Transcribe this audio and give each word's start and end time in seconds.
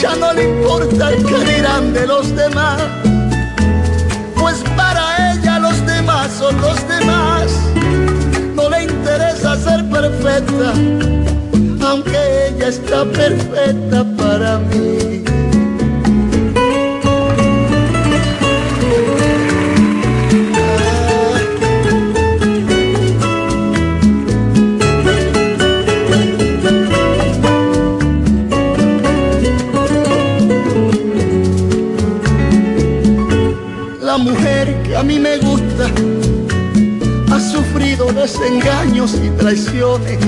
ya 0.00 0.14
no 0.16 0.32
le 0.32 0.44
importa 0.44 1.10
qué 1.10 1.52
dirán 1.52 1.92
de 1.92 2.06
los 2.06 2.34
demás, 2.34 2.80
pues 4.38 4.56
para 4.76 5.32
ella 5.32 5.58
los 5.58 5.84
demás 5.86 6.30
son 6.38 6.60
los 6.60 6.88
demás, 6.88 7.52
no 8.54 8.68
le 8.70 8.84
interesa 8.84 9.56
ser 9.56 9.84
perfecta, 9.90 10.72
aunque 11.86 12.48
ella 12.48 12.68
está 12.68 13.04
perfecta 13.04 14.04
para 14.16 14.58
mí. 14.58 15.17
A 34.98 35.02
mí 35.04 35.18
me 35.20 35.38
gusta. 35.38 35.86
Ha 37.30 37.40
sufrido 37.40 38.06
desengaños 38.12 39.14
y 39.22 39.30
traiciones, 39.30 40.18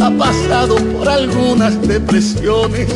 ha 0.00 0.10
pasado 0.10 0.76
por 0.76 1.08
algunas 1.08 1.80
depresiones, 1.82 2.86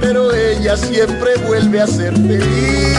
pero 0.00 0.34
ella 0.34 0.76
siempre 0.76 1.36
vuelve 1.46 1.80
a 1.80 1.86
ser 1.86 2.14
feliz 2.14 2.98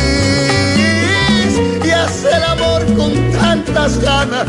y 1.83 1.89
hace 1.89 2.29
el 2.29 2.43
amor 2.43 2.85
con 2.95 3.31
tantas 3.33 3.99
ganas, 3.99 4.45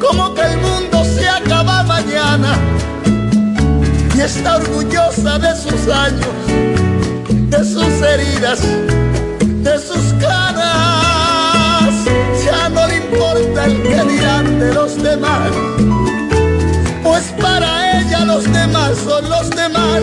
como 0.00 0.34
que 0.34 0.42
el 0.42 0.56
mundo 0.58 1.04
se 1.04 1.28
acaba 1.28 1.82
mañana 1.82 2.56
y 4.16 4.20
está 4.20 4.56
orgullosa 4.56 5.38
de 5.38 5.54
sus 5.54 5.88
años, 5.88 6.34
de 7.50 7.58
sus 7.58 8.02
heridas 8.02 8.60
de 9.66 9.78
sus 9.80 10.12
caras. 10.20 11.92
Ya 12.44 12.68
no 12.68 12.86
le 12.86 12.98
importa 12.98 13.64
el 13.64 13.82
que 13.82 14.04
dirán 14.12 14.60
de 14.60 14.72
los 14.72 15.02
demás, 15.02 15.50
pues 17.02 17.24
para 17.42 18.00
ella 18.00 18.24
los 18.24 18.44
demás 18.44 18.92
son 19.04 19.28
los 19.28 19.50
demás. 19.50 20.02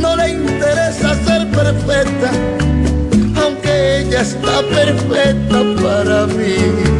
No 0.00 0.16
le 0.16 0.30
interesa 0.30 1.14
ser 1.24 1.48
perfecta, 1.52 2.30
aunque 3.40 4.00
ella 4.00 4.22
está 4.22 4.62
perfecta 4.62 5.58
para 5.80 6.26
mí. 6.26 6.99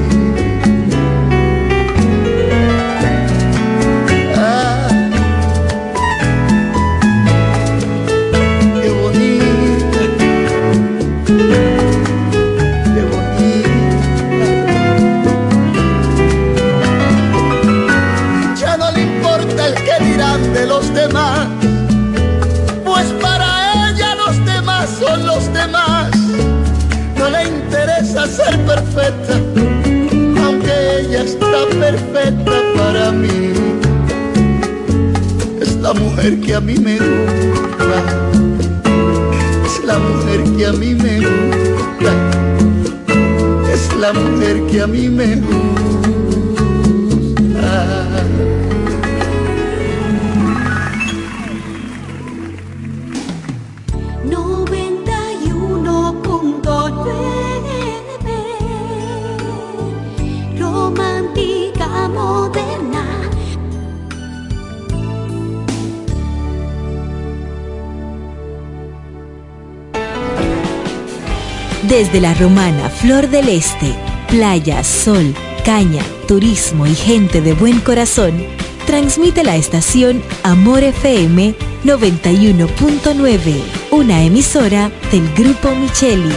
Aunque 30.45 31.01
ella 31.01 31.23
está 31.23 31.67
perfecta 31.79 32.53
para 32.77 33.11
mí. 33.13 33.53
Es 35.61 35.77
la 35.77 35.93
mujer 35.95 36.41
que 36.41 36.55
a 36.55 36.61
mí 36.61 36.75
me 36.79 36.99
gusta, 36.99 38.03
es 39.67 39.85
la 39.85 39.99
mujer 39.99 40.45
que 40.57 40.67
a 40.67 40.73
mí 40.73 40.95
me 40.95 41.19
gusta, 41.19 42.13
es 43.73 43.97
la 43.97 44.13
mujer 44.13 44.63
que 44.71 44.81
a 44.81 44.87
mí 44.87 45.09
me 45.09 45.37
gusta. 45.37 45.60
Desde 72.11 72.27
la 72.27 72.35
romana 72.35 72.91
Flor 72.91 73.29
del 73.29 73.49
Este, 73.49 73.95
playa, 74.29 74.83
sol, 74.83 75.33
caña, 75.65 76.03
turismo 76.27 76.85
y 76.89 76.97
gente 76.97 77.41
de 77.41 77.53
buen 77.53 77.79
corazón, 77.79 78.33
transmite 78.85 79.45
la 79.45 79.55
estación 79.55 80.21
Amor 80.43 80.83
FM 80.83 81.55
91.9, 81.85 83.63
una 83.93 84.25
emisora 84.25 84.91
del 85.13 85.33
Grupo 85.35 85.73
Micheli. 85.77 86.35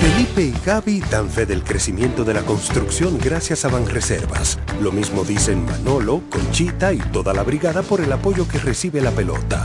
Felipe 0.00 0.42
y 0.42 0.54
Gaby 0.66 1.00
dan 1.08 1.30
fe 1.30 1.46
del 1.46 1.62
crecimiento 1.62 2.24
de 2.24 2.34
la 2.34 2.42
construcción 2.42 3.16
gracias 3.22 3.64
a 3.64 3.68
Banreservas. 3.68 4.58
Lo 4.82 4.90
mismo 4.90 5.22
dicen 5.22 5.64
Manolo, 5.64 6.22
Conchita 6.28 6.92
y 6.92 6.98
toda 6.98 7.32
la 7.32 7.44
brigada 7.44 7.82
por 7.82 8.00
el 8.00 8.12
apoyo 8.12 8.48
que 8.48 8.58
recibe 8.58 9.00
la 9.00 9.12
pelota. 9.12 9.64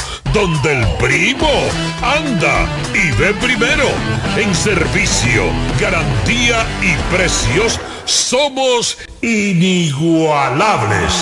donde 0.33 0.79
el 0.79 0.87
primo 0.97 1.49
anda 2.01 2.67
y 2.93 3.11
ve 3.19 3.33
primero. 3.33 3.89
En 4.37 4.53
servicio, 4.55 5.43
garantía 5.79 6.65
y 6.81 6.95
precios 7.15 7.79
somos 8.05 8.97
inigualables. 9.21 11.13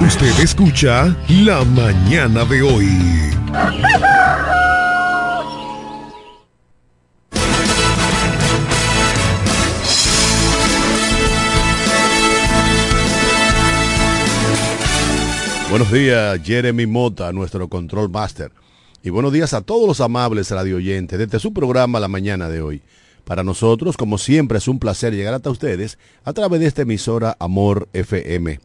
Usted 0.00 0.38
escucha 0.40 1.14
La 1.28 1.64
Mañana 1.64 2.44
de 2.44 2.62
hoy. 2.62 2.88
Buenos 15.74 15.90
días, 15.90 16.38
Jeremy 16.44 16.86
Mota, 16.86 17.32
nuestro 17.32 17.68
control 17.68 18.08
master. 18.08 18.52
Y 19.02 19.10
buenos 19.10 19.32
días 19.32 19.54
a 19.54 19.60
todos 19.60 19.88
los 19.88 20.00
amables 20.00 20.52
radio 20.52 20.76
oyentes 20.76 21.18
desde 21.18 21.40
su 21.40 21.52
programa 21.52 21.98
La 21.98 22.06
Mañana 22.06 22.48
de 22.48 22.62
hoy. 22.62 22.80
Para 23.24 23.42
nosotros, 23.42 23.96
como 23.96 24.18
siempre, 24.18 24.58
es 24.58 24.68
un 24.68 24.78
placer 24.78 25.12
llegar 25.12 25.34
hasta 25.34 25.50
ustedes 25.50 25.98
a 26.22 26.32
través 26.32 26.60
de 26.60 26.68
esta 26.68 26.82
emisora 26.82 27.36
Amor 27.40 27.88
FM, 27.92 28.60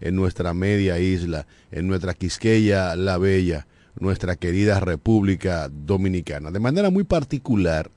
en 0.00 0.16
nuestra 0.16 0.54
media 0.54 0.98
isla, 0.98 1.46
en 1.70 1.88
nuestra 1.88 2.14
Quisqueya 2.14 2.96
la 2.96 3.18
Bella, 3.18 3.66
nuestra 3.98 4.36
querida 4.36 4.80
República 4.80 5.68
Dominicana. 5.70 6.50
De 6.50 6.60
manera 6.60 6.90
muy 6.90 7.04
particular, 7.04 7.90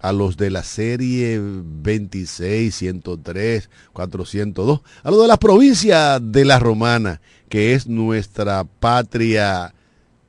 a 0.00 0.12
los 0.12 0.36
de 0.36 0.50
la 0.50 0.62
serie 0.62 1.40
26, 1.42 2.74
103, 2.74 3.70
402, 3.92 4.80
a 5.02 5.10
los 5.10 5.22
de 5.22 5.28
la 5.28 5.36
provincia 5.36 6.20
de 6.20 6.44
la 6.44 6.58
Romana, 6.58 7.20
que 7.48 7.74
es 7.74 7.86
nuestra 7.86 8.64
patria 8.64 9.74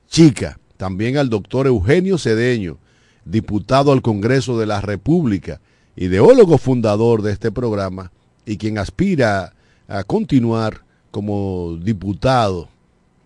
chica. 0.08 0.58
También 0.76 1.18
al 1.18 1.28
doctor 1.28 1.66
Eugenio 1.66 2.18
Cedeño, 2.18 2.78
diputado 3.24 3.92
al 3.92 4.02
Congreso 4.02 4.58
de 4.58 4.66
la 4.66 4.80
República, 4.80 5.60
ideólogo 5.94 6.58
fundador 6.58 7.22
de 7.22 7.32
este 7.32 7.52
programa 7.52 8.10
y 8.46 8.56
quien 8.56 8.78
aspira 8.78 9.54
a 9.86 10.02
continuar 10.04 10.84
como 11.10 11.78
diputado 11.82 12.68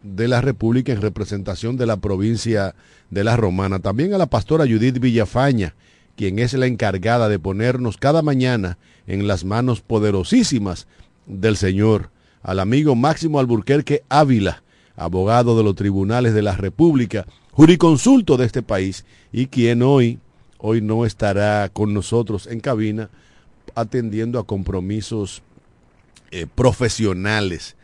de 0.02 0.28
la 0.28 0.40
República 0.40 0.92
en 0.92 1.00
representación 1.00 1.76
de 1.76 1.86
la 1.86 1.96
provincia 1.96 2.74
de 3.10 3.24
la 3.24 3.36
Romana. 3.36 3.78
También 3.78 4.14
a 4.14 4.18
la 4.18 4.26
pastora 4.26 4.66
Judith 4.66 5.00
Villafaña, 5.00 5.74
quien 6.16 6.38
es 6.38 6.52
la 6.54 6.66
encargada 6.66 7.28
de 7.28 7.38
ponernos 7.38 7.96
cada 7.96 8.22
mañana 8.22 8.78
en 9.06 9.26
las 9.26 9.44
manos 9.44 9.80
poderosísimas 9.80 10.86
del 11.26 11.56
Señor, 11.56 12.10
al 12.42 12.60
amigo 12.60 12.94
Máximo 12.94 13.40
Alburquerque 13.40 14.04
Ávila, 14.08 14.62
abogado 14.96 15.56
de 15.56 15.64
los 15.64 15.74
tribunales 15.74 16.34
de 16.34 16.42
la 16.42 16.56
República, 16.56 17.26
juriconsulto 17.52 18.36
de 18.36 18.46
este 18.46 18.62
país 18.62 19.04
y 19.32 19.46
quien 19.46 19.82
hoy, 19.82 20.18
hoy 20.58 20.80
no 20.80 21.06
estará 21.06 21.68
con 21.70 21.94
nosotros 21.94 22.46
en 22.46 22.60
cabina 22.60 23.08
atendiendo 23.74 24.38
a 24.38 24.46
compromisos 24.46 25.42
eh, 26.36 26.48
profesionales. 26.52 27.76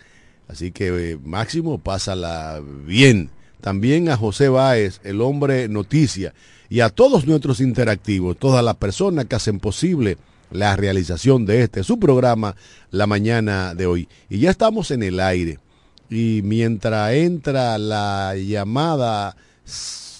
Así 0.48 0.72
que 0.72 1.12
eh, 1.12 1.18
Máximo, 1.24 1.78
pásala 1.78 2.60
bien. 2.84 3.30
También 3.60 4.08
a 4.08 4.16
José 4.16 4.48
Báez, 4.48 5.00
el 5.04 5.20
hombre 5.20 5.68
noticia, 5.68 6.34
y 6.68 6.80
a 6.80 6.88
todos 6.88 7.28
nuestros 7.28 7.60
interactivos, 7.60 8.36
todas 8.36 8.64
las 8.64 8.74
personas 8.74 9.26
que 9.26 9.36
hacen 9.36 9.60
posible 9.60 10.18
la 10.50 10.74
realización 10.74 11.46
de 11.46 11.62
este, 11.62 11.84
su 11.84 12.00
programa, 12.00 12.56
la 12.90 13.06
mañana 13.06 13.72
de 13.76 13.86
hoy. 13.86 14.08
Y 14.28 14.40
ya 14.40 14.50
estamos 14.50 14.90
en 14.90 15.04
el 15.04 15.20
aire. 15.20 15.60
Y 16.08 16.40
mientras 16.42 17.12
entra 17.12 17.78
la 17.78 18.34
llamada 18.34 19.36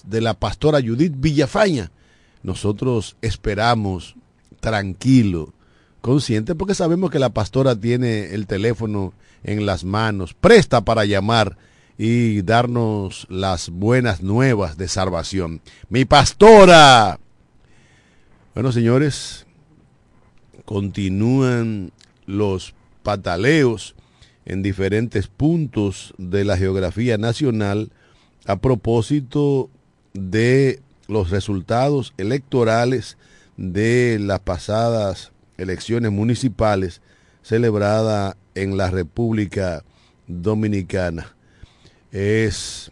de 0.05 0.21
la 0.21 0.35
pastora 0.35 0.79
Judith 0.79 1.15
Villafaña, 1.17 1.91
nosotros 2.43 3.17
esperamos 3.21 4.15
tranquilo, 4.61 5.53
consciente, 6.01 6.55
porque 6.55 6.75
sabemos 6.75 7.11
que 7.11 7.19
la 7.19 7.29
pastora 7.29 7.75
tiene 7.75 8.33
el 8.33 8.47
teléfono 8.47 9.13
en 9.43 9.65
las 9.65 9.83
manos, 9.83 10.33
presta 10.33 10.81
para 10.81 11.05
llamar 11.05 11.57
y 11.97 12.41
darnos 12.41 13.27
las 13.29 13.69
buenas 13.69 14.21
nuevas 14.21 14.77
de 14.77 14.87
salvación. 14.87 15.61
Mi 15.89 16.05
pastora. 16.05 17.19
Bueno, 18.53 18.71
señores, 18.71 19.45
continúan 20.65 21.91
los 22.25 22.73
pataleos 23.03 23.95
en 24.45 24.63
diferentes 24.63 25.27
puntos 25.27 26.13
de 26.17 26.43
la 26.43 26.57
geografía 26.57 27.17
nacional 27.17 27.91
a 28.45 28.57
propósito 28.57 29.69
de 30.13 30.81
los 31.07 31.29
resultados 31.29 32.13
electorales 32.17 33.17
de 33.57 34.17
las 34.19 34.39
pasadas 34.39 35.31
elecciones 35.61 36.11
municipales 36.11 37.01
celebradas 37.41 38.35
en 38.55 38.77
la 38.77 38.89
República 38.89 39.83
Dominicana. 40.27 41.35
Es, 42.11 42.91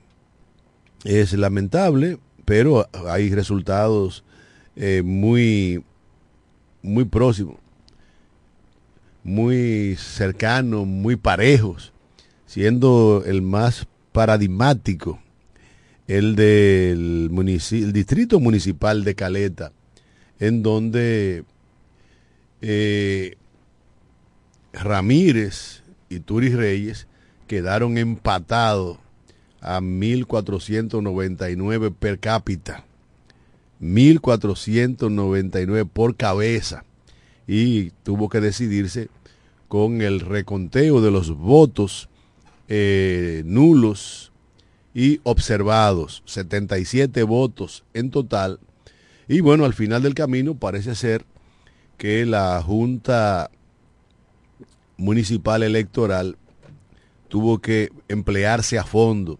es 1.03 1.33
lamentable, 1.33 2.19
pero 2.45 2.87
hay 3.07 3.33
resultados 3.33 4.23
eh, 4.75 5.01
muy, 5.03 5.83
muy 6.81 7.05
próximos, 7.05 7.57
muy 9.23 9.95
cercanos, 9.97 10.87
muy 10.87 11.15
parejos, 11.15 11.91
siendo 12.45 13.23
el 13.25 13.41
más 13.41 13.87
paradigmático 14.11 15.19
el 16.09 16.35
del 16.35 17.29
el 17.31 17.93
distrito 17.93 18.39
municipal 18.39 19.03
de 19.03 19.13
Caleta, 19.13 19.71
en 20.39 20.63
donde 20.63 21.43
eh, 22.61 23.35
Ramírez 24.73 25.83
y 26.09 26.19
Turis 26.19 26.55
Reyes 26.55 27.07
quedaron 27.47 27.97
empatados 27.97 28.97
a 29.61 29.79
1.499 29.81 31.93
per 31.93 32.19
cápita. 32.19 32.85
1.499 33.81 35.89
por 35.91 36.15
cabeza. 36.15 36.85
Y 37.47 37.89
tuvo 38.03 38.29
que 38.29 38.39
decidirse 38.41 39.09
con 39.67 40.01
el 40.01 40.19
reconteo 40.19 41.01
de 41.01 41.09
los 41.11 41.35
votos 41.35 42.09
eh, 42.67 43.41
nulos 43.45 44.31
y 44.93 45.19
observados. 45.23 46.21
77 46.25 47.23
votos 47.23 47.83
en 47.93 48.11
total. 48.11 48.59
Y 49.27 49.39
bueno, 49.41 49.65
al 49.65 49.73
final 49.73 50.03
del 50.03 50.13
camino 50.13 50.53
parece 50.55 50.95
ser 50.95 51.25
que 51.99 52.25
la 52.25 52.63
Junta 52.63 53.51
Municipal 54.97 55.61
Electoral 55.63 56.37
tuvo 57.27 57.59
que 57.59 57.89
emplearse 58.07 58.79
a 58.79 58.85
fondo 58.85 59.37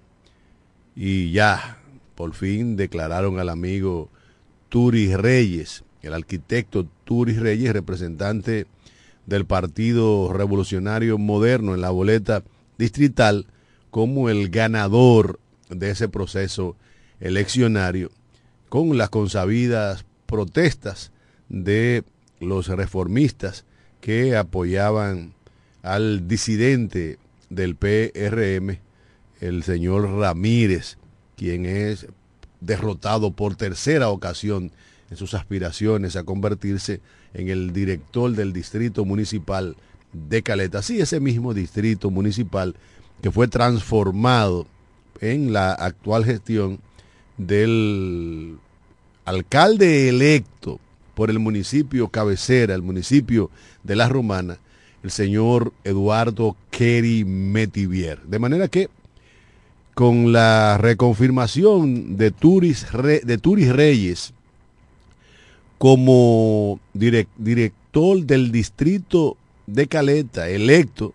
y 0.93 1.31
ya, 1.31 1.79
por 2.15 2.33
fin 2.33 2.75
declararon 2.75 3.39
al 3.39 3.47
amigo 3.47 4.09
Turis 4.67 5.17
Reyes, 5.17 5.85
el 6.01 6.13
arquitecto 6.13 6.85
Turis 7.05 7.39
Reyes, 7.39 7.71
representante 7.71 8.67
del 9.25 9.45
Partido 9.45 10.33
Revolucionario 10.33 11.17
Moderno 11.17 11.73
en 11.73 11.81
la 11.81 11.91
boleta 11.91 12.43
distrital, 12.77 13.47
como 13.89 14.29
el 14.29 14.49
ganador 14.49 15.39
de 15.69 15.91
ese 15.91 16.09
proceso 16.09 16.75
eleccionario, 17.21 18.11
con 18.67 18.97
las 18.97 19.09
consabidas 19.09 20.05
protestas 20.25 21.13
de 21.47 22.03
los 22.39 22.67
reformistas 22.67 23.65
que 24.01 24.35
apoyaban 24.35 25.33
al 25.81 26.27
disidente 26.27 27.17
del 27.49 27.75
PRM, 27.75 28.79
el 29.41 29.63
señor 29.63 30.09
Ramírez, 30.09 30.97
quien 31.35 31.65
es 31.65 32.07
derrotado 32.61 33.31
por 33.31 33.55
tercera 33.55 34.09
ocasión 34.09 34.71
en 35.09 35.17
sus 35.17 35.33
aspiraciones 35.33 36.15
a 36.15 36.23
convertirse 36.23 37.01
en 37.33 37.49
el 37.49 37.73
director 37.73 38.31
del 38.31 38.53
distrito 38.53 39.05
municipal 39.05 39.75
de 40.13 40.43
Caleta. 40.43 40.81
Sí, 40.81 40.99
ese 40.99 41.19
mismo 41.19 41.53
distrito 41.53 42.09
municipal 42.09 42.75
que 43.21 43.31
fue 43.31 43.47
transformado 43.47 44.67
en 45.21 45.53
la 45.53 45.73
actual 45.73 46.25
gestión 46.25 46.79
del 47.37 48.57
alcalde 49.25 50.09
electo 50.09 50.79
por 51.19 51.29
el 51.29 51.39
municipio 51.39 52.07
cabecera, 52.07 52.73
el 52.73 52.81
municipio 52.81 53.51
de 53.83 53.97
La 53.97 54.07
Romana, 54.07 54.57
el 55.03 55.11
señor 55.11 55.73
Eduardo 55.83 56.55
Kerry 56.71 57.25
Metivier. 57.25 58.21
De 58.21 58.39
manera 58.39 58.69
que 58.69 58.87
con 59.95 60.31
la 60.31 60.77
reconfirmación 60.77 62.15
de 62.15 62.31
Turis, 62.31 62.87
de 63.03 63.37
Turis 63.37 63.67
Reyes 63.67 64.33
como 65.77 66.79
director 66.93 68.23
del 68.23 68.53
distrito 68.53 69.35
de 69.67 69.87
Caleta, 69.87 70.47
electo, 70.47 71.13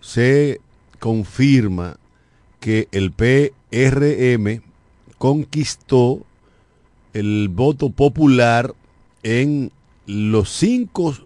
se 0.00 0.62
confirma 0.98 1.98
que 2.58 2.88
el 2.90 3.12
PRM 3.12 4.62
conquistó 5.18 6.24
el 7.16 7.48
voto 7.48 7.88
popular 7.88 8.74
en 9.22 9.72
los 10.06 10.50
cinco, 10.50 11.16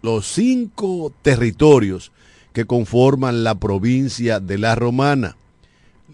los 0.00 0.26
cinco 0.26 1.12
territorios 1.20 2.12
que 2.54 2.64
conforman 2.64 3.44
la 3.44 3.54
provincia 3.54 4.40
de 4.40 4.56
La 4.56 4.74
Romana. 4.74 5.36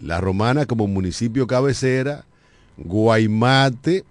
La 0.01 0.19
Romana 0.19 0.65
como 0.65 0.85
municipio 0.87 1.47
cabecera, 1.47 2.25
Guaymate, 2.75 4.03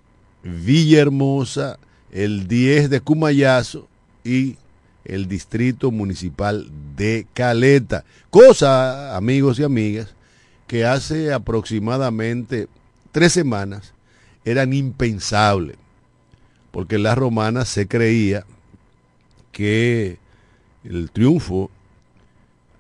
Villahermosa, 0.43 1.79
el 2.11 2.49
10 2.49 2.89
de 2.89 3.01
Cumayazo 3.03 3.89
y 4.25 4.57
el 5.05 5.29
distrito 5.29 5.91
municipal 5.91 6.71
de 6.97 7.27
Caleta. 7.35 8.05
Cosa, 8.31 9.19
amigos 9.19 9.59
y 9.59 9.65
amigas, 9.65 10.15
que 10.67 10.87
hace 10.87 11.31
aproximadamente 11.31 12.69
tres 13.13 13.33
semanas 13.33 13.93
eran 14.45 14.73
impensables, 14.73 15.77
porque 16.71 16.97
en 16.97 17.03
la 17.03 17.15
romana 17.15 17.65
se 17.65 17.87
creía 17.87 18.45
que 19.53 20.19
el 20.85 21.11
triunfo 21.11 21.71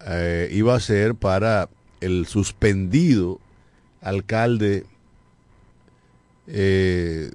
eh, 0.06 0.48
iba 0.52 0.74
a 0.74 0.80
ser 0.80 1.14
para 1.14 1.68
el 2.00 2.26
suspendido 2.26 3.38
alcalde 4.00 4.84
eh, 6.46 7.30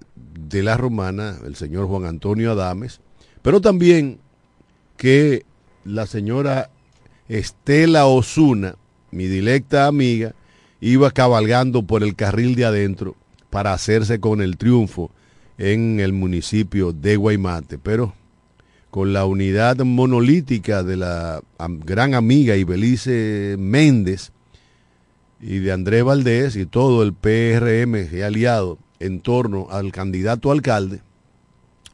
de 0.49 0.63
la 0.63 0.77
romana, 0.77 1.37
el 1.45 1.55
señor 1.55 1.87
Juan 1.87 2.05
Antonio 2.05 2.51
Adames, 2.51 3.01
pero 3.41 3.61
también 3.61 4.19
que 4.97 5.45
la 5.83 6.07
señora 6.07 6.71
Estela 7.29 8.07
Osuna, 8.07 8.75
mi 9.11 9.27
directa 9.27 9.85
amiga, 9.85 10.33
iba 10.81 11.11
cabalgando 11.11 11.83
por 11.83 12.03
el 12.03 12.15
carril 12.15 12.55
de 12.55 12.65
adentro 12.65 13.15
para 13.55 13.71
hacerse 13.71 14.19
con 14.19 14.41
el 14.41 14.57
triunfo 14.57 15.11
en 15.57 16.01
el 16.01 16.11
municipio 16.11 16.91
de 16.91 17.15
Guaymate, 17.15 17.77
pero 17.77 18.13
con 18.91 19.13
la 19.13 19.25
unidad 19.25 19.77
monolítica 19.77 20.83
de 20.83 20.97
la 20.97 21.41
gran 21.85 22.15
amiga 22.15 22.57
Ibelice 22.57 23.55
Méndez 23.57 24.33
y 25.39 25.59
de 25.59 25.71
Andrés 25.71 26.03
Valdés 26.03 26.57
y 26.57 26.65
todo 26.65 27.01
el 27.01 27.13
PRM 27.13 28.13
y 28.13 28.23
aliado 28.23 28.77
en 28.99 29.21
torno 29.21 29.67
al 29.71 29.93
candidato 29.93 30.51
alcalde, 30.51 30.99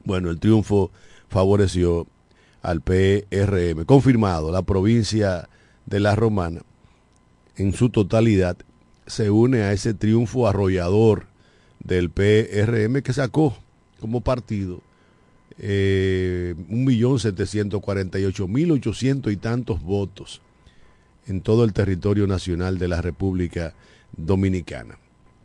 bueno, 0.04 0.32
el 0.32 0.40
triunfo 0.40 0.90
favoreció 1.30 2.08
al 2.64 2.82
PRM. 2.82 3.86
Confirmado, 3.86 4.52
la 4.52 4.64
provincia 4.64 5.48
de 5.86 6.00
La 6.00 6.16
Romana 6.16 6.64
en 7.56 7.74
su 7.74 7.92
totalidad 7.92 8.58
se 9.06 9.30
une 9.30 9.62
a 9.62 9.74
ese 9.74 9.94
triunfo 9.94 10.48
arrollador 10.48 11.30
del 11.84 12.10
PRM 12.10 13.02
que 13.02 13.12
sacó 13.14 13.56
como 14.00 14.22
partido 14.22 14.82
eh, 15.58 16.56
1.748.800 16.70 19.32
y 19.32 19.38
tantos 19.38 19.82
votos 19.82 20.42
en 21.28 21.42
todo 21.42 21.64
el 21.64 21.74
territorio 21.74 22.26
nacional 22.28 22.80
de 22.80 22.88
la 22.88 23.02
República 23.02 23.74
Dominicana. 24.16 24.98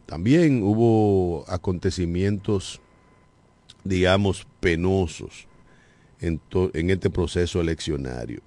También 0.06 0.62
hubo 0.62 1.44
acontecimientos, 1.48 2.80
digamos, 3.84 4.46
penosos 4.60 5.48
en, 6.20 6.40
en 6.72 6.90
este 6.90 7.10
proceso 7.10 7.60
eleccionario. 7.60 8.40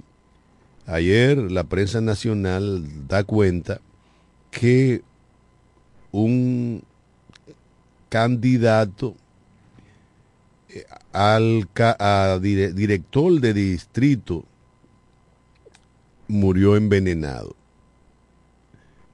Ayer 0.86 1.52
la 1.52 1.66
prensa 1.66 2.00
nacional 2.02 3.08
da 3.08 3.24
cuenta 3.24 3.82
que 4.50 5.04
un 6.12 6.84
candidato 8.10 9.16
eh, 10.70 10.86
al 11.14 11.68
director 12.42 13.40
de 13.40 13.54
distrito 13.54 14.46
murió 16.28 16.76
envenenado. 16.76 17.56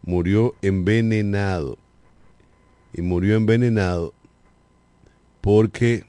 Murió 0.03 0.55
envenenado. 0.61 1.77
Y 2.93 3.01
murió 3.01 3.35
envenenado 3.35 4.13
porque 5.41 6.05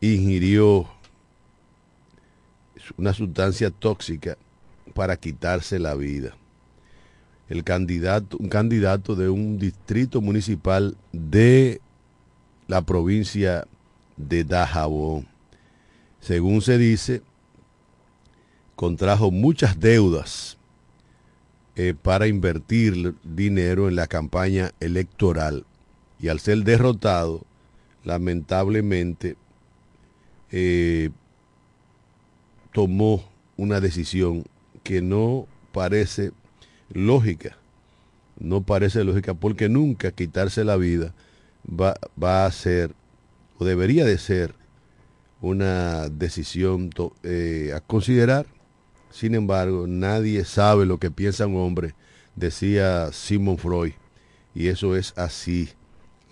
ingirió 0.00 0.88
una 2.96 3.12
sustancia 3.12 3.70
tóxica 3.70 4.36
para 4.94 5.16
quitarse 5.16 5.78
la 5.78 5.94
vida. 5.94 6.36
El 7.48 7.62
candidato, 7.64 8.36
un 8.38 8.48
candidato 8.48 9.14
de 9.14 9.28
un 9.28 9.58
distrito 9.58 10.20
municipal 10.20 10.96
de 11.12 11.80
la 12.66 12.82
provincia 12.82 13.66
de 14.16 14.44
Dajabón. 14.44 15.26
Según 16.20 16.60
se 16.60 16.78
dice, 16.78 17.22
contrajo 18.74 19.30
muchas 19.30 19.78
deudas 19.78 20.58
eh, 21.76 21.94
para 22.00 22.26
invertir 22.26 23.14
dinero 23.22 23.88
en 23.88 23.96
la 23.96 24.06
campaña 24.06 24.72
electoral 24.80 25.64
y 26.18 26.28
al 26.28 26.40
ser 26.40 26.64
derrotado, 26.64 27.42
lamentablemente 28.02 29.36
eh, 30.50 31.10
tomó 32.72 33.24
una 33.56 33.80
decisión 33.80 34.44
que 34.82 35.02
no 35.02 35.46
parece 35.72 36.32
lógica, 36.92 37.56
no 38.38 38.62
parece 38.62 39.04
lógica 39.04 39.34
porque 39.34 39.68
nunca 39.68 40.12
quitarse 40.12 40.64
la 40.64 40.76
vida 40.76 41.14
va, 41.68 41.94
va 42.22 42.46
a 42.46 42.52
ser 42.52 42.94
o 43.58 43.64
debería 43.64 44.04
de 44.04 44.18
ser 44.18 44.54
una 45.40 46.08
decisión 46.08 46.90
eh, 47.22 47.72
a 47.74 47.80
considerar. 47.80 48.46
Sin 49.10 49.34
embargo, 49.34 49.86
nadie 49.86 50.44
sabe 50.44 50.84
lo 50.84 50.98
que 50.98 51.10
piensa 51.10 51.46
un 51.46 51.56
hombre, 51.56 51.94
decía 52.34 53.10
Simon 53.12 53.56
Freud, 53.56 53.92
y 54.54 54.68
eso 54.68 54.96
es 54.96 55.14
así. 55.16 55.70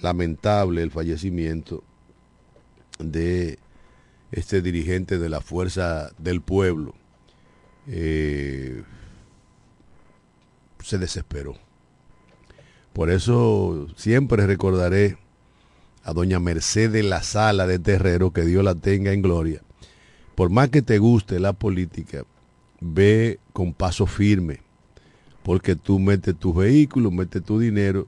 Lamentable 0.00 0.82
el 0.82 0.90
fallecimiento 0.90 1.82
de 2.99 3.58
este 4.32 4.61
dirigente 4.61 5.18
de 5.18 5.28
la 5.28 5.40
fuerza 5.40 6.11
del 6.18 6.42
pueblo 6.42 6.94
eh, 7.87 8.82
se 10.84 10.98
desesperó. 10.98 11.56
Por 12.92 13.10
eso 13.10 13.88
siempre 13.96 14.46
recordaré 14.46 15.16
a 16.04 16.12
doña 16.12 16.38
Mercedes 16.38 17.04
La 17.04 17.22
Sala 17.22 17.66
de 17.66 17.78
Terrero, 17.78 18.32
que 18.32 18.42
Dios 18.42 18.62
la 18.62 18.74
tenga 18.74 19.12
en 19.12 19.22
gloria. 19.22 19.62
Por 20.34 20.50
más 20.50 20.68
que 20.68 20.82
te 20.82 20.98
guste 20.98 21.40
la 21.40 21.54
política, 21.54 22.24
ve 22.80 23.40
con 23.54 23.72
paso 23.72 24.06
firme, 24.06 24.60
porque 25.42 25.74
tú 25.74 25.98
metes 25.98 26.36
tu 26.36 26.52
vehículo, 26.52 27.10
metes 27.10 27.42
tu 27.42 27.58
dinero 27.58 28.06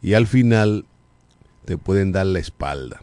y 0.00 0.14
al 0.14 0.28
final 0.28 0.86
te 1.64 1.76
pueden 1.76 2.12
dar 2.12 2.26
la 2.26 2.38
espalda. 2.38 3.02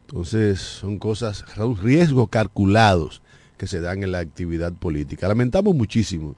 Entonces 0.00 0.60
son 0.60 0.98
cosas, 0.98 1.44
son 1.54 1.76
riesgos 1.78 2.28
calculados 2.28 3.22
que 3.56 3.66
se 3.66 3.80
dan 3.80 4.02
en 4.02 4.12
la 4.12 4.18
actividad 4.18 4.72
política. 4.74 5.28
Lamentamos 5.28 5.74
muchísimo 5.74 6.36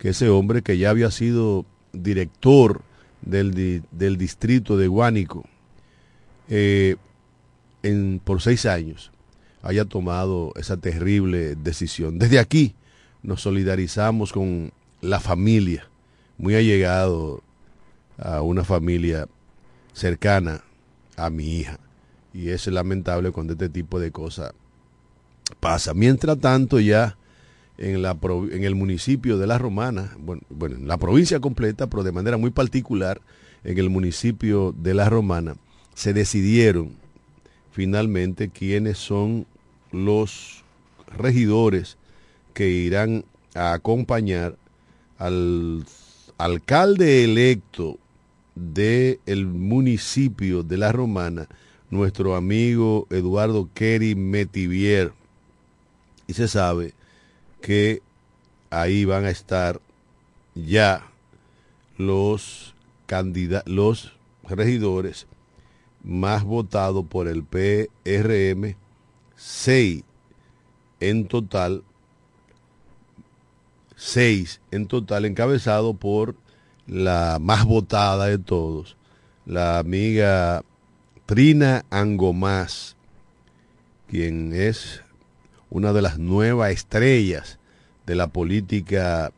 que 0.00 0.08
ese 0.08 0.30
hombre 0.30 0.62
que 0.62 0.78
ya 0.78 0.88
había 0.88 1.10
sido 1.10 1.66
director 1.92 2.80
del, 3.20 3.82
del 3.90 4.16
distrito 4.16 4.78
de 4.78 4.88
Guánico 4.88 5.44
eh, 6.48 6.96
en, 7.82 8.18
por 8.24 8.40
seis 8.40 8.64
años 8.64 9.12
haya 9.62 9.84
tomado 9.84 10.54
esa 10.56 10.78
terrible 10.78 11.54
decisión. 11.54 12.18
Desde 12.18 12.38
aquí 12.38 12.74
nos 13.22 13.42
solidarizamos 13.42 14.32
con 14.32 14.72
la 15.02 15.20
familia, 15.20 15.86
muy 16.38 16.54
allegado 16.54 17.42
a 18.16 18.40
una 18.40 18.64
familia 18.64 19.28
cercana 19.92 20.64
a 21.18 21.28
mi 21.28 21.58
hija 21.58 21.78
y 22.32 22.48
es 22.48 22.66
lamentable 22.68 23.32
cuando 23.32 23.52
este 23.52 23.68
tipo 23.68 24.00
de 24.00 24.10
cosas 24.10 24.54
pasa. 25.60 25.92
Mientras 25.92 26.38
tanto, 26.38 26.80
ya 26.80 27.18
en, 27.80 28.02
la, 28.02 28.16
en 28.22 28.62
el 28.62 28.74
municipio 28.74 29.38
de 29.38 29.46
La 29.46 29.58
Romana, 29.58 30.14
bueno, 30.18 30.42
bueno, 30.50 30.76
en 30.76 30.86
la 30.86 30.98
provincia 30.98 31.40
completa, 31.40 31.88
pero 31.88 32.02
de 32.02 32.12
manera 32.12 32.36
muy 32.36 32.50
particular 32.50 33.20
en 33.64 33.78
el 33.78 33.88
municipio 33.90 34.74
de 34.78 34.94
La 34.94 35.08
Romana, 35.08 35.56
se 35.94 36.12
decidieron 36.12 36.92
finalmente 37.72 38.50
quiénes 38.50 38.98
son 38.98 39.46
los 39.92 40.62
regidores 41.16 41.96
que 42.52 42.68
irán 42.68 43.24
a 43.54 43.72
acompañar 43.72 44.56
al 45.18 45.84
alcalde 46.38 47.24
electo 47.24 47.98
del 48.54 49.20
el 49.24 49.46
municipio 49.46 50.62
de 50.62 50.76
La 50.76 50.92
Romana, 50.92 51.48
nuestro 51.88 52.36
amigo 52.36 53.06
Eduardo 53.10 53.68
Kerry 53.72 54.14
Metivier. 54.14 55.12
Y 56.26 56.34
se 56.34 56.46
sabe 56.46 56.94
que 57.60 58.02
ahí 58.70 59.04
van 59.04 59.24
a 59.24 59.30
estar 59.30 59.80
ya 60.54 61.06
los 61.98 62.74
los 63.66 64.12
regidores 64.44 65.26
más 66.04 66.44
votados 66.44 67.04
por 67.06 67.26
el 67.26 67.42
PRM, 67.42 68.76
seis 69.36 70.04
en 71.00 71.26
total, 71.26 71.82
seis 73.96 74.60
en 74.70 74.86
total 74.86 75.24
encabezado 75.24 75.94
por 75.94 76.36
la 76.86 77.38
más 77.40 77.64
votada 77.64 78.26
de 78.26 78.38
todos, 78.38 78.96
la 79.44 79.78
amiga 79.78 80.62
Trina 81.26 81.84
Angomás, 81.90 82.96
quien 84.08 84.52
es 84.52 85.02
una 85.70 85.92
de 85.92 86.02
las 86.02 86.18
nuevas 86.18 86.72
estrellas 86.72 87.58
de 88.06 88.16
la 88.16 88.26
política 88.26 89.32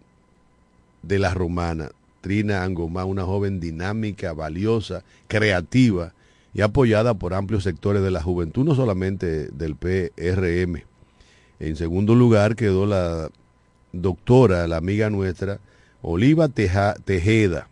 de 1.03 1.19
la 1.19 1.35
romana. 1.35 1.91
Trina 2.21 2.62
Angomás, 2.62 3.05
una 3.05 3.25
joven 3.25 3.61
dinámica, 3.61 4.33
valiosa, 4.33 5.03
creativa 5.29 6.12
y 6.55 6.61
apoyada 6.61 7.15
por 7.15 7.35
amplios 7.35 7.65
sectores 7.65 8.03
de 8.03 8.11
la 8.11 8.23
juventud, 8.23 8.65
no 8.65 8.75
solamente 8.75 9.49
del 9.49 9.75
PRM. 9.77 10.85
En 11.59 11.77
segundo 11.77 12.15
lugar 12.15 12.57
quedó 12.57 12.87
la 12.87 13.31
doctora, 13.93 14.67
la 14.69 14.77
amiga 14.77 15.11
nuestra, 15.11 15.59
Oliva 16.01 16.49
Tejeda. 16.49 17.69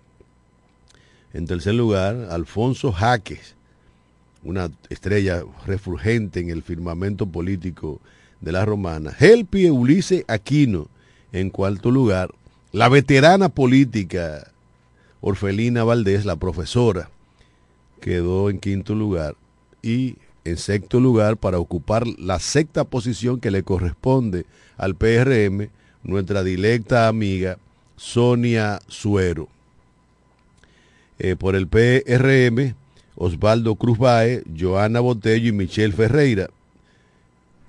En 1.33 1.47
tercer 1.47 1.75
lugar, 1.75 2.29
Alfonso 2.31 2.93
Jaques, 2.93 3.55
una 4.43 4.71
estrella 4.88 5.45
refulgente 5.67 6.40
en 6.40 6.50
el 6.50 6.62
firmamento 6.62 7.26
político 7.26 8.00
de 8.40 8.52
la 8.52 8.64
romana. 8.64 9.14
Helpie 9.18 9.70
Ulises 9.70 10.25
Aquino, 10.28 10.88
en 11.32 11.50
cuarto 11.50 11.90
lugar. 11.90 12.30
La 12.73 12.88
veterana 12.88 13.49
política 13.49 14.50
Orfelina 15.20 15.85
Valdés, 15.85 16.25
la 16.25 16.37
profesora, 16.37 17.11
quedó 18.00 18.50
en 18.50 18.59
quinto 18.59 18.94
lugar. 18.94 19.37
Y 19.82 20.16
en 20.44 20.56
sexto 20.56 21.00
lugar, 21.00 21.37
para 21.37 21.59
ocupar 21.59 22.06
la 22.06 22.38
sexta 22.38 22.85
posición 22.85 23.40
que 23.40 23.50
le 23.50 23.62
corresponde 23.62 24.47
al 24.76 24.94
PRM, 24.94 25.68
nuestra 26.02 26.42
directa 26.42 27.09
amiga 27.09 27.59
Sonia 27.97 28.80
Suero. 28.88 29.49
Eh, 31.18 31.37
por 31.37 31.54
el 31.54 31.68
PRM, 31.68 32.75
Osvaldo 33.14 33.75
Cruz 33.75 33.99
Bae, 33.99 34.42
Joana 34.59 35.00
Botello 35.00 35.49
y 35.49 35.52
Michelle 35.52 35.92
Ferreira. 35.92 36.49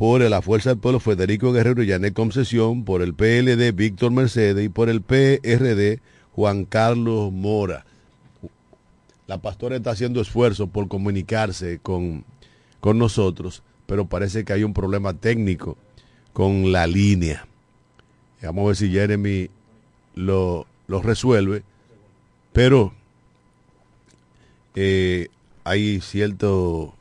Por 0.01 0.21
la 0.21 0.41
Fuerza 0.41 0.71
del 0.71 0.79
Pueblo, 0.79 0.99
Federico 0.99 1.53
Guerrero 1.53 1.83
y 1.83 1.87
Janet 1.87 2.15
Concesión. 2.15 2.85
Por 2.85 3.03
el 3.03 3.13
PLD, 3.13 3.71
Víctor 3.71 4.09
Mercedes. 4.09 4.65
Y 4.65 4.67
por 4.67 4.89
el 4.89 5.03
PRD, 5.03 5.99
Juan 6.31 6.65
Carlos 6.65 7.31
Mora. 7.31 7.85
La 9.27 9.37
pastora 9.43 9.75
está 9.75 9.91
haciendo 9.91 10.19
esfuerzo 10.19 10.65
por 10.65 10.87
comunicarse 10.87 11.77
con, 11.83 12.25
con 12.79 12.97
nosotros, 12.97 13.61
pero 13.85 14.07
parece 14.07 14.43
que 14.43 14.53
hay 14.53 14.63
un 14.63 14.73
problema 14.73 15.13
técnico 15.13 15.77
con 16.33 16.71
la 16.71 16.87
línea. 16.87 17.45
Vamos 18.41 18.63
a 18.63 18.67
ver 18.69 18.75
si 18.77 18.89
Jeremy 18.89 19.51
lo, 20.15 20.65
lo 20.87 21.03
resuelve. 21.03 21.61
Pero 22.53 22.91
eh, 24.73 25.27
hay 25.63 26.01
cierto, 26.01 26.95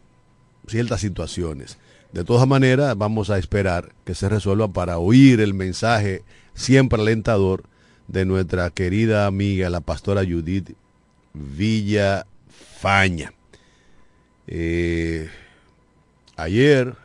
ciertas 0.67 1.01
situaciones. 1.01 1.79
De 2.13 2.25
todas 2.25 2.47
maneras, 2.49 2.97
vamos 2.99 3.31
a 3.31 3.39
esperar 3.39 3.93
que 4.05 4.17
se 4.17 4.29
resuelva 4.29 4.73
para 4.73 4.99
oír 4.99 5.41
el 5.41 5.55
mensaje 5.55 6.25
siempre 6.55 7.01
alentador 7.01 7.63
de 8.09 8.25
nuestra 8.25 8.71
querida 8.71 9.27
amiga, 9.27 9.71
la 9.71 9.81
pastora 9.81 10.25
Judith 10.25 10.73
Villafaña. 11.33 12.25
Eh, 14.49 15.31
ayer 16.37 16.97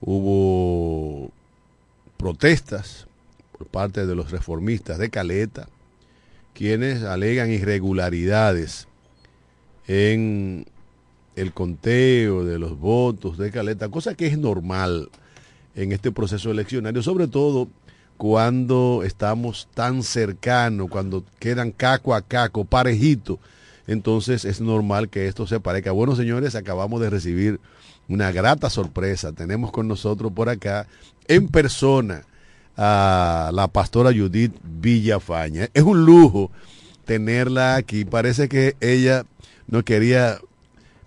hubo 0.00 1.30
protestas 2.16 3.06
por 3.58 3.66
parte 3.66 4.06
de 4.06 4.14
los 4.14 4.30
reformistas 4.30 4.96
de 4.96 5.10
Caleta, 5.10 5.68
quienes 6.54 7.02
alegan 7.02 7.50
irregularidades 7.50 8.88
en 9.86 10.64
el 11.36 11.52
conteo 11.52 12.44
de 12.44 12.58
los 12.58 12.78
votos 12.78 13.38
de 13.38 13.50
Caleta, 13.50 13.88
cosa 13.88 14.14
que 14.14 14.26
es 14.26 14.38
normal 14.38 15.08
en 15.74 15.92
este 15.92 16.12
proceso 16.12 16.50
eleccionario, 16.50 17.02
sobre 17.02 17.28
todo 17.28 17.68
cuando 18.16 19.02
estamos 19.04 19.68
tan 19.74 20.02
cercanos, 20.02 20.88
cuando 20.88 21.24
quedan 21.38 21.72
caco 21.72 22.14
a 22.14 22.22
caco, 22.22 22.64
parejito, 22.64 23.40
entonces 23.86 24.44
es 24.44 24.60
normal 24.60 25.08
que 25.08 25.26
esto 25.26 25.46
se 25.46 25.60
parezca. 25.60 25.92
Bueno, 25.92 26.16
señores, 26.16 26.54
acabamos 26.54 27.00
de 27.00 27.10
recibir 27.10 27.60
una 28.08 28.32
grata 28.32 28.70
sorpresa. 28.70 29.32
Tenemos 29.32 29.72
con 29.72 29.88
nosotros 29.88 30.32
por 30.32 30.48
acá 30.48 30.86
en 31.28 31.48
persona 31.48 32.22
a 32.76 33.50
la 33.52 33.68
pastora 33.68 34.10
Judith 34.12 34.54
Villafaña. 34.62 35.68
Es 35.74 35.82
un 35.82 36.04
lujo 36.04 36.50
tenerla 37.04 37.76
aquí. 37.76 38.04
Parece 38.04 38.48
que 38.48 38.76
ella 38.80 39.24
no 39.66 39.84
quería 39.84 40.38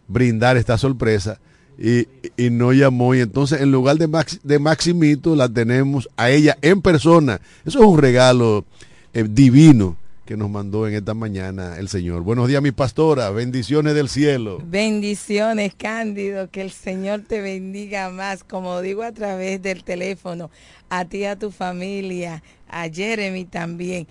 brindar 0.07 0.57
esta 0.57 0.77
sorpresa 0.77 1.39
y, 1.77 2.07
no 2.49 2.73
llamó. 2.73 3.13
Y 3.15 3.21
entonces 3.21 3.61
en 3.61 3.71
lugar 3.71 3.97
de, 3.97 4.07
de 4.43 4.59
Maximito 4.59 5.35
la 5.35 5.49
tenemos 5.49 6.09
a 6.17 6.29
ella 6.29 6.57
en 6.61 6.81
persona. 6.81 7.39
Eso 7.65 7.79
es 7.79 7.85
un 7.85 7.97
regalo 7.97 8.65
eh, 9.13 9.25
divino 9.29 9.97
que 10.27 10.35
nos 10.35 10.49
mandó 10.49 10.87
en 10.87 10.93
esta 10.93 11.13
mañana 11.13 11.77
el 11.77 11.87
Señor. 11.87 12.21
Buenos 12.21 12.49
días, 12.49 12.61
mi 12.61 12.71
pastora. 12.73 13.29
Bendiciones 13.29 13.95
del 13.95 14.09
cielo. 14.09 14.61
Bendiciones, 14.65 15.73
Cándido. 15.73 16.51
Que 16.51 16.61
el 16.61 16.71
Señor 16.71 17.21
te 17.21 17.39
bendiga 17.39 18.09
más, 18.09 18.43
como 18.43 18.81
digo 18.81 19.03
a 19.03 19.13
través 19.13 19.61
del 19.61 19.85
teléfono, 19.85 20.51
a 20.89 21.05
ti, 21.05 21.23
a 21.23 21.39
tu 21.39 21.49
familia, 21.49 22.43
a 22.67 22.89
Jeremy 22.89 23.45
también. 23.45 24.05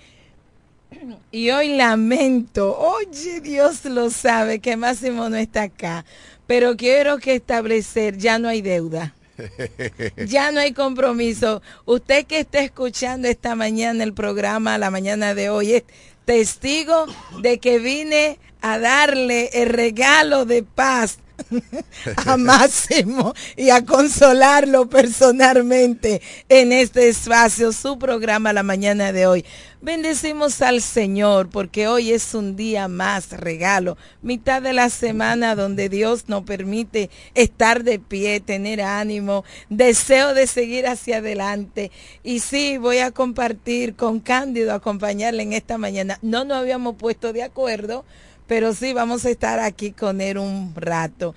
Y 1.31 1.51
hoy 1.51 1.77
lamento, 1.77 2.77
oye, 2.79 3.40
Dios 3.40 3.85
lo 3.85 4.11
sabe 4.11 4.61
que 4.61 4.77
Máximo 4.77 5.29
no 5.29 5.37
está 5.37 5.64
acá, 5.64 6.05
pero 6.46 6.77
quiero 6.77 7.18
que 7.18 7.35
establecer, 7.35 8.16
ya 8.16 8.38
no 8.38 8.49
hay 8.49 8.62
deuda. 8.62 9.14
Ya 10.16 10.51
no 10.51 10.61
hay 10.61 10.72
compromiso. 10.72 11.61
Usted 11.85 12.25
que 12.25 12.40
está 12.40 12.61
escuchando 12.61 13.29
esta 13.29 13.55
mañana 13.55 14.03
el 14.03 14.14
programa, 14.14 14.79
la 14.79 14.90
mañana 14.90 15.35
de 15.35 15.51
hoy, 15.51 15.75
es 15.75 15.85
testigo 16.25 17.07
de 17.42 17.59
que 17.59 17.79
vine 17.79 18.38
a 18.62 18.79
darle 18.79 19.51
el 19.53 19.68
regalo 19.68 20.46
de 20.46 20.62
paz 20.62 21.18
a 22.27 22.37
Máximo 22.37 23.35
y 23.57 23.70
a 23.70 23.85
consolarlo 23.85 24.88
personalmente 24.88 26.22
en 26.49 26.72
este 26.72 27.09
espacio, 27.09 27.72
su 27.72 27.99
programa 27.99 28.53
la 28.53 28.62
mañana 28.62 29.12
de 29.12 29.27
hoy. 29.27 29.44
Bendecimos 29.83 30.62
al 30.62 30.81
Señor 30.81 31.49
porque 31.49 31.87
hoy 31.87 32.11
es 32.11 32.35
un 32.35 32.57
día 32.57 32.88
más 32.88 33.31
regalo, 33.31 33.96
mitad 34.22 34.61
de 34.62 34.72
la 34.72 34.90
semana 34.90 35.55
donde 35.55 35.88
Dios 35.88 36.29
nos 36.29 36.42
permite 36.42 37.11
estar 37.35 37.85
de 37.85 37.99
pie, 37.99 38.40
tener 38.40 38.81
ánimo, 38.81 39.44
deseo 39.68 40.35
de 40.35 40.46
seguir 40.46 40.87
hacia 40.88 41.18
adelante. 41.18 41.92
Y 42.25 42.40
sí, 42.40 42.79
voy 42.79 42.99
a 42.99 43.12
compartir 43.12 43.94
con 43.94 44.18
Cándido, 44.18 44.75
acompañarle 44.75 45.42
en 45.42 45.53
esta 45.53 45.79
mañana. 45.79 46.18
No 46.22 46.44
nos 46.44 46.59
habíamos 46.59 46.96
puesto 46.96 47.33
de 47.33 47.42
acuerdo 47.44 48.05
pero 48.46 48.72
sí 48.72 48.92
vamos 48.92 49.24
a 49.24 49.30
estar 49.30 49.61
aquí 49.61 49.92
con 49.92 50.20
él 50.20 50.38
un 50.38 50.72
rato. 50.74 51.35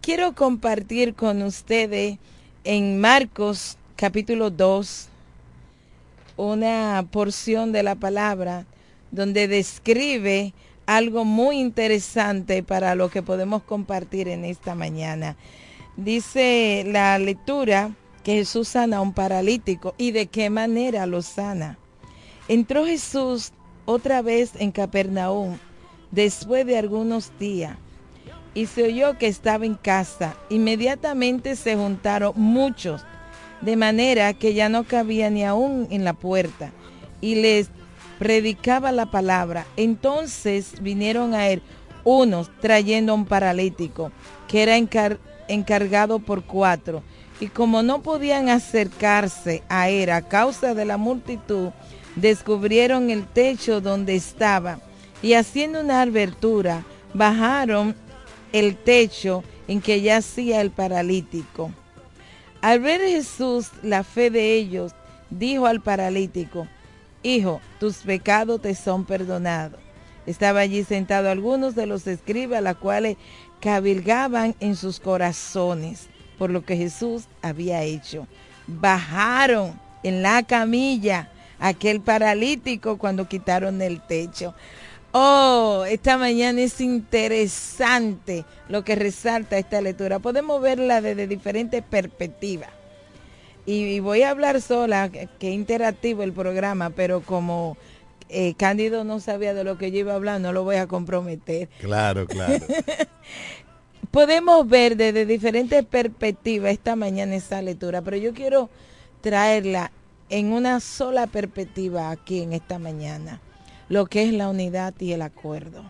Quiero 0.00 0.34
compartir 0.34 1.14
con 1.14 1.42
ustedes 1.42 2.18
en 2.64 3.00
Marcos 3.00 3.76
capítulo 3.96 4.50
2 4.50 5.08
una 6.36 7.06
porción 7.10 7.72
de 7.72 7.82
la 7.82 7.94
palabra 7.94 8.64
donde 9.10 9.48
describe 9.48 10.54
algo 10.86 11.24
muy 11.24 11.58
interesante 11.58 12.62
para 12.62 12.94
lo 12.94 13.10
que 13.10 13.22
podemos 13.22 13.62
compartir 13.62 14.28
en 14.28 14.44
esta 14.44 14.74
mañana. 14.74 15.36
Dice 15.96 16.84
la 16.86 17.18
lectura 17.18 17.90
que 18.24 18.34
Jesús 18.34 18.68
sana 18.68 18.98
a 18.98 19.00
un 19.00 19.12
paralítico 19.12 19.94
y 19.98 20.12
de 20.12 20.26
qué 20.26 20.48
manera 20.48 21.06
lo 21.06 21.22
sana. 21.22 21.78
Entró 22.48 22.86
Jesús 22.86 23.52
otra 23.84 24.22
vez 24.22 24.52
en 24.58 24.72
Capernaum 24.72 25.58
después 26.12 26.64
de 26.64 26.78
algunos 26.78 27.32
días 27.40 27.76
y 28.54 28.66
se 28.66 28.84
oyó 28.84 29.18
que 29.18 29.26
estaba 29.26 29.66
en 29.66 29.74
casa. 29.74 30.36
Inmediatamente 30.50 31.56
se 31.56 31.74
juntaron 31.74 32.32
muchos, 32.36 33.02
de 33.60 33.76
manera 33.76 34.32
que 34.34 34.54
ya 34.54 34.68
no 34.68 34.84
cabía 34.84 35.30
ni 35.30 35.44
aún 35.44 35.88
en 35.90 36.04
la 36.04 36.12
puerta, 36.12 36.70
y 37.20 37.36
les 37.36 37.68
predicaba 38.18 38.92
la 38.92 39.06
palabra. 39.06 39.66
Entonces 39.76 40.74
vinieron 40.80 41.34
a 41.34 41.48
él 41.48 41.62
unos 42.04 42.50
trayendo 42.60 43.14
un 43.14 43.24
paralítico, 43.24 44.12
que 44.48 44.62
era 44.62 44.76
encargado 45.48 46.18
por 46.18 46.44
cuatro, 46.44 47.02
y 47.40 47.48
como 47.48 47.82
no 47.82 48.02
podían 48.02 48.48
acercarse 48.48 49.62
a 49.68 49.88
él 49.88 50.10
a 50.10 50.22
causa 50.22 50.74
de 50.74 50.84
la 50.84 50.96
multitud, 50.96 51.70
descubrieron 52.16 53.10
el 53.10 53.26
techo 53.26 53.80
donde 53.80 54.14
estaba 54.14 54.78
y 55.22 55.34
haciendo 55.34 55.80
una 55.80 56.02
abertura, 56.02 56.84
bajaron 57.14 57.94
el 58.52 58.76
techo 58.76 59.44
en 59.68 59.80
que 59.80 60.02
yacía 60.02 60.60
el 60.60 60.70
paralítico. 60.70 61.70
Al 62.60 62.80
ver 62.80 63.00
Jesús 63.00 63.70
la 63.82 64.04
fe 64.04 64.30
de 64.30 64.54
ellos, 64.54 64.92
dijo 65.30 65.66
al 65.66 65.80
paralítico, 65.80 66.68
Hijo, 67.22 67.60
tus 67.78 67.98
pecados 67.98 68.60
te 68.60 68.74
son 68.74 69.04
perdonados. 69.04 69.78
Estaba 70.26 70.60
allí 70.60 70.84
sentado 70.84 71.30
algunos 71.30 71.74
de 71.74 71.86
los 71.86 72.06
escribas, 72.06 72.62
las 72.62 72.76
cuales 72.76 73.16
cabilgaban 73.60 74.56
en 74.60 74.74
sus 74.76 74.98
corazones 74.98 76.08
por 76.38 76.50
lo 76.50 76.64
que 76.64 76.76
Jesús 76.76 77.24
había 77.40 77.82
hecho. 77.82 78.26
Bajaron 78.66 79.78
en 80.02 80.22
la 80.22 80.42
camilla 80.42 81.30
aquel 81.60 82.00
paralítico 82.00 82.98
cuando 82.98 83.28
quitaron 83.28 83.80
el 83.80 84.00
techo. 84.00 84.54
Oh, 85.12 85.84
esta 85.86 86.16
mañana 86.16 86.60
es 86.62 86.80
interesante 86.80 88.44
lo 88.68 88.82
que 88.82 88.94
resalta 88.94 89.58
esta 89.58 89.80
lectura. 89.80 90.18
Podemos 90.18 90.60
verla 90.62 91.00
desde 91.00 91.26
diferentes 91.26 91.82
perspectivas. 91.82 92.70
Y, 93.66 94.00
voy 94.00 94.22
a 94.22 94.30
hablar 94.30 94.60
sola, 94.60 95.10
que 95.10 95.50
interactivo 95.50 96.22
el 96.24 96.32
programa, 96.32 96.90
pero 96.90 97.20
como 97.20 97.76
eh, 98.28 98.54
Cándido 98.54 99.04
no 99.04 99.20
sabía 99.20 99.52
de 99.52 99.62
lo 99.62 99.76
que 99.76 99.92
yo 99.92 99.98
iba 99.98 100.12
a 100.12 100.16
hablar, 100.16 100.40
no 100.40 100.52
lo 100.52 100.64
voy 100.64 100.76
a 100.76 100.86
comprometer. 100.86 101.68
Claro, 101.80 102.26
claro. 102.26 102.64
Podemos 104.10 104.66
ver 104.66 104.96
desde 104.96 105.26
diferentes 105.26 105.84
perspectivas 105.84 106.72
esta 106.72 106.96
mañana 106.96 107.36
esa 107.36 107.60
lectura, 107.60 108.00
pero 108.00 108.16
yo 108.16 108.32
quiero 108.32 108.70
traerla 109.20 109.92
en 110.30 110.52
una 110.52 110.80
sola 110.80 111.26
perspectiva 111.26 112.10
aquí 112.10 112.40
en 112.40 112.54
esta 112.54 112.78
mañana, 112.78 113.40
lo 113.92 114.06
que 114.06 114.22
es 114.22 114.32
la 114.32 114.48
unidad 114.48 114.94
y 115.00 115.12
el 115.12 115.20
acuerdo, 115.20 115.84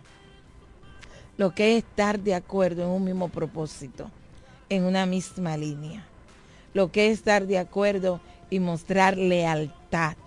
lo 1.37 1.55
que 1.55 1.77
es 1.77 1.85
estar 1.85 2.19
de 2.19 2.35
acuerdo 2.35 2.83
en 2.83 2.89
un 2.89 3.05
mismo 3.05 3.29
propósito, 3.29 4.11
en 4.67 4.83
una 4.83 5.05
misma 5.05 5.55
línea, 5.55 6.05
lo 6.73 6.91
que 6.91 7.07
es 7.07 7.19
estar 7.19 7.47
de 7.47 7.59
acuerdo 7.59 8.19
y 8.49 8.59
mostrar 8.59 9.17
lealtad, 9.17 10.17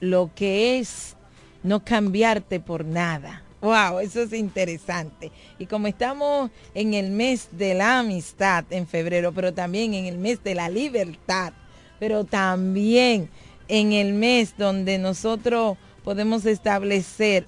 lo 0.00 0.30
que 0.34 0.78
es 0.78 1.14
no 1.62 1.84
cambiarte 1.84 2.58
por 2.58 2.86
nada. 2.86 3.42
Wow, 3.60 3.98
eso 3.98 4.22
es 4.22 4.32
interesante. 4.32 5.30
Y 5.58 5.66
como 5.66 5.88
estamos 5.88 6.50
en 6.72 6.94
el 6.94 7.10
mes 7.10 7.48
de 7.52 7.74
la 7.74 7.98
amistad 7.98 8.64
en 8.70 8.86
febrero, 8.86 9.32
pero 9.32 9.52
también 9.52 9.92
en 9.92 10.06
el 10.06 10.16
mes 10.16 10.42
de 10.42 10.54
la 10.54 10.70
libertad, 10.70 11.52
pero 11.98 12.24
también 12.24 13.28
en 13.68 13.92
el 13.92 14.14
mes 14.14 14.54
donde 14.56 14.96
nosotros 14.96 15.76
podemos 16.08 16.46
establecer, 16.46 17.44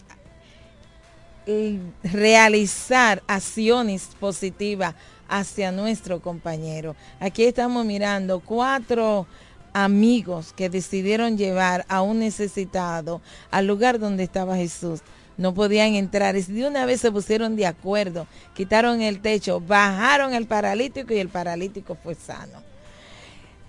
realizar 2.05 3.23
acciones 3.27 4.11
positivas 4.20 4.94
hacia 5.31 5.73
nuestro 5.73 6.20
compañero. 6.20 6.94
Aquí 7.20 7.44
estamos 7.44 7.87
mirando 7.87 8.40
cuatro 8.40 9.27
amigos 9.73 10.53
que 10.53 10.68
decidieron 10.68 11.38
llevar 11.38 11.87
a 11.88 12.03
un 12.03 12.18
necesitado 12.18 13.23
al 13.51 13.66
lugar 13.66 13.99
donde 13.99 14.25
estaba 14.25 14.57
Jesús. 14.57 15.01
No 15.38 15.55
podían 15.55 15.94
entrar. 15.94 16.37
Y 16.37 16.42
de 16.42 16.68
una 16.68 16.85
vez 16.85 17.01
se 17.01 17.11
pusieron 17.11 17.57
de 17.57 17.64
acuerdo, 17.64 18.27
quitaron 18.53 19.01
el 19.01 19.23
techo, 19.23 19.61
bajaron 19.61 20.35
el 20.35 20.46
paralítico 20.46 21.14
y 21.14 21.18
el 21.18 21.31
paralítico 21.31 21.94
fue 21.94 22.14
sano. 22.14 22.62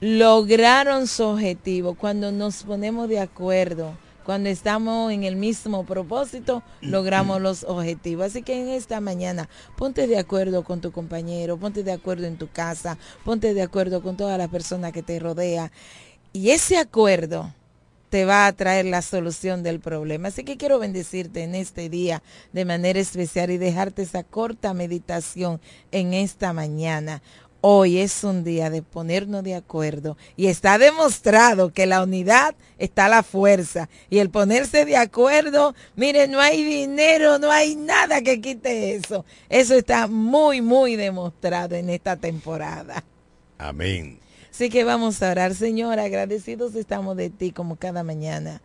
Lograron 0.01 1.07
su 1.07 1.23
objetivo. 1.23 1.93
Cuando 1.93 2.33
nos 2.33 2.63
ponemos 2.63 3.07
de 3.07 3.21
acuerdo, 3.21 3.95
cuando 4.31 4.47
estamos 4.47 5.11
en 5.11 5.25
el 5.25 5.35
mismo 5.35 5.85
propósito, 5.85 6.63
logramos 6.79 7.41
los 7.41 7.65
objetivos. 7.65 8.27
Así 8.27 8.43
que 8.43 8.61
en 8.61 8.69
esta 8.69 9.01
mañana, 9.01 9.49
ponte 9.75 10.07
de 10.07 10.17
acuerdo 10.17 10.63
con 10.63 10.79
tu 10.79 10.93
compañero, 10.93 11.57
ponte 11.57 11.83
de 11.83 11.91
acuerdo 11.91 12.27
en 12.27 12.37
tu 12.37 12.47
casa, 12.47 12.97
ponte 13.25 13.53
de 13.53 13.61
acuerdo 13.61 14.01
con 14.01 14.15
todas 14.15 14.37
las 14.37 14.47
personas 14.47 14.93
que 14.93 15.03
te 15.03 15.19
rodean. 15.19 15.69
Y 16.31 16.51
ese 16.51 16.77
acuerdo 16.77 17.53
te 18.09 18.23
va 18.23 18.47
a 18.47 18.53
traer 18.53 18.85
la 18.85 19.01
solución 19.01 19.63
del 19.63 19.81
problema. 19.81 20.29
Así 20.29 20.45
que 20.45 20.55
quiero 20.55 20.79
bendecirte 20.79 21.43
en 21.43 21.53
este 21.53 21.89
día 21.89 22.23
de 22.53 22.63
manera 22.63 23.01
especial 23.01 23.51
y 23.51 23.57
dejarte 23.57 24.03
esa 24.03 24.23
corta 24.23 24.73
meditación 24.73 25.59
en 25.91 26.13
esta 26.13 26.53
mañana. 26.53 27.21
Hoy 27.63 27.99
es 27.99 28.23
un 28.23 28.43
día 28.43 28.71
de 28.71 28.81
ponernos 28.81 29.43
de 29.43 29.53
acuerdo 29.53 30.17
y 30.35 30.47
está 30.47 30.79
demostrado 30.79 31.71
que 31.71 31.85
la 31.85 32.01
unidad 32.01 32.55
está 32.79 33.07
la 33.07 33.21
fuerza 33.21 33.87
y 34.09 34.17
el 34.17 34.31
ponerse 34.31 34.83
de 34.83 34.97
acuerdo, 34.97 35.75
mire, 35.95 36.27
no 36.27 36.39
hay 36.39 36.63
dinero, 36.63 37.37
no 37.37 37.51
hay 37.51 37.75
nada 37.75 38.23
que 38.23 38.41
quite 38.41 38.95
eso. 38.95 39.25
Eso 39.47 39.75
está 39.75 40.07
muy, 40.07 40.61
muy 40.61 40.95
demostrado 40.95 41.75
en 41.75 41.91
esta 41.91 42.15
temporada. 42.15 43.03
Amén. 43.59 44.17
Así 44.49 44.71
que 44.71 44.83
vamos 44.83 45.21
a 45.21 45.29
orar, 45.29 45.53
Señor, 45.53 45.99
agradecidos 45.99 46.73
estamos 46.73 47.15
de 47.15 47.29
ti 47.29 47.51
como 47.51 47.75
cada 47.75 48.03
mañana. 48.03 48.59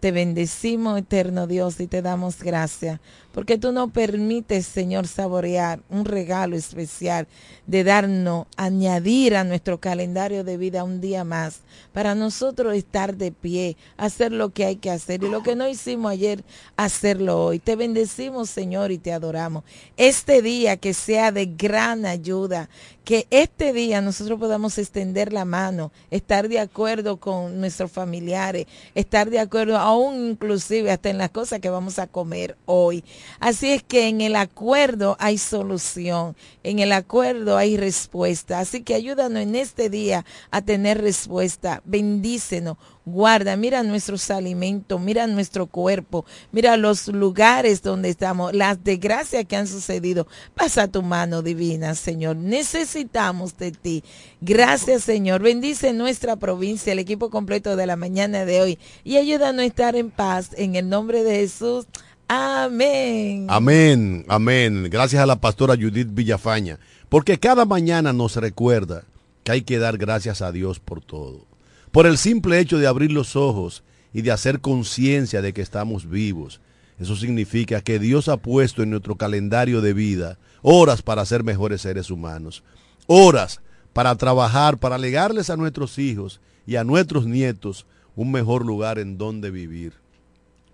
Te 0.00 0.12
bendecimos, 0.12 0.98
eterno 0.98 1.46
Dios, 1.46 1.78
y 1.78 1.86
te 1.86 2.02
damos 2.02 2.42
gracias 2.42 3.00
porque 3.32 3.58
tú 3.58 3.70
no 3.70 3.88
permites, 3.88 4.66
Señor, 4.66 5.06
saborear 5.06 5.80
un 5.88 6.04
regalo 6.04 6.56
especial 6.56 7.28
de 7.66 7.84
darnos, 7.84 8.46
añadir 8.56 9.36
a 9.36 9.44
nuestro 9.44 9.78
calendario 9.78 10.42
de 10.42 10.56
vida 10.56 10.82
un 10.82 11.00
día 11.00 11.22
más, 11.22 11.60
para 11.92 12.16
nosotros 12.16 12.74
estar 12.74 13.16
de 13.16 13.30
pie, 13.30 13.76
hacer 13.96 14.32
lo 14.32 14.50
que 14.50 14.64
hay 14.64 14.76
que 14.76 14.90
hacer 14.90 15.22
y 15.22 15.28
lo 15.28 15.44
que 15.44 15.54
no 15.54 15.68
hicimos 15.68 16.10
ayer, 16.10 16.42
hacerlo 16.76 17.44
hoy. 17.44 17.60
Te 17.60 17.76
bendecimos, 17.76 18.50
Señor, 18.50 18.90
y 18.90 18.98
te 18.98 19.12
adoramos. 19.12 19.62
Este 19.96 20.42
día 20.42 20.76
que 20.76 20.92
sea 20.92 21.30
de 21.30 21.46
gran 21.46 22.06
ayuda, 22.06 22.68
que 23.04 23.26
este 23.30 23.72
día 23.72 24.00
nosotros 24.00 24.38
podamos 24.38 24.76
extender 24.78 25.32
la 25.32 25.44
mano, 25.44 25.92
estar 26.10 26.48
de 26.48 26.58
acuerdo 26.58 27.18
con 27.18 27.60
nuestros 27.60 27.90
familiares, 27.92 28.66
estar 28.94 29.30
de 29.30 29.38
acuerdo 29.38 29.78
aún 29.90 30.30
inclusive 30.30 30.90
hasta 30.90 31.10
en 31.10 31.18
las 31.18 31.30
cosas 31.30 31.60
que 31.60 31.70
vamos 31.70 31.98
a 31.98 32.06
comer 32.06 32.56
hoy. 32.66 33.04
Así 33.38 33.72
es 33.72 33.82
que 33.82 34.08
en 34.08 34.20
el 34.20 34.36
acuerdo 34.36 35.16
hay 35.18 35.38
solución, 35.38 36.36
en 36.62 36.78
el 36.78 36.92
acuerdo 36.92 37.56
hay 37.56 37.76
respuesta. 37.76 38.60
Así 38.60 38.82
que 38.82 38.94
ayúdanos 38.94 39.42
en 39.42 39.54
este 39.54 39.90
día 39.90 40.24
a 40.50 40.62
tener 40.62 41.00
respuesta. 41.00 41.82
Bendícenos, 41.84 42.76
guarda, 43.10 43.56
mira 43.56 43.82
nuestros 43.82 44.30
alimentos, 44.30 45.00
mira 45.00 45.26
nuestro 45.26 45.66
cuerpo, 45.66 46.24
mira 46.52 46.76
los 46.76 47.08
lugares 47.08 47.82
donde 47.82 48.08
estamos, 48.08 48.54
las 48.54 48.82
desgracias 48.82 49.44
que 49.44 49.56
han 49.56 49.66
sucedido. 49.66 50.26
Pasa 50.54 50.88
tu 50.88 51.02
mano 51.02 51.42
divina, 51.42 51.94
Señor. 51.94 52.36
Necesitamos 52.36 53.56
de 53.58 53.72
ti. 53.72 54.04
Gracias, 54.40 55.04
Señor. 55.04 55.42
Bendice 55.42 55.92
nuestra 55.92 56.36
provincia, 56.36 56.92
el 56.92 56.98
equipo 56.98 57.30
completo 57.30 57.76
de 57.76 57.86
la 57.86 57.96
mañana 57.96 58.44
de 58.44 58.60
hoy 58.60 58.78
y 59.04 59.16
ayúdanos 59.16 59.62
a 59.62 59.66
estar 59.66 59.96
en 59.96 60.10
paz. 60.10 60.50
En 60.56 60.76
el 60.76 60.88
nombre 60.88 61.22
de 61.22 61.36
Jesús. 61.36 61.86
Amén. 62.28 63.46
Amén, 63.48 64.24
amén. 64.28 64.88
Gracias 64.88 65.20
a 65.20 65.26
la 65.26 65.40
pastora 65.40 65.74
Judith 65.74 66.08
Villafaña, 66.12 66.78
porque 67.08 67.40
cada 67.40 67.64
mañana 67.64 68.12
nos 68.12 68.36
recuerda 68.36 69.02
que 69.42 69.52
hay 69.52 69.62
que 69.62 69.78
dar 69.78 69.98
gracias 69.98 70.40
a 70.40 70.52
Dios 70.52 70.78
por 70.78 71.00
todo. 71.00 71.49
Por 71.92 72.06
el 72.06 72.18
simple 72.18 72.58
hecho 72.58 72.78
de 72.78 72.86
abrir 72.86 73.12
los 73.12 73.36
ojos 73.36 73.82
y 74.12 74.22
de 74.22 74.30
hacer 74.30 74.60
conciencia 74.60 75.42
de 75.42 75.52
que 75.52 75.62
estamos 75.62 76.08
vivos. 76.08 76.60
Eso 76.98 77.16
significa 77.16 77.80
que 77.80 77.98
Dios 77.98 78.28
ha 78.28 78.36
puesto 78.36 78.82
en 78.82 78.90
nuestro 78.90 79.16
calendario 79.16 79.80
de 79.80 79.94
vida 79.94 80.38
horas 80.62 81.02
para 81.02 81.24
ser 81.24 81.44
mejores 81.44 81.82
seres 81.82 82.10
humanos, 82.10 82.62
horas 83.06 83.60
para 83.92 84.14
trabajar, 84.16 84.78
para 84.78 84.98
legarles 84.98 85.50
a 85.50 85.56
nuestros 85.56 85.98
hijos 85.98 86.40
y 86.66 86.76
a 86.76 86.84
nuestros 86.84 87.26
nietos 87.26 87.86
un 88.14 88.30
mejor 88.30 88.66
lugar 88.66 88.98
en 88.98 89.16
donde 89.18 89.50
vivir, 89.50 89.94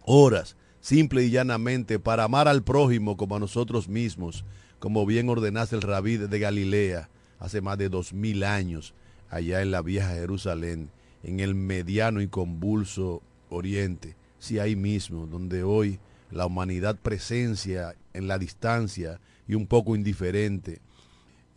horas 0.05 0.57
simple 0.81 1.25
y 1.25 1.31
llanamente 1.31 1.99
para 1.99 2.25
amar 2.25 2.49
al 2.49 2.63
prójimo 2.63 3.17
como 3.17 3.37
a 3.37 3.41
nosotros 3.41 3.89
mismos, 3.89 4.45
como 4.79 5.07
bien 5.07 5.29
ordenaste 5.29 5.77
el 5.77 5.83
rabí 5.83 6.17
de 6.17 6.39
Galilea 6.39 7.09
hace 7.39 7.61
más 7.61 7.79
de 7.79 7.89
dos 7.89 8.13
mil 8.13 8.45
años, 8.45 8.95
allá 9.31 9.63
en 9.63 9.71
la 9.71 9.83
vieja 9.83 10.11
Jerusalén, 10.11 10.91
en 11.27 11.41
el 11.41 11.57
mediano 11.57 12.21
y 12.23 12.29
convulso 12.29 13.21
oriente, 13.51 14.15
sí 14.39 14.61
ahí 14.61 14.77
mismo, 14.77 15.27
donde 15.27 15.65
hoy 15.65 15.99
la 16.31 16.47
humanidad 16.47 16.97
presencia 16.97 17.97
en 18.12 18.29
la 18.29 18.39
distancia 18.39 19.21
y 19.49 19.55
un 19.55 19.67
poco 19.67 19.97
indiferente 19.97 20.81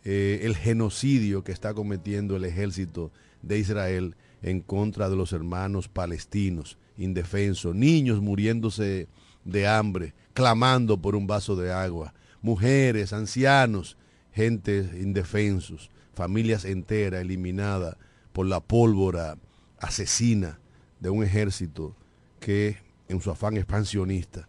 eh, 0.04 0.40
el 0.42 0.56
genocidio 0.56 1.44
que 1.44 1.52
está 1.52 1.72
cometiendo 1.72 2.34
el 2.34 2.44
ejército 2.44 3.12
de 3.42 3.60
Israel 3.60 4.16
en 4.42 4.60
contra 4.60 5.08
de 5.08 5.14
los 5.14 5.32
hermanos 5.32 5.86
palestinos 5.86 6.76
indefensos, 6.98 7.72
niños 7.74 8.20
muriéndose 8.20 9.06
de 9.44 9.68
hambre, 9.68 10.14
clamando 10.34 11.00
por 11.00 11.14
un 11.14 11.28
vaso 11.28 11.54
de 11.54 11.72
agua, 11.72 12.12
mujeres, 12.42 13.12
ancianos, 13.12 13.96
gente 14.32 14.90
indefensos, 15.00 15.90
familias 16.12 16.64
enteras 16.64 17.20
eliminadas 17.20 17.96
por 18.32 18.46
la 18.46 18.58
pólvora 18.58 19.38
asesina 19.80 20.58
de 21.00 21.10
un 21.10 21.24
ejército 21.24 21.96
que 22.38 22.78
en 23.08 23.20
su 23.20 23.30
afán 23.30 23.56
expansionista 23.56 24.46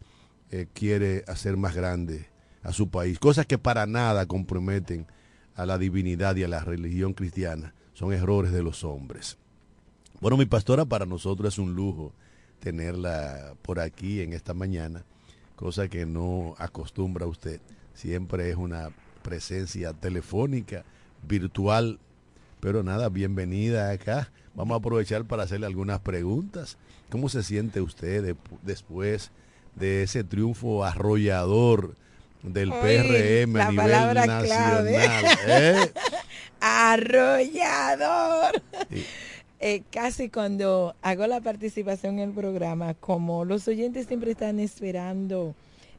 eh, 0.52 0.68
quiere 0.74 1.24
hacer 1.28 1.58
más 1.58 1.76
grande 1.76 2.28
a 2.64 2.72
su 2.74 2.90
país, 2.90 3.18
cosas 3.18 3.46
que 3.48 3.58
para 3.58 3.88
nada 3.88 4.28
comprometen 4.28 5.08
a 5.56 5.66
la 5.66 5.78
divinidad 5.78 6.36
y 6.36 6.44
a 6.44 6.48
la 6.48 6.60
religión 6.60 7.14
cristiana, 7.14 7.74
son 7.94 8.14
errores 8.14 8.52
de 8.52 8.62
los 8.62 8.84
hombres. 8.84 9.38
Bueno, 10.20 10.38
mi 10.38 10.46
pastora, 10.46 10.86
para 10.86 11.06
nosotros 11.06 11.54
es 11.54 11.58
un 11.58 11.74
lujo 11.74 12.14
tenerla 12.60 13.56
por 13.64 13.80
aquí 13.80 14.22
en 14.22 14.34
esta 14.34 14.54
mañana 14.54 15.04
cosa 15.62 15.88
que 15.88 16.08
no 16.08 16.56
acostumbra 16.58 17.28
usted. 17.28 17.62
Siempre 17.94 18.50
es 18.50 18.56
una 18.56 18.90
presencia 19.22 19.94
telefónica, 19.94 20.84
virtual. 21.22 22.00
Pero 22.60 22.82
nada, 22.82 23.10
bienvenida 23.10 23.92
acá. 23.92 24.32
Vamos 24.56 24.76
a 24.76 24.80
aprovechar 24.80 25.26
para 25.26 25.44
hacerle 25.44 25.66
algunas 25.66 26.00
preguntas. 26.00 26.78
¿Cómo 27.10 27.30
se 27.30 27.44
siente 27.44 27.82
usted 27.82 28.36
después 28.64 29.32
de 29.76 30.04
ese 30.04 30.24
triunfo 30.24 30.84
arrollador 30.84 31.96
del 32.44 32.70
PRM 32.70 33.56
a 33.58 33.72
nivel 33.72 34.16
nacional? 34.16 34.88
¿eh? 34.88 35.92
Arrollador. 36.60 38.62
Eh, 39.64 39.84
casi 39.92 40.30
cuando 40.30 40.96
hago 41.04 41.28
la 41.28 41.40
participación 41.40 42.18
en 42.18 42.30
el 42.30 42.32
programa, 42.34 42.96
como 42.96 43.46
los 43.46 43.68
oyentes 43.68 44.08
siempre 44.08 44.32
están 44.32 44.60
esperando 44.60 45.54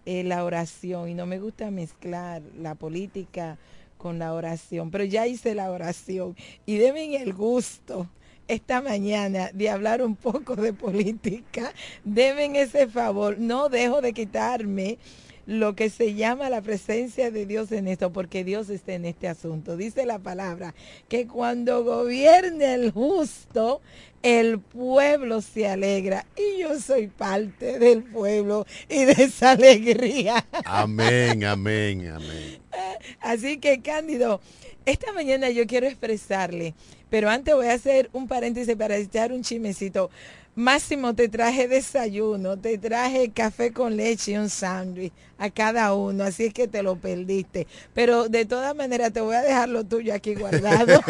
eh, 0.04 0.24
la 0.24 0.42
oración 0.42 1.08
y 1.08 1.14
no 1.14 1.26
me 1.26 1.38
gusta 1.38 1.70
mezclar 1.70 2.42
la 2.60 2.74
política 2.74 3.58
con 3.98 4.18
la 4.18 4.34
oración, 4.34 4.90
pero 4.90 5.04
ya 5.04 5.28
hice 5.28 5.54
la 5.54 5.70
oración 5.70 6.34
y 6.66 6.78
deben 6.78 7.14
el 7.14 7.34
gusto 7.34 8.08
esta 8.52 8.82
mañana 8.82 9.50
de 9.52 9.70
hablar 9.70 10.02
un 10.02 10.16
poco 10.16 10.56
de 10.56 10.72
política, 10.72 11.72
deben 12.04 12.56
ese 12.56 12.86
favor, 12.86 13.38
no 13.38 13.68
dejo 13.68 14.00
de 14.00 14.12
quitarme 14.12 14.98
lo 15.46 15.74
que 15.74 15.90
se 15.90 16.14
llama 16.14 16.50
la 16.50 16.62
presencia 16.62 17.30
de 17.30 17.46
Dios 17.46 17.72
en 17.72 17.88
esto, 17.88 18.12
porque 18.12 18.44
Dios 18.44 18.70
está 18.70 18.92
en 18.92 19.06
este 19.06 19.26
asunto. 19.28 19.76
Dice 19.76 20.06
la 20.06 20.18
palabra 20.18 20.74
que 21.08 21.26
cuando 21.26 21.82
gobierne 21.82 22.74
el 22.74 22.92
justo, 22.92 23.80
el 24.22 24.60
pueblo 24.60 25.40
se 25.40 25.66
alegra. 25.66 26.26
Y 26.36 26.60
yo 26.60 26.78
soy 26.78 27.08
parte 27.08 27.78
del 27.78 28.04
pueblo 28.04 28.66
y 28.88 29.04
de 29.04 29.24
esa 29.24 29.52
alegría. 29.52 30.46
Amén, 30.64 31.44
amén, 31.44 32.08
amén. 32.08 32.58
Así 33.20 33.58
que, 33.58 33.82
Cándido, 33.82 34.40
esta 34.86 35.12
mañana 35.12 35.50
yo 35.50 35.66
quiero 35.66 35.86
expresarle, 35.86 36.74
pero 37.12 37.29
antes 37.29 37.55
voy 37.55 37.66
a 37.66 37.75
hacer 37.75 38.09
un 38.14 38.27
paréntesis 38.27 38.75
para 38.75 38.96
echar 38.96 39.33
un 39.33 39.42
chimecito. 39.42 40.09
Máximo, 40.55 41.14
te 41.14 41.29
traje 41.29 41.68
desayuno, 41.68 42.57
te 42.57 42.79
traje 42.79 43.31
café 43.33 43.70
con 43.70 43.98
leche 43.98 44.33
y 44.33 44.38
un 44.38 44.48
sándwich 44.48 45.12
a 45.37 45.51
cada 45.51 45.92
uno, 45.92 46.25
así 46.25 46.44
es 46.44 46.55
que 46.55 46.68
te 46.68 46.83
lo 46.83 46.96
perdiste. 46.96 47.66
Pero 47.92 48.31
de 48.31 48.46
todas 48.46 48.75
maneras 48.75 49.12
te 49.12 49.20
voy 49.20 49.37
a 49.37 49.42
dejar 49.42 49.68
lo 49.68 49.85
tuyo 49.85 50.14
aquí 50.14 50.35
guardado. 50.35 51.03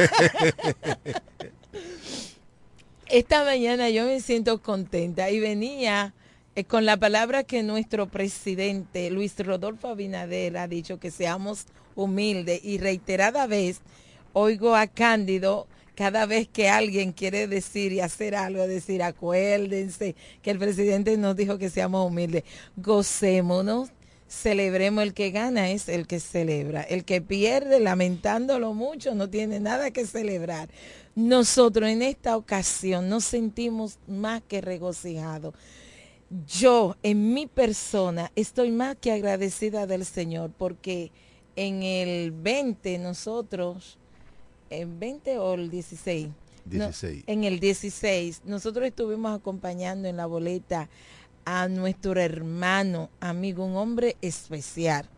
Esta 3.06 3.44
mañana 3.44 3.88
yo 3.88 4.04
me 4.04 4.18
siento 4.18 4.60
contenta 4.60 5.30
y 5.30 5.38
venía 5.38 6.14
eh, 6.56 6.64
con 6.64 6.84
la 6.84 6.96
palabra 6.96 7.44
que 7.44 7.62
nuestro 7.62 8.08
presidente 8.08 9.08
Luis 9.12 9.38
Rodolfo 9.38 9.86
Abinader 9.86 10.56
ha 10.56 10.66
dicho 10.66 10.98
que 10.98 11.12
seamos 11.12 11.66
humildes 11.94 12.60
y 12.64 12.78
reiterada 12.78 13.46
vez 13.46 13.82
oigo 14.32 14.74
a 14.74 14.88
Cándido 14.88 15.68
cada 15.94 16.26
vez 16.26 16.48
que 16.48 16.68
alguien 16.68 17.12
quiere 17.12 17.46
decir 17.46 17.92
y 17.92 18.00
hacer 18.00 18.34
algo, 18.34 18.66
decir, 18.66 19.02
acuérdense 19.02 20.14
que 20.42 20.50
el 20.50 20.58
presidente 20.58 21.16
nos 21.16 21.36
dijo 21.36 21.58
que 21.58 21.70
seamos 21.70 22.06
humildes, 22.06 22.44
gocémonos, 22.76 23.90
celebremos 24.32 25.04
el 25.04 25.12
que 25.12 25.30
gana 25.30 25.70
es 25.70 25.88
el 25.90 26.06
que 26.06 26.18
celebra, 26.18 26.82
el 26.82 27.04
que 27.04 27.20
pierde 27.20 27.80
lamentándolo 27.80 28.72
mucho 28.72 29.14
no 29.14 29.28
tiene 29.28 29.60
nada 29.60 29.90
que 29.90 30.06
celebrar. 30.06 30.70
Nosotros 31.14 31.90
en 31.90 32.00
esta 32.00 32.38
ocasión 32.38 33.10
nos 33.10 33.24
sentimos 33.24 33.98
más 34.06 34.42
que 34.48 34.62
regocijados. 34.62 35.54
Yo 36.48 36.96
en 37.02 37.34
mi 37.34 37.46
persona 37.46 38.32
estoy 38.34 38.70
más 38.70 38.96
que 38.96 39.12
agradecida 39.12 39.86
del 39.86 40.06
Señor 40.06 40.50
porque 40.56 41.12
en 41.56 41.82
el 41.82 42.32
20 42.32 42.98
nosotros 42.98 43.98
en 44.72 44.98
20 44.98 45.38
o 45.38 45.54
el 45.54 45.70
16. 45.70 46.28
16. 46.64 47.24
en 47.26 47.44
el 47.44 47.58
16, 47.58 48.42
nosotros 48.44 48.86
estuvimos 48.86 49.36
acompañando 49.36 50.08
en 50.08 50.16
la 50.16 50.26
boleta 50.26 50.88
a 51.44 51.68
nuestro 51.68 52.20
hermano, 52.20 53.10
amigo, 53.20 53.64
un 53.64 53.76
hombre 53.76 54.16
especial. 54.22 55.08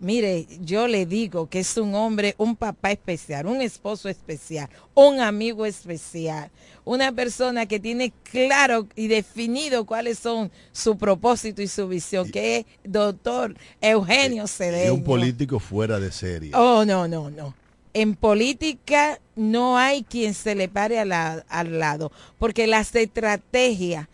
Mire, 0.00 0.46
yo 0.60 0.88
le 0.88 1.06
digo 1.06 1.48
que 1.48 1.60
es 1.60 1.76
un 1.76 1.94
hombre, 1.94 2.34
un 2.36 2.56
papá 2.56 2.90
especial, 2.90 3.46
un 3.46 3.62
esposo 3.62 4.08
especial, 4.08 4.68
un 4.92 5.20
amigo 5.20 5.64
especial, 5.64 6.50
una 6.84 7.12
persona 7.12 7.66
que 7.66 7.78
tiene 7.78 8.12
claro 8.24 8.88
y 8.96 9.06
definido 9.06 9.86
cuáles 9.86 10.18
son 10.18 10.50
su 10.72 10.98
propósito 10.98 11.62
y 11.62 11.68
su 11.68 11.86
visión, 11.86 12.28
que 12.28 12.58
es 12.58 12.66
doctor 12.82 13.54
Eugenio 13.80 14.48
Cedeño. 14.48 14.92
Y 14.92 14.96
un 14.96 15.04
político 15.04 15.60
fuera 15.60 16.00
de 16.00 16.10
serie. 16.10 16.50
Oh, 16.54 16.84
no, 16.84 17.06
no, 17.06 17.30
no 17.30 17.54
en 17.94 18.16
política 18.16 19.20
no 19.36 19.78
hay 19.78 20.02
quien 20.02 20.34
se 20.34 20.54
le 20.54 20.68
pare 20.68 20.98
al 21.00 21.78
lado, 21.78 22.12
porque 22.38 22.66
las 22.66 22.94
estrategias 22.94 24.08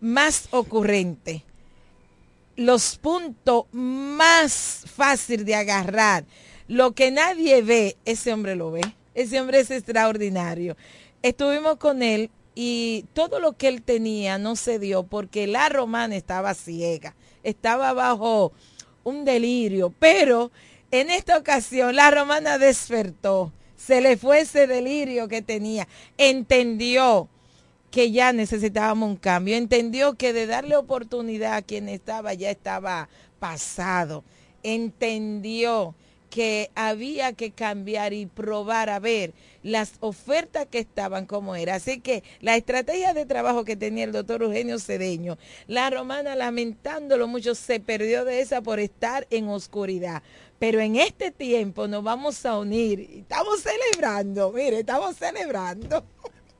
más 0.00 0.48
ocurrentes, 0.50 1.42
los 2.56 2.96
puntos 2.96 3.64
más 3.72 4.84
fáciles 4.86 5.44
de 5.44 5.54
agarrar, 5.54 6.24
lo 6.68 6.92
que 6.92 7.10
nadie 7.10 7.62
ve, 7.62 7.96
ese 8.04 8.32
hombre 8.32 8.54
lo 8.54 8.70
ve. 8.70 8.82
Ese 9.12 9.40
hombre 9.40 9.60
es 9.60 9.70
extraordinario. 9.70 10.76
Estuvimos 11.20 11.76
con 11.76 12.02
él 12.02 12.30
y 12.54 13.04
todo 13.12 13.40
lo 13.40 13.52
que 13.52 13.68
él 13.68 13.82
tenía 13.82 14.38
no 14.38 14.54
se 14.56 14.78
dio 14.78 15.02
porque 15.02 15.46
la 15.46 15.68
romana 15.68 16.16
estaba 16.16 16.54
ciega, 16.54 17.14
estaba 17.42 17.92
bajo 17.92 18.52
un 19.02 19.24
delirio, 19.24 19.92
pero 19.98 20.52
en 20.90 21.10
esta 21.10 21.36
ocasión 21.36 21.96
la 21.96 22.10
romana 22.10 22.58
despertó, 22.58 23.52
se 23.76 24.00
le 24.00 24.16
fue 24.16 24.40
ese 24.40 24.66
delirio 24.66 25.28
que 25.28 25.42
tenía, 25.42 25.88
entendió 26.18 27.28
que 27.90 28.12
ya 28.12 28.32
necesitábamos 28.32 29.08
un 29.08 29.16
cambio, 29.16 29.56
entendió 29.56 30.14
que 30.14 30.32
de 30.32 30.46
darle 30.46 30.76
oportunidad 30.76 31.54
a 31.54 31.62
quien 31.62 31.88
estaba 31.88 32.34
ya 32.34 32.50
estaba 32.50 33.08
pasado, 33.38 34.22
entendió 34.62 35.94
que 36.30 36.70
había 36.74 37.32
que 37.32 37.50
cambiar 37.50 38.12
y 38.12 38.26
probar 38.26 38.88
a 38.88 39.00
ver 39.00 39.34
las 39.62 39.94
ofertas 40.00 40.66
que 40.70 40.78
estaban 40.78 41.26
como 41.26 41.56
era. 41.56 41.74
Así 41.74 42.00
que 42.00 42.22
la 42.40 42.56
estrategia 42.56 43.12
de 43.12 43.26
trabajo 43.26 43.64
que 43.64 43.76
tenía 43.76 44.04
el 44.04 44.12
doctor 44.12 44.42
Eugenio 44.42 44.78
Cedeño, 44.78 45.36
la 45.66 45.90
romana 45.90 46.36
lamentándolo 46.36 47.28
mucho, 47.28 47.54
se 47.54 47.80
perdió 47.80 48.24
de 48.24 48.40
esa 48.40 48.62
por 48.62 48.78
estar 48.78 49.26
en 49.30 49.48
oscuridad. 49.48 50.22
Pero 50.58 50.80
en 50.80 50.96
este 50.96 51.30
tiempo 51.30 51.88
nos 51.88 52.04
vamos 52.04 52.46
a 52.46 52.58
unir 52.58 53.00
estamos 53.00 53.60
celebrando, 53.62 54.52
mire, 54.52 54.80
estamos 54.80 55.16
celebrando. 55.16 56.04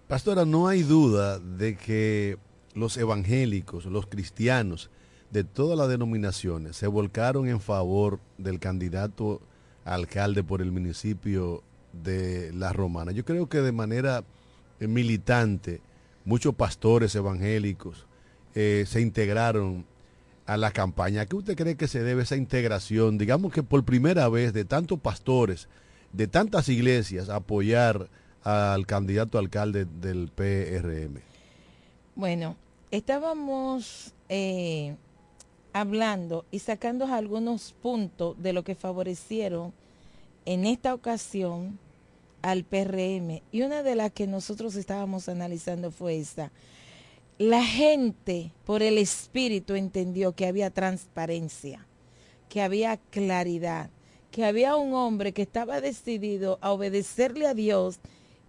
Pastora, 0.08 0.44
no 0.44 0.66
hay 0.66 0.82
duda 0.82 1.38
de 1.38 1.76
que 1.76 2.36
los 2.74 2.96
evangélicos, 2.96 3.84
los 3.84 4.06
cristianos 4.06 4.90
de 5.30 5.44
todas 5.44 5.78
las 5.78 5.88
denominaciones 5.88 6.76
se 6.76 6.86
volcaron 6.86 7.48
en 7.48 7.60
favor 7.60 8.18
del 8.36 8.58
candidato 8.58 9.40
alcalde 9.84 10.42
por 10.42 10.62
el 10.62 10.72
municipio 10.72 11.62
de 11.92 12.52
La 12.52 12.72
Romana. 12.72 13.12
Yo 13.12 13.24
creo 13.24 13.48
que 13.48 13.60
de 13.60 13.72
manera 13.72 14.24
eh, 14.78 14.86
militante 14.86 15.80
muchos 16.24 16.54
pastores 16.54 17.14
evangélicos 17.14 18.06
eh, 18.54 18.84
se 18.86 19.00
integraron 19.00 19.84
a 20.46 20.56
la 20.56 20.72
campaña. 20.72 21.22
¿A 21.22 21.26
qué 21.26 21.36
usted 21.36 21.56
cree 21.56 21.76
que 21.76 21.88
se 21.88 22.02
debe 22.02 22.22
esa 22.22 22.36
integración? 22.36 23.18
Digamos 23.18 23.52
que 23.52 23.62
por 23.62 23.84
primera 23.84 24.28
vez 24.28 24.52
de 24.52 24.64
tantos 24.64 24.98
pastores, 24.98 25.68
de 26.12 26.26
tantas 26.26 26.68
iglesias, 26.68 27.28
apoyar 27.28 28.08
al 28.42 28.86
candidato 28.86 29.38
alcalde 29.38 29.86
del 30.00 30.28
PRM. 30.28 31.20
Bueno, 32.16 32.56
estábamos 32.90 34.12
eh, 34.28 34.96
hablando 35.72 36.44
y 36.50 36.60
sacando 36.60 37.06
algunos 37.06 37.72
puntos 37.72 38.40
de 38.42 38.52
lo 38.52 38.64
que 38.64 38.74
favorecieron 38.74 39.72
en 40.44 40.64
esta 40.64 40.94
ocasión 40.94 41.78
al 42.42 42.64
PRM. 42.64 43.42
Y 43.52 43.62
una 43.62 43.82
de 43.82 43.94
las 43.94 44.12
que 44.12 44.26
nosotros 44.26 44.74
estábamos 44.76 45.28
analizando 45.28 45.90
fue 45.90 46.18
esta. 46.18 46.50
La 47.38 47.64
gente 47.64 48.52
por 48.66 48.82
el 48.82 48.98
espíritu 48.98 49.74
entendió 49.74 50.32
que 50.32 50.46
había 50.46 50.70
transparencia, 50.70 51.86
que 52.48 52.60
había 52.60 52.98
claridad, 52.98 53.90
que 54.30 54.44
había 54.44 54.76
un 54.76 54.94
hombre 54.94 55.32
que 55.32 55.42
estaba 55.42 55.80
decidido 55.80 56.58
a 56.60 56.72
obedecerle 56.72 57.46
a 57.46 57.54
Dios 57.54 57.98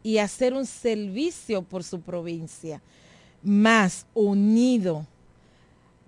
y 0.03 0.17
hacer 0.17 0.53
un 0.53 0.65
servicio 0.65 1.61
por 1.61 1.83
su 1.83 2.01
provincia, 2.01 2.81
más 3.43 4.05
unido 4.13 5.07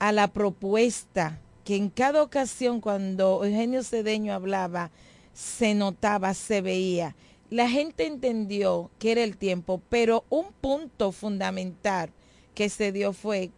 a 0.04 0.12
la 0.12 0.28
propuesta 0.28 1.40
que 1.64 1.78
en 1.78 1.90
cada 1.90 2.24
ocasión 2.24 2.82
cuando 2.82 3.46
Eugenio 3.46 3.84
Cedeño 3.84 4.34
hablaba, 4.34 4.92
se 5.34 5.76
notaba, 5.76 6.34
se 6.34 6.60
veía. 6.60 7.16
La 7.50 7.70
gente 7.70 8.06
entendió 8.06 8.92
que 9.00 9.14
era 9.14 9.24
el 9.24 9.38
tiempo, 9.38 9.82
pero 9.88 10.26
un 10.30 10.48
punto 10.60 11.14
fundamental 11.14 12.10
que 12.54 12.68
se 12.68 12.92
dio 12.92 13.14
fue 13.14 13.52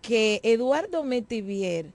que 0.00 0.40
Eduardo 0.44 1.04
Metivier 1.04 1.92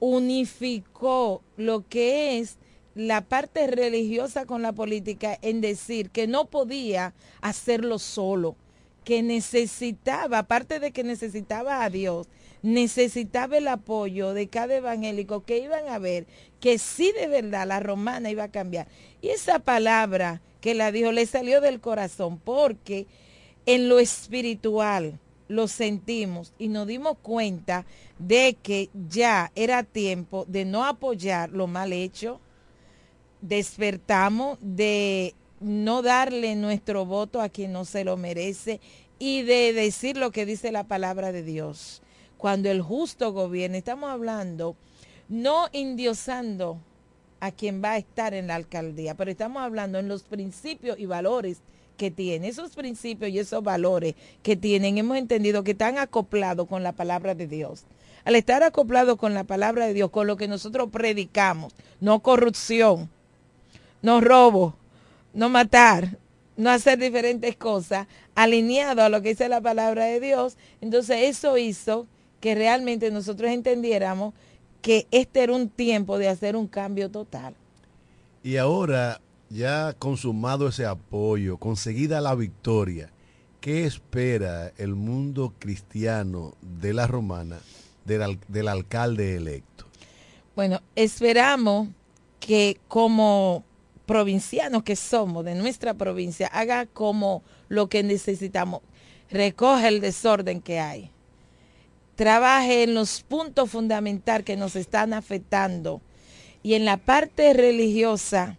unificó 0.00 1.42
lo 1.58 1.86
que 1.86 2.38
es 2.38 2.56
la 2.94 3.20
parte 3.20 3.66
religiosa 3.66 4.46
con 4.46 4.62
la 4.62 4.72
política 4.72 5.38
en 5.42 5.60
decir 5.60 6.08
que 6.08 6.26
no 6.26 6.46
podía 6.46 7.12
hacerlo 7.42 7.98
solo, 7.98 8.56
que 9.04 9.22
necesitaba, 9.22 10.38
aparte 10.38 10.80
de 10.80 10.92
que 10.92 11.04
necesitaba 11.04 11.84
a 11.84 11.90
Dios, 11.90 12.26
necesitaba 12.64 13.58
el 13.58 13.68
apoyo 13.68 14.32
de 14.32 14.48
cada 14.48 14.76
evangélico 14.76 15.44
que 15.44 15.58
iban 15.58 15.86
a 15.86 15.98
ver 15.98 16.26
que 16.60 16.78
sí 16.78 17.12
de 17.12 17.28
verdad 17.28 17.66
la 17.68 17.78
romana 17.78 18.30
iba 18.30 18.44
a 18.44 18.50
cambiar. 18.50 18.88
Y 19.20 19.28
esa 19.28 19.58
palabra 19.58 20.40
que 20.62 20.72
la 20.72 20.90
dijo 20.90 21.12
le 21.12 21.26
salió 21.26 21.60
del 21.60 21.80
corazón 21.80 22.38
porque 22.38 23.06
en 23.66 23.90
lo 23.90 23.98
espiritual 23.98 25.20
lo 25.46 25.68
sentimos 25.68 26.54
y 26.58 26.68
nos 26.68 26.86
dimos 26.86 27.18
cuenta 27.20 27.84
de 28.18 28.56
que 28.62 28.88
ya 29.10 29.52
era 29.54 29.82
tiempo 29.82 30.46
de 30.48 30.64
no 30.64 30.86
apoyar 30.86 31.50
lo 31.50 31.66
mal 31.66 31.92
hecho. 31.92 32.40
Despertamos 33.42 34.56
de 34.62 35.34
no 35.60 36.00
darle 36.00 36.56
nuestro 36.56 37.04
voto 37.04 37.42
a 37.42 37.50
quien 37.50 37.72
no 37.72 37.84
se 37.84 38.04
lo 38.04 38.16
merece 38.16 38.80
y 39.18 39.42
de 39.42 39.74
decir 39.74 40.16
lo 40.16 40.30
que 40.30 40.46
dice 40.46 40.72
la 40.72 40.84
palabra 40.84 41.30
de 41.30 41.42
Dios 41.42 42.00
cuando 42.38 42.70
el 42.70 42.82
justo 42.82 43.32
gobierna. 43.32 43.78
Estamos 43.78 44.10
hablando, 44.10 44.76
no 45.28 45.68
indiosando 45.72 46.78
a 47.40 47.52
quien 47.52 47.82
va 47.82 47.92
a 47.92 47.98
estar 47.98 48.34
en 48.34 48.46
la 48.46 48.54
alcaldía, 48.54 49.14
pero 49.14 49.30
estamos 49.30 49.62
hablando 49.62 49.98
en 49.98 50.08
los 50.08 50.22
principios 50.22 50.98
y 50.98 51.06
valores 51.06 51.58
que 51.96 52.10
tiene, 52.10 52.48
esos 52.48 52.74
principios 52.74 53.30
y 53.30 53.38
esos 53.38 53.62
valores 53.62 54.14
que 54.42 54.56
tienen, 54.56 54.98
hemos 54.98 55.16
entendido 55.16 55.62
que 55.62 55.72
están 55.72 55.98
acoplados 55.98 56.66
con 56.66 56.82
la 56.82 56.92
palabra 56.92 57.34
de 57.34 57.46
Dios. 57.46 57.84
Al 58.24 58.36
estar 58.36 58.62
acoplados 58.62 59.16
con 59.16 59.34
la 59.34 59.44
palabra 59.44 59.86
de 59.86 59.94
Dios, 59.94 60.10
con 60.10 60.26
lo 60.26 60.36
que 60.36 60.48
nosotros 60.48 60.88
predicamos, 60.90 61.74
no 62.00 62.20
corrupción, 62.20 63.10
no 64.02 64.20
robo, 64.20 64.74
no 65.34 65.48
matar, 65.48 66.18
no 66.56 66.70
hacer 66.70 66.98
diferentes 66.98 67.56
cosas, 67.56 68.06
alineado 68.34 69.02
a 69.02 69.08
lo 69.08 69.20
que 69.20 69.30
dice 69.30 69.48
la 69.48 69.60
palabra 69.60 70.06
de 70.06 70.20
Dios, 70.20 70.56
entonces 70.80 71.18
eso 71.22 71.58
hizo 71.58 72.06
que 72.44 72.54
realmente 72.54 73.10
nosotros 73.10 73.50
entendiéramos 73.50 74.34
que 74.82 75.06
este 75.10 75.42
era 75.42 75.54
un 75.54 75.70
tiempo 75.70 76.18
de 76.18 76.28
hacer 76.28 76.56
un 76.56 76.68
cambio 76.68 77.10
total. 77.10 77.54
Y 78.42 78.58
ahora, 78.58 79.22
ya 79.48 79.94
consumado 79.94 80.68
ese 80.68 80.84
apoyo, 80.84 81.56
conseguida 81.56 82.20
la 82.20 82.34
victoria, 82.34 83.08
¿qué 83.62 83.86
espera 83.86 84.74
el 84.76 84.94
mundo 84.94 85.54
cristiano 85.58 86.52
de 86.60 86.92
la 86.92 87.06
romana 87.06 87.60
del, 88.04 88.38
del 88.48 88.68
alcalde 88.68 89.36
electo? 89.36 89.86
Bueno, 90.54 90.82
esperamos 90.96 91.88
que 92.40 92.78
como 92.88 93.64
provincianos 94.04 94.82
que 94.82 94.96
somos 94.96 95.46
de 95.46 95.54
nuestra 95.54 95.94
provincia, 95.94 96.48
haga 96.48 96.84
como 96.84 97.42
lo 97.68 97.88
que 97.88 98.02
necesitamos, 98.02 98.82
recoge 99.30 99.88
el 99.88 100.02
desorden 100.02 100.60
que 100.60 100.78
hay, 100.78 101.10
trabaje 102.16 102.84
en 102.84 102.94
los 102.94 103.22
puntos 103.22 103.70
fundamentales 103.70 104.44
que 104.44 104.56
nos 104.56 104.76
están 104.76 105.12
afectando. 105.12 106.00
Y 106.62 106.74
en 106.74 106.84
la 106.84 106.96
parte 106.96 107.52
religiosa, 107.52 108.56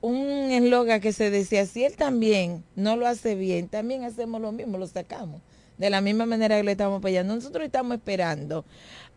un 0.00 0.50
eslogan 0.50 1.00
que 1.00 1.12
se 1.12 1.30
decía, 1.30 1.64
si 1.64 1.84
él 1.84 1.96
también 1.96 2.64
no 2.76 2.96
lo 2.96 3.06
hace 3.06 3.34
bien, 3.34 3.68
también 3.68 4.04
hacemos 4.04 4.40
lo 4.40 4.52
mismo, 4.52 4.76
lo 4.78 4.86
sacamos. 4.86 5.40
De 5.78 5.88
la 5.90 6.00
misma 6.00 6.26
manera 6.26 6.56
que 6.56 6.64
le 6.64 6.72
estamos 6.72 6.98
apoyando. 6.98 7.34
Nosotros 7.34 7.64
estamos 7.64 7.96
esperando 7.96 8.64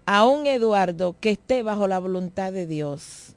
a 0.05 0.25
un 0.25 0.47
Eduardo 0.47 1.15
que 1.19 1.31
esté 1.31 1.63
bajo 1.63 1.87
la 1.87 1.99
voluntad 1.99 2.53
de 2.53 2.65
Dios, 2.65 3.35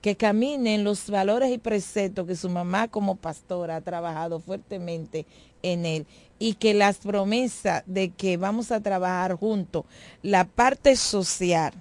que 0.00 0.16
camine 0.16 0.74
en 0.76 0.84
los 0.84 1.10
valores 1.10 1.50
y 1.50 1.58
preceptos 1.58 2.26
que 2.26 2.36
su 2.36 2.48
mamá 2.48 2.88
como 2.88 3.16
pastora 3.16 3.76
ha 3.76 3.80
trabajado 3.80 4.38
fuertemente 4.38 5.26
en 5.62 5.84
él 5.84 6.06
y 6.40 6.54
que 6.54 6.74
las 6.74 6.98
promesas 6.98 7.84
de 7.86 8.08
que 8.08 8.36
vamos 8.36 8.72
a 8.72 8.80
trabajar 8.80 9.34
juntos, 9.34 9.84
la 10.22 10.44
parte 10.44 10.96
social, 10.96 11.72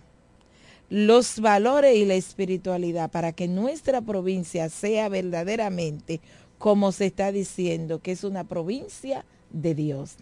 los 0.89 1.39
valores 1.39 1.95
y 1.95 2.05
la 2.05 2.15
espiritualidad 2.15 3.09
para 3.09 3.31
que 3.31 3.47
nuestra 3.47 4.01
provincia 4.01 4.69
sea 4.69 5.07
verdaderamente 5.09 6.19
como 6.59 6.91
se 6.91 7.05
está 7.05 7.31
diciendo, 7.31 8.01
que 8.01 8.11
es 8.11 8.23
una 8.25 8.43
provincia 8.43 9.23
de 9.49 9.73
Dios. 9.73 10.17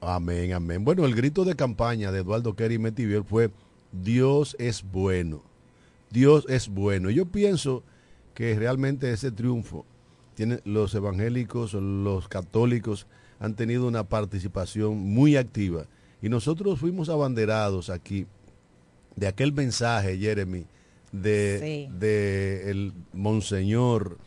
Amén, 0.00 0.52
amén. 0.52 0.84
Bueno, 0.84 1.04
el 1.04 1.16
grito 1.16 1.44
de 1.44 1.56
campaña 1.56 2.12
de 2.12 2.20
Eduardo 2.20 2.54
Kerry 2.54 2.78
Metivier 2.78 3.24
fue 3.24 3.50
Dios 3.90 4.54
es 4.60 4.84
bueno. 4.84 5.42
Dios 6.10 6.46
es 6.48 6.68
bueno. 6.68 7.10
Yo 7.10 7.26
pienso 7.26 7.82
que 8.34 8.54
realmente 8.54 9.12
ese 9.12 9.32
triunfo 9.32 9.84
tienen 10.34 10.60
los 10.64 10.94
evangélicos, 10.94 11.74
los 11.74 12.28
católicos, 12.28 13.06
han 13.40 13.54
tenido 13.54 13.88
una 13.88 14.04
participación 14.04 14.98
muy 14.98 15.36
activa. 15.36 15.86
Y 16.22 16.28
nosotros 16.28 16.78
fuimos 16.78 17.08
abanderados 17.08 17.88
aquí 17.88 18.26
de 19.16 19.26
aquel 19.26 19.52
mensaje, 19.52 20.18
Jeremy, 20.18 20.66
de, 21.10 22.70
el 22.70 22.92
Monseñor 23.14 24.18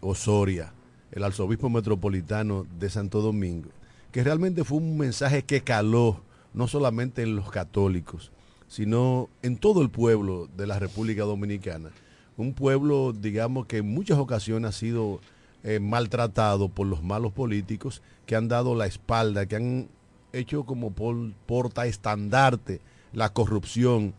Osoria, 0.00 0.72
el 1.10 1.24
arzobispo 1.24 1.68
metropolitano 1.68 2.66
de 2.78 2.88
Santo 2.88 3.20
Domingo, 3.20 3.68
que 4.12 4.24
realmente 4.24 4.64
fue 4.64 4.78
un 4.78 4.96
mensaje 4.96 5.42
que 5.42 5.60
caló 5.62 6.22
no 6.54 6.68
solamente 6.68 7.22
en 7.22 7.36
los 7.36 7.50
católicos, 7.50 8.30
sino 8.68 9.28
en 9.42 9.56
todo 9.56 9.82
el 9.82 9.90
pueblo 9.90 10.48
de 10.56 10.68
la 10.68 10.78
República 10.78 11.24
Dominicana. 11.24 11.90
Un 12.36 12.54
pueblo, 12.54 13.12
digamos, 13.12 13.66
que 13.66 13.78
en 13.78 13.88
muchas 13.88 14.18
ocasiones 14.18 14.68
ha 14.68 14.72
sido 14.72 15.20
eh, 15.62 15.78
maltratado 15.78 16.70
por 16.70 16.86
los 16.86 17.02
malos 17.02 17.32
políticos 17.32 18.02
que 18.24 18.34
han 18.34 18.48
dado 18.48 18.74
la 18.74 18.86
espalda, 18.86 19.46
que 19.46 19.56
han 19.56 19.88
hecho 20.32 20.64
como 20.64 20.92
por, 20.92 21.32
porta 21.46 21.86
estandarte 21.86 22.80
la 23.12 23.32
corrupción 23.32 24.14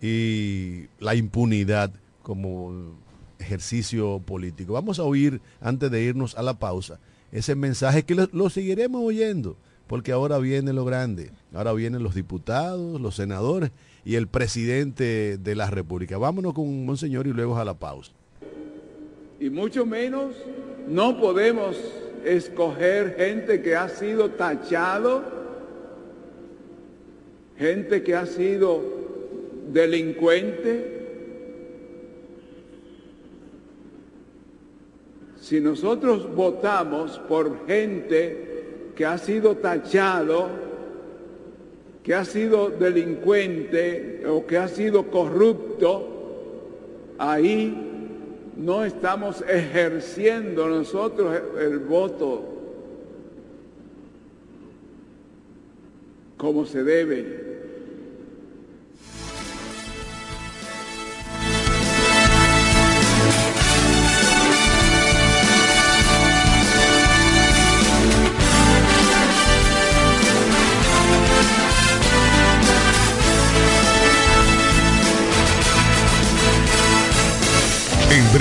y 0.00 0.86
la 1.00 1.14
impunidad 1.14 1.92
como 2.22 2.94
ejercicio 3.40 4.20
político. 4.20 4.74
Vamos 4.74 4.98
a 4.98 5.04
oír, 5.04 5.40
antes 5.60 5.90
de 5.90 6.02
irnos 6.02 6.36
a 6.36 6.42
la 6.42 6.54
pausa, 6.54 7.00
ese 7.32 7.54
mensaje 7.54 8.04
que 8.04 8.14
lo, 8.14 8.50
seguiremos 8.50 9.02
oyendo, 9.02 9.56
porque 9.88 10.12
ahora 10.12 10.38
viene 10.38 10.72
lo 10.72 10.84
grande, 10.84 11.32
ahora 11.54 11.72
vienen 11.72 12.04
los 12.04 12.14
diputados, 12.14 13.00
los 13.00 13.16
senadores 13.16 13.72
y 14.04 14.14
el 14.14 14.28
presidente 14.28 15.38
de 15.38 15.54
la 15.56 15.70
República. 15.70 16.18
Vámonos 16.18 16.54
con 16.54 16.86
Monseñor 16.86 17.26
y 17.26 17.32
luego 17.32 17.58
a 17.58 17.64
la 17.64 17.74
pausa 17.74 18.12
y 19.42 19.50
mucho 19.50 19.84
menos 19.84 20.36
no 20.86 21.18
podemos 21.18 21.76
escoger 22.24 23.16
gente 23.16 23.60
que 23.60 23.74
ha 23.74 23.88
sido 23.88 24.30
tachado, 24.30 25.24
gente 27.58 28.04
que 28.04 28.14
ha 28.14 28.24
sido 28.26 28.80
delincuente. 29.72 31.08
Si 35.40 35.60
nosotros 35.60 36.32
votamos 36.36 37.18
por 37.28 37.66
gente 37.66 38.92
que 38.94 39.04
ha 39.04 39.18
sido 39.18 39.56
tachado, 39.56 40.50
que 42.04 42.14
ha 42.14 42.24
sido 42.24 42.70
delincuente 42.70 44.22
o 44.24 44.46
que 44.46 44.56
ha 44.56 44.68
sido 44.68 45.10
corrupto, 45.10 46.10
ahí 47.18 47.88
no 48.56 48.84
estamos 48.84 49.42
ejerciendo 49.48 50.68
nosotros 50.68 51.40
el 51.58 51.78
voto 51.78 52.48
como 56.36 56.66
se 56.66 56.82
debe. 56.82 57.52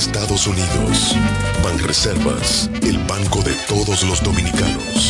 Estados 0.00 0.46
Unidos. 0.46 1.14
Banreservas, 1.62 2.70
el 2.82 2.96
banco 3.00 3.42
de 3.42 3.52
todos 3.68 4.02
los 4.04 4.22
dominicanos. 4.22 5.09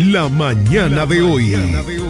La 0.11 0.27
mañana 0.27 1.05
de 1.05 1.21
hoy. 1.21 1.55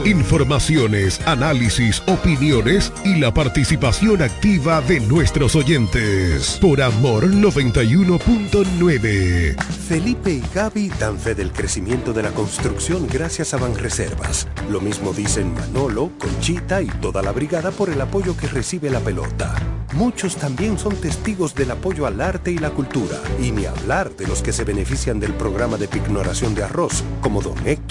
Informaciones, 0.06 1.22
análisis, 1.28 2.02
opiniones 2.08 2.92
y 3.06 3.20
la 3.20 3.32
participación 3.32 4.24
activa 4.24 4.82
de 4.82 5.00
nuestros 5.02 5.56
oyentes. 5.56 6.58
Por 6.60 6.82
Amor 6.82 7.28
91.9. 7.28 9.56
Felipe 9.88 10.32
y 10.32 10.42
Gaby 10.52 10.90
dan 11.00 11.20
fe 11.20 11.36
del 11.36 11.52
crecimiento 11.52 12.12
de 12.12 12.24
la 12.24 12.32
construcción 12.32 13.08
gracias 13.08 13.54
a 13.54 13.58
Banreservas. 13.58 14.48
Lo 14.72 14.82
mismo 14.82 15.14
dicen 15.14 15.54
Manolo, 15.54 16.10
Conchita 16.18 16.82
y 16.82 16.88
toda 16.88 17.22
la 17.22 17.32
brigada 17.32 17.70
por 17.70 17.92
el 17.92 18.02
apoyo 18.02 18.36
que 18.36 18.48
recibe 18.48 18.90
la 18.90 19.02
pelota. 19.02 19.54
Muchos 19.94 20.38
también 20.38 20.80
son 20.80 20.96
testigos 20.96 21.54
del 21.54 21.72
apoyo 21.72 22.06
al 22.06 22.22
arte 22.22 22.52
y 22.52 22.58
la 22.58 22.70
cultura, 22.70 23.18
y 23.42 23.52
ni 23.52 23.66
hablar 23.66 24.16
de 24.16 24.26
los 24.26 24.42
que 24.42 24.54
se 24.54 24.64
benefician 24.64 25.20
del 25.20 25.34
programa 25.34 25.76
de 25.76 25.90
pignoración 25.90 26.56
de 26.56 26.64
arroz, 26.64 27.04
como 27.20 27.42
don 27.42 27.58
Héctor 27.68 27.91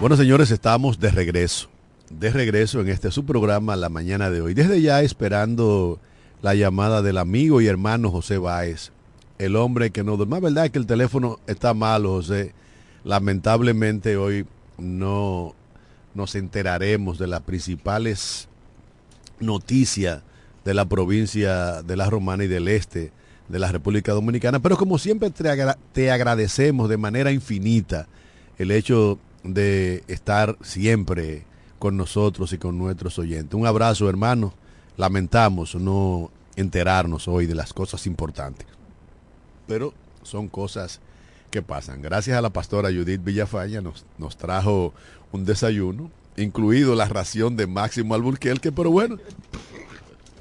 Bueno, 0.00 0.16
señores, 0.16 0.52
estamos 0.52 1.00
de 1.00 1.10
regreso. 1.10 1.68
De 2.08 2.30
regreso 2.30 2.80
en 2.80 2.88
este 2.88 3.10
su 3.10 3.26
programa 3.26 3.74
la 3.74 3.88
mañana 3.88 4.30
de 4.30 4.40
hoy. 4.40 4.54
Desde 4.54 4.80
ya 4.80 5.02
esperando 5.02 5.98
la 6.40 6.54
llamada 6.54 7.02
del 7.02 7.18
amigo 7.18 7.60
y 7.60 7.66
hermano 7.66 8.12
José 8.12 8.38
Báez, 8.38 8.92
el 9.38 9.56
hombre 9.56 9.90
que 9.90 10.04
no 10.04 10.16
duerme. 10.16 10.38
verdad 10.38 10.66
es 10.66 10.70
que 10.70 10.78
el 10.78 10.86
teléfono 10.86 11.40
está 11.48 11.74
malo, 11.74 12.10
José. 12.10 12.54
Lamentablemente 13.02 14.16
hoy 14.16 14.46
no 14.78 15.56
nos 16.14 16.36
enteraremos 16.36 17.18
de 17.18 17.26
las 17.26 17.40
principales 17.40 18.48
noticias 19.40 20.22
de 20.64 20.74
la 20.74 20.84
provincia 20.84 21.82
de 21.82 21.96
La 21.96 22.08
Romana 22.08 22.44
y 22.44 22.46
del 22.48 22.68
este 22.68 23.10
de 23.48 23.58
la 23.58 23.72
República 23.72 24.12
Dominicana. 24.12 24.60
Pero 24.60 24.76
como 24.76 24.96
siempre 24.96 25.30
te, 25.30 25.52
te 25.92 26.12
agradecemos 26.12 26.88
de 26.88 26.98
manera 26.98 27.32
infinita 27.32 28.06
el 28.58 28.70
hecho 28.70 29.18
de 29.44 30.02
estar 30.08 30.56
siempre 30.62 31.44
con 31.78 31.96
nosotros 31.96 32.52
y 32.52 32.58
con 32.58 32.78
nuestros 32.78 33.18
oyentes. 33.18 33.54
Un 33.54 33.66
abrazo, 33.66 34.08
hermano. 34.08 34.52
Lamentamos 34.96 35.74
no 35.76 36.30
enterarnos 36.56 37.28
hoy 37.28 37.46
de 37.46 37.54
las 37.54 37.72
cosas 37.72 38.06
importantes. 38.06 38.66
Pero 39.66 39.94
son 40.22 40.48
cosas 40.48 41.00
que 41.50 41.62
pasan. 41.62 42.02
Gracias 42.02 42.36
a 42.36 42.42
la 42.42 42.50
pastora 42.50 42.90
Judith 42.90 43.22
Villafaña 43.22 43.80
nos, 43.80 44.04
nos 44.18 44.36
trajo 44.36 44.92
un 45.32 45.44
desayuno, 45.44 46.10
incluido 46.36 46.94
la 46.94 47.06
ración 47.06 47.56
de 47.56 47.66
Máximo 47.66 48.14
Alburquerque, 48.14 48.72
pero 48.72 48.90
bueno, 48.90 49.18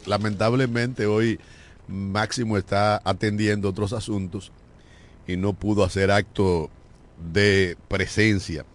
lamentablemente 0.05 1.05
hoy 1.05 1.39
Máximo 1.87 2.57
está 2.57 3.01
atendiendo 3.05 3.69
otros 3.69 3.93
asuntos 3.93 4.51
y 5.27 5.37
no 5.37 5.53
pudo 5.53 5.83
hacer 5.83 6.11
acto 6.11 6.69
de 7.31 7.77
presencia 7.87 8.65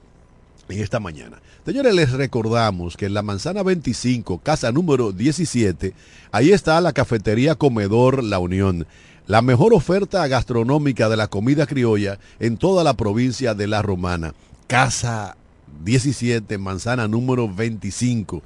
en 0.68 0.80
esta 0.80 1.00
mañana. 1.00 1.40
Señores, 1.64 1.94
les 1.94 2.12
recordamos 2.12 2.96
que 2.96 3.06
en 3.06 3.14
la 3.14 3.22
manzana 3.22 3.62
25, 3.62 4.38
casa 4.38 4.72
número 4.72 5.12
17, 5.12 5.94
ahí 6.30 6.52
está 6.52 6.80
la 6.80 6.92
cafetería 6.92 7.54
Comedor 7.54 8.22
La 8.22 8.38
Unión. 8.38 8.86
la 9.26 9.40
mejor 9.40 9.72
oferta 9.72 10.26
gastronómica 10.26 11.08
de 11.08 11.16
la 11.16 11.28
comida 11.28 11.66
criolla 11.66 12.18
en 12.40 12.56
toda 12.56 12.82
la 12.82 12.94
provincia 12.94 13.54
de 13.54 13.68
La 13.68 13.80
Romana. 13.80 14.34
Casa 14.66 15.36
17, 15.84 16.58
manzana 16.58 17.08
número 17.08 17.48
25, 17.52 18.42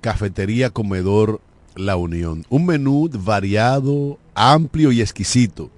cafetería 0.00 0.70
comedor 0.70 1.40
La 1.76 1.96
Unión. 1.96 2.44
Un 2.48 2.66
menú 2.66 3.08
variado, 3.12 4.18
amplio 4.34 4.92
y 4.92 5.00
exquisito. 5.00 5.70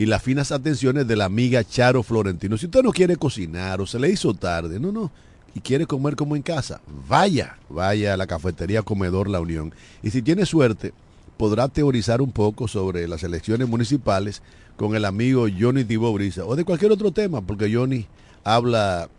Y 0.00 0.06
las 0.06 0.22
finas 0.22 0.50
atenciones 0.50 1.06
de 1.06 1.14
la 1.14 1.26
amiga 1.26 1.62
Charo 1.62 2.02
Florentino. 2.02 2.56
Si 2.56 2.64
usted 2.64 2.82
no 2.82 2.90
quiere 2.90 3.16
cocinar 3.16 3.82
o 3.82 3.86
se 3.86 3.98
le 3.98 4.08
hizo 4.08 4.32
tarde, 4.32 4.80
no, 4.80 4.90
no, 4.90 5.12
y 5.54 5.60
quiere 5.60 5.84
comer 5.84 6.16
como 6.16 6.36
en 6.36 6.40
casa, 6.40 6.80
vaya, 7.06 7.58
vaya 7.68 8.14
a 8.14 8.16
la 8.16 8.26
cafetería 8.26 8.80
comedor 8.80 9.28
La 9.28 9.40
Unión. 9.40 9.74
Y 10.02 10.08
si 10.08 10.22
tiene 10.22 10.46
suerte, 10.46 10.94
podrá 11.36 11.68
teorizar 11.68 12.22
un 12.22 12.32
poco 12.32 12.66
sobre 12.66 13.06
las 13.08 13.24
elecciones 13.24 13.68
municipales 13.68 14.40
con 14.78 14.96
el 14.96 15.04
amigo 15.04 15.46
Johnny 15.54 15.84
Tibo 15.84 16.10
Brisa 16.14 16.46
o 16.46 16.56
de 16.56 16.64
cualquier 16.64 16.92
otro 16.92 17.10
tema, 17.10 17.42
porque 17.42 17.70
Johnny 17.70 18.06
habla 18.42 19.10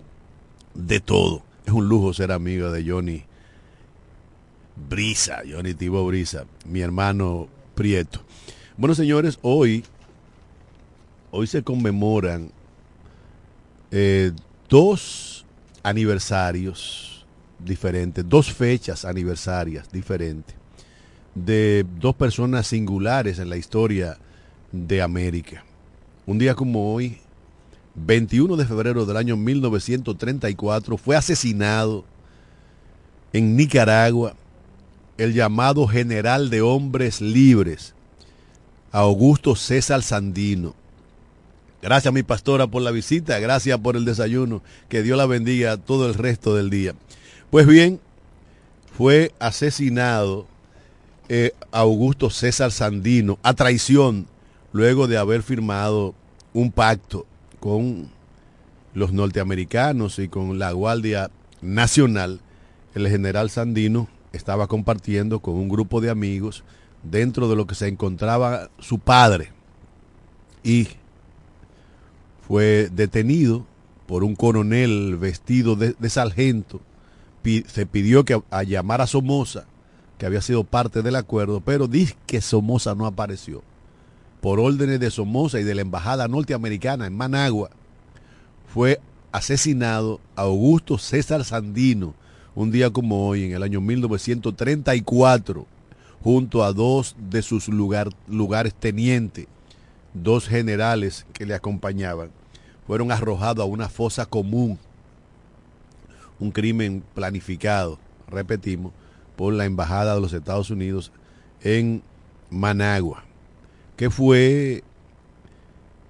de 0.73 0.99
todo. 0.99 1.43
Es 1.63 1.73
un 1.73 1.89
lujo 1.89 2.11
ser 2.11 2.31
amigo 2.31 2.71
de 2.71 2.89
Johnny 2.89 3.23
Brisa, 4.89 5.43
Johnny 5.47 5.75
Tibo 5.75 6.03
Brisa, 6.07 6.45
mi 6.65 6.81
hermano 6.81 7.49
Prieto. 7.75 8.21
Bueno, 8.77 8.95
señores, 8.95 9.37
hoy, 9.43 9.83
hoy 11.31 11.47
se 11.47 11.63
conmemoran 11.63 12.51
eh, 13.89 14.31
dos 14.69 15.45
aniversarios 15.83 17.25
diferentes, 17.59 18.27
dos 18.27 18.51
fechas 18.51 19.05
aniversarias 19.05 19.91
diferentes 19.91 20.55
de 21.35 21.85
dos 21.99 22.15
personas 22.15 22.67
singulares 22.67 23.39
en 23.39 23.49
la 23.49 23.57
historia 23.57 24.17
de 24.71 25.01
América. 25.01 25.63
Un 26.25 26.37
día 26.37 26.55
como 26.55 26.93
hoy, 26.93 27.17
21 27.95 28.57
de 28.57 28.65
febrero 28.65 29.05
del 29.05 29.17
año 29.17 29.37
1934, 29.37 30.97
fue 30.97 31.15
asesinado 31.15 32.05
en 33.33 33.55
Nicaragua 33.55 34.35
el 35.17 35.33
llamado 35.33 35.87
general 35.87 36.49
de 36.49 36.61
hombres 36.61 37.21
libres, 37.21 37.93
Augusto 38.91 39.55
César 39.55 40.03
Sandino. 40.03 40.80
Gracias 41.81 42.13
mi 42.13 42.21
pastora 42.21 42.67
por 42.67 42.83
la 42.83 42.91
visita, 42.91 43.39
gracias 43.39 43.79
por 43.79 43.95
el 43.95 44.05
desayuno, 44.05 44.61
que 44.87 45.01
Dios 45.01 45.17
la 45.17 45.25
bendiga 45.25 45.77
todo 45.77 46.07
el 46.07 46.13
resto 46.13 46.55
del 46.55 46.69
día. 46.69 46.93
Pues 47.49 47.65
bien, 47.65 47.99
fue 48.95 49.31
asesinado 49.39 50.45
eh, 51.27 51.53
Augusto 51.71 52.29
César 52.29 52.71
Sandino 52.71 53.39
a 53.41 53.53
traición 53.53 54.27
luego 54.73 55.07
de 55.07 55.17
haber 55.17 55.41
firmado 55.41 56.13
un 56.53 56.71
pacto 56.71 57.25
con 57.59 58.09
los 58.93 59.11
norteamericanos 59.11 60.19
y 60.19 60.27
con 60.27 60.59
la 60.59 60.71
Guardia 60.73 61.31
Nacional. 61.61 62.41
El 62.93 63.07
general 63.07 63.49
Sandino 63.49 64.07
estaba 64.33 64.67
compartiendo 64.67 65.39
con 65.39 65.55
un 65.55 65.69
grupo 65.69 65.99
de 65.99 66.09
amigos 66.09 66.63
dentro 67.01 67.49
de 67.49 67.55
lo 67.55 67.65
que 67.65 67.75
se 67.75 67.87
encontraba 67.87 68.69
su 68.79 68.99
padre 68.99 69.51
y 70.63 70.89
fue 72.51 72.89
detenido 72.91 73.65
por 74.07 74.25
un 74.25 74.35
coronel 74.35 75.15
vestido 75.15 75.77
de, 75.77 76.09
sargento. 76.09 76.81
se 77.65 77.85
pidió 77.85 78.25
que 78.25 78.41
a, 78.51 78.63
llamar 78.63 78.99
a 78.99 79.07
Somoza 79.07 79.63
que 80.17 80.25
había 80.25 80.41
sido 80.41 80.65
parte 80.65 81.01
del 81.01 81.15
acuerdo, 81.15 81.61
pero 81.61 81.87
dice 81.87 82.17
que 82.27 82.41
Somoza 82.41 82.93
no 82.93 83.05
apareció. 83.05 83.63
Por 84.41 84.59
órdenes 84.59 84.99
de 84.99 85.11
Somoza 85.11 85.61
y 85.61 85.63
de 85.63 85.75
la 85.75 85.81
Embajada 85.81 86.27
Norteamericana 86.27 87.07
en 87.07 87.15
Managua, 87.15 87.69
fue 88.67 88.99
asesinado 89.31 90.19
Augusto 90.35 90.97
César 90.97 91.45
Sandino, 91.45 92.15
un 92.53 92.69
día 92.69 92.89
como 92.89 93.29
hoy, 93.29 93.45
en 93.45 93.53
el 93.53 93.63
año 93.63 93.79
1934, 93.79 95.65
junto 96.21 96.65
a 96.65 96.73
dos 96.73 97.15
de 97.17 97.43
sus 97.43 97.69
lugares 97.69 98.73
tenientes, 98.73 99.47
dos 100.13 100.49
generales 100.49 101.25
que 101.31 101.45
le 101.45 101.53
acompañaban, 101.53 102.40
fueron 102.91 103.09
arrojados 103.13 103.63
a 103.63 103.65
una 103.65 103.87
fosa 103.87 104.25
común, 104.25 104.77
un 106.41 106.51
crimen 106.51 107.01
planificado, 107.15 107.97
repetimos, 108.27 108.91
por 109.37 109.53
la 109.53 109.63
Embajada 109.63 110.13
de 110.13 110.19
los 110.19 110.33
Estados 110.33 110.69
Unidos 110.71 111.13
en 111.63 112.03
Managua, 112.49 113.23
que 113.95 114.09
fue 114.09 114.83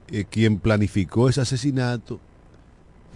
eh, 0.09 0.25
quien 0.27 0.57
planificó 0.57 1.29
ese 1.29 1.41
asesinato, 1.41 2.19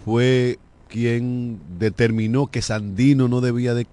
fue 0.04 0.60
quien 0.86 1.58
determinó 1.80 2.46
que 2.46 2.62
Sandino 2.62 3.26
no 3.26 3.40
debía 3.40 3.74
de, 3.74 3.88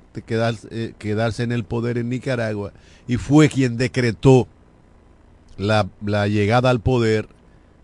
eh, 0.70 0.94
quedarse 1.00 1.42
en 1.42 1.52
el 1.52 1.64
poder 1.64 1.98
en 1.98 2.10
Nicaragua 2.10 2.74
y 3.08 3.18
fue 3.18 3.50
quien 3.50 3.78
decretó 3.78 4.48
la, 5.58 5.88
la 6.06 6.28
llegada 6.28 6.70
al 6.70 6.80
poder 6.80 7.28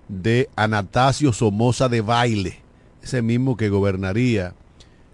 de 0.10 0.50
Anastasio 0.56 1.32
Somoza 1.32 1.88
de 1.88 2.02
Baile, 2.02 2.60
ese 3.02 3.22
mismo 3.22 3.56
que 3.56 3.70
gobernaría 3.70 4.54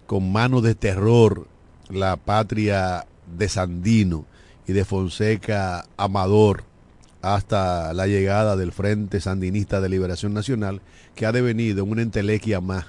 con 0.06 0.32
manos 0.32 0.62
de 0.62 0.74
terror 0.74 1.46
la 1.88 2.16
patria 2.16 3.06
de 3.36 3.48
Sandino 3.48 4.24
y 4.66 4.72
de 4.72 4.84
Fonseca 4.84 5.84
Amador 5.96 6.64
hasta 7.22 7.92
la 7.92 8.06
llegada 8.06 8.56
del 8.56 8.72
Frente 8.72 9.20
Sandinista 9.20 9.80
de 9.80 9.88
Liberación 9.88 10.32
Nacional, 10.32 10.80
que 11.14 11.26
ha 11.26 11.32
devenido 11.32 11.84
en 11.84 11.90
una 11.90 12.02
entelequia 12.02 12.60
más, 12.60 12.86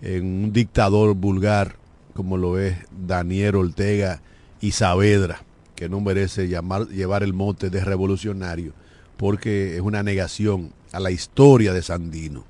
en 0.00 0.44
un 0.44 0.52
dictador 0.52 1.14
vulgar 1.14 1.76
como 2.14 2.36
lo 2.36 2.58
es 2.58 2.76
Daniel 3.06 3.56
Ortega 3.56 4.20
y 4.60 4.72
Saavedra, 4.72 5.42
que 5.74 5.88
no 5.88 6.00
merece 6.00 6.48
llamar, 6.48 6.88
llevar 6.88 7.22
el 7.22 7.32
mote 7.32 7.70
de 7.70 7.82
revolucionario, 7.82 8.74
porque 9.16 9.76
es 9.76 9.80
una 9.80 10.02
negación 10.02 10.72
a 10.92 11.00
la 11.00 11.10
historia 11.10 11.72
de 11.72 11.82
Sandino. 11.82 12.44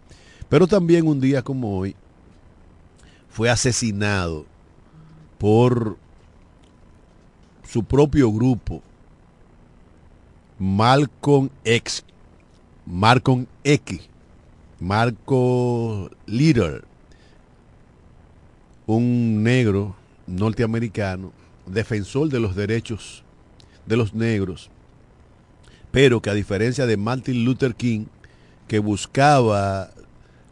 Pero 0.49 0.67
también 0.67 1.07
un 1.07 1.21
día 1.21 1.43
como 1.43 1.79
hoy 1.79 1.97
fue 3.31 3.49
asesinado 3.49 4.45
por 5.39 5.97
su 7.67 7.85
propio 7.85 8.31
grupo, 8.31 8.83
Malcolm 10.59 11.49
X, 11.65 12.05
Malcolm 12.85 13.47
X, 13.65 14.01
Marco 14.79 16.11
Little, 16.27 16.83
un 18.87 19.43
negro 19.43 19.97
norteamericano, 20.27 21.33
defensor 21.67 22.29
de 22.29 22.41
los 22.41 22.55
derechos 22.55 23.25
de 23.87 23.97
los 23.97 24.13
negros, 24.13 24.71
pero 25.91 26.21
que 26.21 26.31
a 26.31 26.35
diferencia 26.35 26.87
de 26.87 26.97
Martin 26.97 27.45
Luther 27.45 27.75
King, 27.75 28.07
que 28.73 28.79
buscaba 28.79 29.91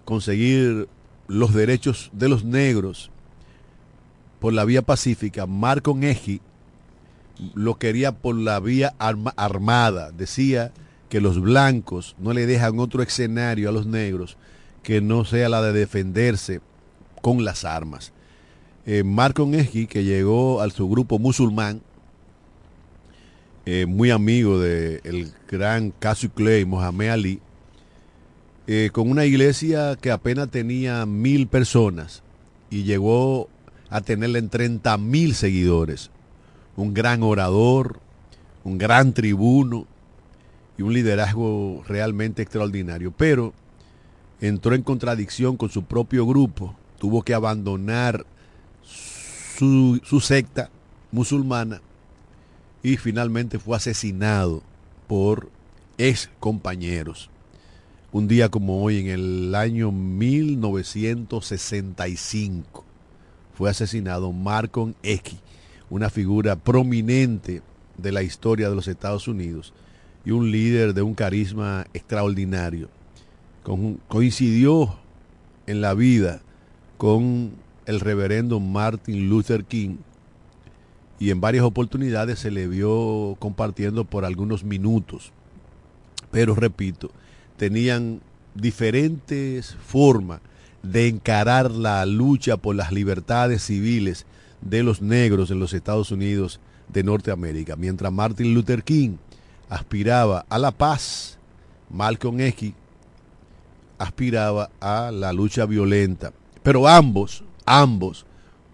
conseguir 0.04 0.90
los 1.26 1.54
derechos 1.54 2.10
de 2.12 2.28
los 2.28 2.44
negros 2.44 3.10
por 4.40 4.52
la 4.52 4.66
vía 4.66 4.82
pacífica, 4.82 5.46
Malcolm 5.46 6.04
X 6.04 6.38
lo 7.54 7.78
quería 7.78 8.12
por 8.12 8.36
la 8.36 8.60
vía 8.60 8.92
armada. 8.98 10.10
Decía 10.10 10.70
que 11.08 11.22
los 11.22 11.40
blancos 11.40 12.14
no 12.18 12.34
le 12.34 12.44
dejan 12.44 12.78
otro 12.78 13.02
escenario 13.02 13.70
a 13.70 13.72
los 13.72 13.86
negros 13.86 14.36
que 14.82 15.00
no 15.00 15.24
sea 15.24 15.48
la 15.48 15.62
de 15.62 15.72
defenderse 15.72 16.60
con 17.22 17.42
las 17.42 17.64
armas. 17.64 18.12
Eh, 18.84 19.02
Marco 19.02 19.50
que 19.50 20.04
llegó 20.04 20.60
al 20.60 20.72
su 20.72 20.90
grupo 20.90 21.18
musulmán, 21.18 21.80
eh, 23.64 23.86
muy 23.86 24.10
amigo 24.10 24.58
del 24.58 25.32
gran 25.48 25.90
Casu 25.90 26.28
Clay, 26.28 26.66
Mohamed 26.66 27.08
Ali, 27.08 27.40
eh, 28.72 28.90
con 28.92 29.10
una 29.10 29.24
iglesia 29.24 29.98
que 30.00 30.12
apenas 30.12 30.48
tenía 30.48 31.04
mil 31.04 31.48
personas 31.48 32.22
y 32.70 32.84
llegó 32.84 33.48
a 33.88 34.00
tenerle 34.00 34.38
en 34.38 34.48
30 34.48 34.96
mil 34.96 35.34
seguidores 35.34 36.12
un 36.76 36.94
gran 36.94 37.24
orador, 37.24 37.98
un 38.62 38.78
gran 38.78 39.12
tribuno 39.12 39.86
y 40.78 40.82
un 40.82 40.92
liderazgo 40.92 41.82
realmente 41.88 42.42
extraordinario. 42.42 43.10
Pero 43.10 43.54
entró 44.40 44.76
en 44.76 44.82
contradicción 44.82 45.56
con 45.56 45.70
su 45.70 45.82
propio 45.82 46.24
grupo, 46.24 46.76
tuvo 47.00 47.24
que 47.24 47.34
abandonar 47.34 48.24
su, 48.84 50.00
secta 50.22 50.70
musulmana 51.10 51.80
y 52.84 52.98
finalmente 52.98 53.58
fue 53.58 53.76
asesinado 53.76 54.62
por 55.08 55.50
ex 55.98 56.30
compañeros. 56.38 57.30
Un 58.12 58.26
día 58.26 58.48
como 58.48 58.82
hoy, 58.82 58.98
en 58.98 59.06
el 59.06 59.54
año 59.54 59.92
1965, 59.92 62.84
fue 63.54 63.70
asesinado 63.70 64.32
Marcon 64.32 64.96
X, 65.04 65.38
una 65.90 66.10
figura 66.10 66.56
prominente 66.56 67.62
de 67.96 68.10
la 68.10 68.24
historia 68.24 68.68
de 68.68 68.74
los 68.74 68.88
Estados 68.88 69.28
Unidos 69.28 69.72
y 70.24 70.32
un 70.32 70.50
líder 70.50 70.92
de 70.92 71.02
un 71.02 71.14
carisma 71.14 71.86
extraordinario. 71.94 72.88
coincidió 74.08 74.96
en 75.68 75.80
la 75.80 75.94
vida 75.94 76.40
con 76.98 77.52
el 77.86 78.00
reverendo 78.00 78.58
Martin 78.58 79.28
Luther 79.28 79.64
King 79.64 79.98
y 81.20 81.30
en 81.30 81.40
varias 81.40 81.64
oportunidades 81.64 82.40
se 82.40 82.50
le 82.50 82.66
vio 82.66 83.36
compartiendo 83.38 84.04
por 84.04 84.24
algunos 84.24 84.64
minutos. 84.64 85.30
Pero 86.32 86.56
repito, 86.56 87.12
tenían 87.60 88.22
diferentes 88.54 89.76
formas 89.86 90.40
de 90.82 91.08
encarar 91.08 91.70
la 91.70 92.06
lucha 92.06 92.56
por 92.56 92.74
las 92.74 92.90
libertades 92.90 93.64
civiles 93.64 94.24
de 94.62 94.82
los 94.82 95.02
negros 95.02 95.50
en 95.50 95.60
los 95.60 95.74
Estados 95.74 96.10
Unidos 96.10 96.58
de 96.88 97.02
Norteamérica. 97.02 97.76
Mientras 97.76 98.10
Martin 98.10 98.54
Luther 98.54 98.82
King 98.82 99.16
aspiraba 99.68 100.46
a 100.48 100.58
la 100.58 100.70
paz, 100.70 101.36
Malcolm 101.90 102.40
X 102.40 102.72
aspiraba 103.98 104.70
a 104.80 105.10
la 105.12 105.30
lucha 105.34 105.66
violenta. 105.66 106.32
Pero 106.62 106.88
ambos, 106.88 107.44
ambos 107.66 108.24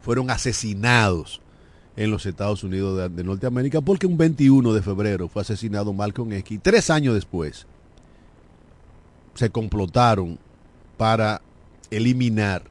fueron 0.00 0.30
asesinados 0.30 1.40
en 1.96 2.12
los 2.12 2.24
Estados 2.24 2.62
Unidos 2.62 3.10
de, 3.12 3.24
Norteamérica 3.24 3.80
porque 3.80 4.06
un 4.06 4.16
21 4.16 4.72
de 4.72 4.80
febrero 4.80 5.26
fue 5.26 5.42
asesinado 5.42 5.92
Malcolm 5.92 6.32
X. 6.34 6.60
Tres 6.62 6.88
años 6.88 7.14
después 7.14 7.66
se 9.36 9.50
complotaron 9.50 10.38
para 10.96 11.42
eliminar 11.90 12.62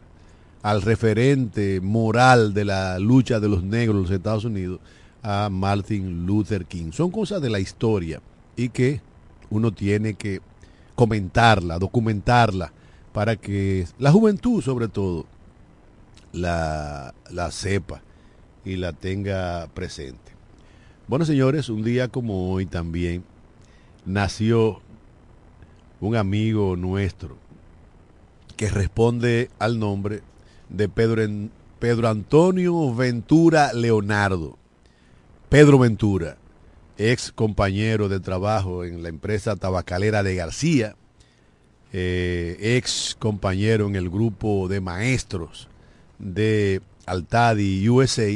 al 0.62 0.82
referente 0.82 1.80
moral 1.80 2.54
de 2.54 2.66
la 2.66 3.00
lucha 3.00 3.40
de 3.40 3.48
los 3.48 3.64
negros 3.64 3.98
en 3.98 4.02
los 4.02 4.12
Estados 4.12 4.46
Unidos, 4.46 4.80
a 5.22 5.50
Martin 5.50 6.26
Luther 6.26 6.66
King. 6.66 6.92
Son 6.92 7.12
cosas 7.12 7.42
de 7.42 7.50
la 7.50 7.60
historia 7.60 8.22
y 8.56 8.70
que 8.70 9.02
uno 9.50 9.72
tiene 9.72 10.16
que 10.16 10.42
comentarla, 10.96 11.78
documentarla, 11.78 12.72
para 13.14 13.36
que 13.36 13.88
la 13.98 14.12
juventud 14.12 14.62
sobre 14.62 14.88
todo 14.88 15.26
la, 16.34 17.14
la 17.32 17.52
sepa 17.52 18.02
y 18.64 18.76
la 18.76 18.92
tenga 18.92 19.68
presente. 19.74 20.34
Bueno, 21.08 21.26
señores, 21.26 21.70
un 21.70 21.84
día 21.84 22.08
como 22.08 22.52
hoy 22.52 22.66
también 22.66 23.24
nació 24.06 24.82
un 26.00 26.16
amigo 26.16 26.76
nuestro 26.76 27.38
que 28.56 28.70
responde 28.70 29.50
al 29.60 29.80
nombre 29.80 30.22
de 30.70 30.90
Pedro, 30.90 31.24
Pedro 31.80 32.10
Antonio 32.10 32.94
Ventura 32.94 33.74
Leonardo. 33.74 34.58
Pedro 35.50 35.80
Ventura, 35.80 36.38
ex 36.98 37.32
compañero 37.32 38.10
de 38.10 38.20
trabajo 38.20 38.84
en 38.84 39.04
la 39.04 39.10
empresa 39.10 39.56
tabacalera 39.56 40.24
de 40.24 40.36
García, 40.36 40.96
eh, 41.94 42.58
ex 42.60 43.16
compañero 43.18 43.88
en 43.88 43.96
el 43.96 44.10
grupo 44.10 44.68
de 44.68 44.82
maestros 44.82 45.70
de 46.18 46.82
Altadi 47.06 47.88
USA 47.88 48.30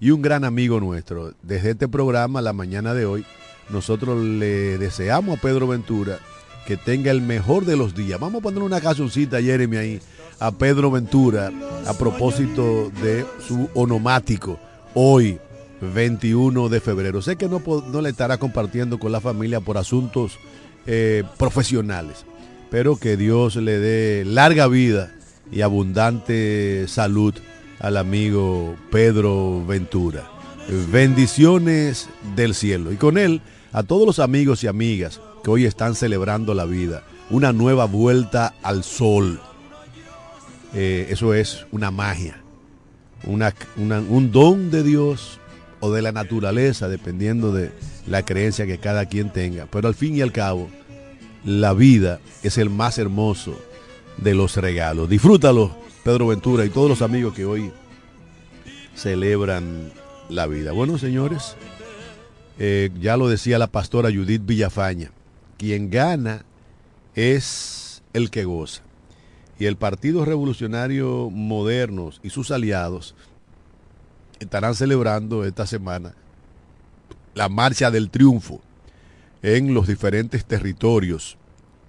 y 0.00 0.10
un 0.10 0.22
gran 0.22 0.44
amigo 0.44 0.80
nuestro. 0.80 1.34
Desde 1.42 1.70
este 1.70 1.88
programa, 1.88 2.40
la 2.40 2.52
mañana 2.52 2.94
de 2.94 3.04
hoy, 3.06 3.24
nosotros 3.68 4.24
le 4.24 4.78
deseamos 4.78 5.38
a 5.38 5.40
Pedro 5.40 5.68
Ventura 5.68 6.18
que 6.68 6.76
tenga 6.76 7.10
el 7.10 7.22
mejor 7.22 7.64
de 7.64 7.78
los 7.78 7.94
días. 7.94 8.20
Vamos 8.20 8.40
a 8.40 8.42
poner 8.42 8.62
una 8.62 8.78
cancioncita, 8.82 9.40
Jeremy, 9.40 9.76
ahí, 9.78 10.00
a 10.38 10.50
Pedro 10.50 10.90
Ventura, 10.90 11.50
a 11.86 11.94
propósito 11.94 12.92
de 13.02 13.24
su 13.40 13.70
onomático, 13.72 14.60
hoy, 14.92 15.38
21 15.80 16.68
de 16.68 16.80
febrero. 16.82 17.22
Sé 17.22 17.36
que 17.36 17.48
no, 17.48 17.62
no 17.90 18.02
le 18.02 18.10
estará 18.10 18.36
compartiendo 18.36 18.98
con 18.98 19.12
la 19.12 19.22
familia 19.22 19.62
por 19.62 19.78
asuntos 19.78 20.38
eh, 20.86 21.24
profesionales, 21.38 22.26
pero 22.70 22.98
que 22.98 23.16
Dios 23.16 23.56
le 23.56 23.78
dé 23.78 24.26
larga 24.26 24.66
vida 24.66 25.10
y 25.50 25.62
abundante 25.62 26.84
salud 26.86 27.32
al 27.80 27.96
amigo 27.96 28.76
Pedro 28.90 29.64
Ventura. 29.64 30.30
Bendiciones 30.92 32.10
del 32.36 32.54
cielo. 32.54 32.92
Y 32.92 32.96
con 32.96 33.16
él 33.16 33.40
a 33.72 33.84
todos 33.84 34.06
los 34.06 34.18
amigos 34.18 34.62
y 34.64 34.66
amigas 34.66 35.18
que 35.42 35.50
hoy 35.50 35.64
están 35.64 35.94
celebrando 35.94 36.54
la 36.54 36.64
vida. 36.64 37.04
Una 37.30 37.52
nueva 37.52 37.84
vuelta 37.84 38.54
al 38.62 38.84
sol. 38.84 39.40
Eh, 40.74 41.08
eso 41.10 41.34
es 41.34 41.66
una 41.72 41.90
magia. 41.90 42.42
un 43.26 44.32
don 44.32 44.70
de 44.70 44.82
Dios 44.82 45.40
o 45.80 45.92
de 45.92 46.02
la 46.02 46.12
naturaleza, 46.12 46.88
dependiendo 46.88 47.52
de 47.52 47.70
la 48.06 48.24
creencia 48.24 48.66
que 48.66 48.78
cada 48.78 49.06
quien 49.06 49.30
tenga. 49.30 49.66
Pero 49.66 49.88
al 49.88 49.94
fin 49.94 50.16
y 50.16 50.20
al 50.20 50.32
cabo, 50.32 50.68
la 51.44 51.72
vida 51.72 52.20
es 52.42 52.58
el 52.58 52.70
más 52.70 52.98
hermoso 52.98 53.58
de 54.16 54.34
los 54.34 54.56
regalos. 54.56 55.08
Disfrútalo, 55.08 55.76
Pedro 56.04 56.28
Ventura 56.28 56.64
y 56.64 56.70
todos 56.70 56.88
los 56.88 57.02
amigos 57.02 57.34
que 57.34 57.44
hoy 57.44 57.70
celebran 58.94 59.92
la 60.28 60.46
vida. 60.46 60.72
Bueno, 60.72 60.98
señores, 60.98 61.56
eh, 62.58 62.90
ya 63.00 63.16
lo 63.16 63.28
decía 63.28 63.58
la 63.58 63.68
pastora 63.68 64.10
Judith 64.10 64.44
Villafaña, 64.44 65.12
quien 65.58 65.90
gana 65.90 66.44
es 67.14 68.02
el 68.12 68.30
que 68.30 68.44
goza. 68.44 68.82
Y 69.58 69.66
el 69.66 69.76
Partido 69.76 70.24
Revolucionario 70.24 71.30
Modernos 71.30 72.20
y 72.22 72.30
sus 72.30 72.50
aliados 72.50 73.14
estarán 74.38 74.76
celebrando 74.76 75.44
esta 75.44 75.66
semana 75.66 76.14
la 77.34 77.48
marcha 77.48 77.90
del 77.90 78.08
triunfo 78.08 78.60
en 79.42 79.74
los 79.74 79.88
diferentes 79.88 80.44
territorios 80.44 81.36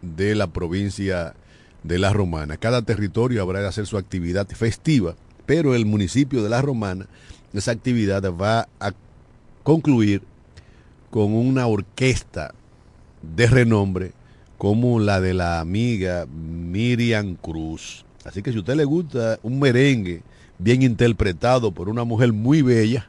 de 0.01 0.35
la 0.35 0.47
provincia 0.47 1.35
de 1.83 1.99
La 1.99 2.11
Romana. 2.11 2.57
Cada 2.57 2.81
territorio 2.81 3.41
habrá 3.41 3.61
de 3.61 3.67
hacer 3.67 3.85
su 3.85 3.97
actividad 3.97 4.47
festiva, 4.47 5.15
pero 5.45 5.75
el 5.75 5.85
municipio 5.85 6.43
de 6.43 6.49
La 6.49 6.61
Romana, 6.61 7.07
esa 7.53 7.71
actividad 7.71 8.23
va 8.33 8.67
a 8.79 8.93
concluir 9.63 10.23
con 11.09 11.33
una 11.33 11.67
orquesta 11.67 12.53
de 13.21 13.47
renombre 13.47 14.11
como 14.57 14.99
la 14.99 15.21
de 15.21 15.33
la 15.33 15.59
amiga 15.59 16.25
Miriam 16.25 17.35
Cruz. 17.35 18.05
Así 18.25 18.41
que 18.41 18.51
si 18.51 18.57
a 18.57 18.59
usted 18.59 18.75
le 18.75 18.83
gusta 18.83 19.39
un 19.41 19.59
merengue 19.59 20.21
bien 20.57 20.81
interpretado 20.81 21.71
por 21.71 21.87
una 21.87 22.03
mujer 22.03 22.33
muy 22.33 22.61
bella, 22.61 23.07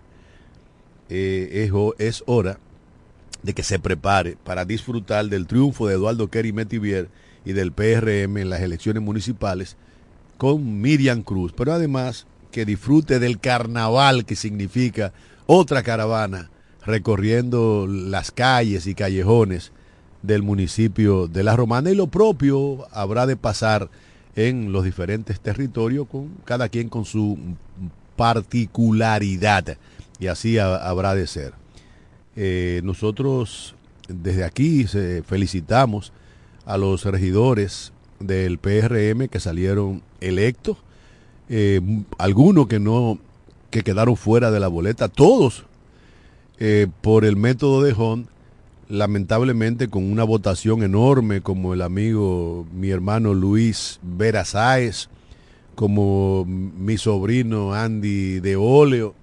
eh, 1.08 1.68
es, 1.98 2.22
hora 2.26 2.58
de 3.42 3.52
que 3.52 3.64
se 3.64 3.80
prepare 3.80 4.36
para 4.44 4.64
disfrutar 4.64 5.26
del 5.26 5.48
triunfo 5.48 5.88
de 5.88 5.94
Eduardo 5.94 6.28
Kerry 6.28 6.52
Metivier 6.52 7.08
y 7.44 7.52
del 7.52 7.72
PRM 7.72 8.38
en 8.38 8.48
las 8.48 8.60
elecciones 8.60 9.02
municipales 9.02 9.76
con 10.38 10.80
Miriam 10.80 11.22
Cruz, 11.22 11.52
pero 11.52 11.72
además 11.72 12.26
que 12.52 12.64
disfrute 12.64 13.18
del 13.18 13.40
carnaval 13.40 14.24
que 14.24 14.36
significa 14.36 15.12
otra 15.46 15.82
caravana 15.82 16.48
recorriendo 16.86 17.86
las 17.88 18.30
calles 18.30 18.86
y 18.86 18.94
callejones 18.94 19.72
del 20.22 20.42
municipio 20.42 21.28
de 21.28 21.42
La 21.42 21.56
Romana 21.56 21.90
y 21.90 21.94
lo 21.94 22.06
propio 22.06 22.86
habrá 22.92 23.26
de 23.26 23.36
pasar 23.36 23.88
en 24.36 24.72
los 24.72 24.84
diferentes 24.84 25.40
territorios, 25.40 26.06
con 26.08 26.28
cada 26.44 26.68
quien 26.68 26.88
con 26.88 27.04
su 27.04 27.38
particularidad, 28.16 29.76
y 30.18 30.26
así 30.26 30.58
habrá 30.58 31.14
de 31.14 31.26
ser. 31.26 31.54
Eh, 32.36 32.80
nosotros 32.84 33.74
desde 34.08 34.44
aquí 34.44 34.84
felicitamos 35.26 36.12
a 36.64 36.76
los 36.76 37.04
regidores 37.04 37.92
del 38.18 38.58
PRM 38.58 39.28
que 39.28 39.40
salieron 39.40 40.02
electos, 40.20 40.76
eh, 41.48 41.80
algunos 42.18 42.68
que 42.68 42.78
no, 42.78 43.18
que 43.70 43.82
quedaron 43.82 44.16
fuera 44.16 44.50
de 44.50 44.60
la 44.60 44.68
boleta, 44.68 45.08
todos 45.08 45.64
eh, 46.58 46.86
por 47.00 47.24
el 47.24 47.36
método 47.36 47.82
de 47.82 47.94
Hon 47.96 48.28
lamentablemente 48.90 49.88
con 49.88 50.10
una 50.10 50.24
votación 50.24 50.82
enorme 50.82 51.40
como 51.40 51.72
el 51.72 51.80
amigo, 51.80 52.66
mi 52.74 52.90
hermano 52.90 53.32
Luis 53.34 54.00
Vera 54.02 54.44
Sáez, 54.44 55.08
como 55.76 56.44
mi 56.44 56.98
sobrino 56.98 57.72
Andy 57.72 58.40
de 58.40 58.56
Oleo, 58.56 59.14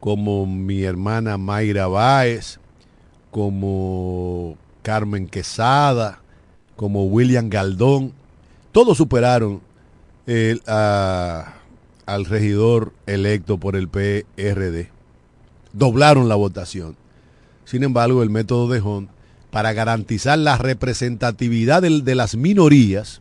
como 0.00 0.46
mi 0.46 0.82
hermana 0.82 1.38
Mayra 1.38 1.86
Báez, 1.86 2.58
como 3.30 4.58
Carmen 4.82 5.28
Quesada, 5.28 6.20
como 6.76 7.04
William 7.04 7.48
Galdón, 7.48 8.12
todos 8.72 8.98
superaron 8.98 9.60
al 12.06 12.24
regidor 12.24 12.92
electo 13.06 13.58
por 13.58 13.76
el 13.76 13.88
PRD. 13.88 14.90
Doblaron 15.72 16.28
la 16.28 16.34
votación. 16.34 16.96
Sin 17.64 17.82
embargo, 17.82 18.22
el 18.22 18.30
método 18.30 18.68
de 18.68 18.80
Hunt, 18.80 19.10
para 19.50 19.72
garantizar 19.72 20.38
la 20.38 20.58
representatividad 20.58 21.82
de, 21.82 22.14
las 22.14 22.36
minorías, 22.36 23.20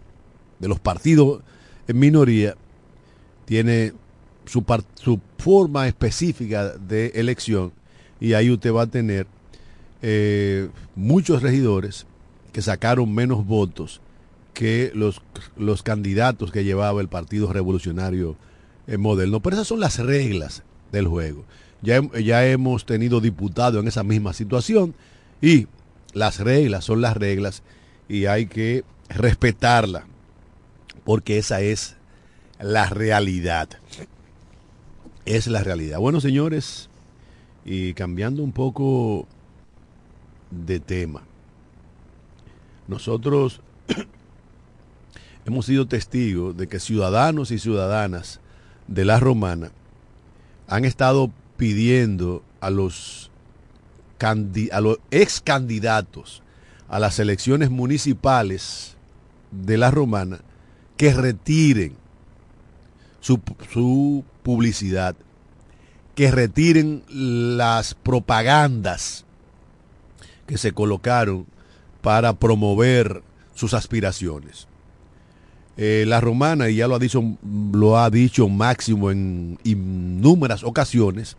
de 0.60 0.68
los 0.68 0.80
partidos 0.80 1.42
en 1.88 2.00
minoría, 2.00 2.56
tiene 3.46 3.94
su, 4.46 4.64
forma 5.38 5.88
específica 5.88 6.70
de 6.70 7.08
elección 7.16 7.74
y 8.20 8.34
ahí 8.34 8.50
usted 8.50 8.74
va 8.74 8.84
a 8.84 8.88
tener 8.88 9.28
eh, 10.02 10.70
muchos 10.96 11.42
regidores 11.42 12.06
que 12.54 12.62
sacaron 12.62 13.14
menos 13.14 13.46
votos 13.46 14.02
que 14.54 14.92
los, 14.94 15.22
los 15.58 15.84
candidatos 15.84 16.52
que 16.52 16.64
llevaba 16.64 17.02
el 17.02 17.10
Partido 17.10 17.52
Revolucionario 17.52 18.38
eh, 18.88 18.98
Moderno. 18.98 19.42
Pero 19.42 19.56
esas 19.56 19.68
son 19.68 19.80
las 19.80 20.00
reglas 20.00 20.64
del 20.92 21.08
juego. 21.08 21.46
Ya, 21.84 22.02
ya 22.20 22.48
hemos 22.48 22.86
tenido 22.86 23.22
diputados 23.22 23.80
en 23.82 23.88
esa 23.88 24.04
misma 24.04 24.34
situación 24.34 24.96
y 25.42 25.68
las 26.14 26.40
reglas 26.40 26.86
son 26.86 27.02
las 27.02 27.16
reglas 27.16 27.62
y 28.08 28.26
hay 28.26 28.48
que 28.48 28.84
respetarla 29.10 30.06
porque 31.04 31.38
esa 31.38 31.62
es 31.62 31.98
la 32.60 32.90
realidad. 32.90 33.70
Es 35.26 35.48
la 35.48 35.64
realidad. 35.64 36.00
Bueno, 36.00 36.22
señores, 36.22 36.90
y 37.66 37.94
cambiando 37.94 38.44
un 38.44 38.52
poco 38.52 39.28
de 40.52 40.80
tema. 40.80 41.24
Nosotros 42.88 43.62
hemos 45.46 45.66
sido 45.66 45.88
testigos 45.88 46.56
de 46.56 46.68
que 46.68 46.80
ciudadanos 46.80 47.52
y 47.52 47.60
ciudadanas 47.60 48.40
de 48.88 49.06
la 49.06 49.20
romana 49.20 49.72
han 50.68 50.86
estado 50.86 51.32
pidiendo 51.64 52.44
a 52.60 52.70
los, 52.70 53.32
a 54.20 54.36
ex 55.12 55.40
candidatos 55.40 56.44
a 56.90 57.00
las 57.00 57.20
elecciones 57.20 57.70
municipales 57.70 58.98
de 59.50 59.78
la 59.78 59.90
romana 59.90 60.42
que 60.98 61.14
retiren 61.14 61.96
su, 63.22 63.40
su 63.72 64.26
publicidad, 64.44 65.16
que 66.16 66.32
retiren 66.32 67.02
las 67.08 67.94
propagandas 67.94 69.24
que 70.46 70.58
se 70.58 70.74
colocaron 70.74 71.46
para 72.02 72.34
promover 72.34 73.24
sus 73.56 73.74
aspiraciones. 73.74 74.68
Eh, 75.78 76.04
la 76.08 76.20
romana, 76.20 76.68
y 76.68 76.76
ya 76.76 76.90
lo 76.90 76.96
ha 76.96 77.00
dicho, 77.00 77.24
lo 77.72 77.98
ha 77.98 78.10
dicho 78.10 78.50
máximo 78.50 79.12
en 79.12 79.58
innúmeras 79.64 80.66
ocasiones, 80.66 81.38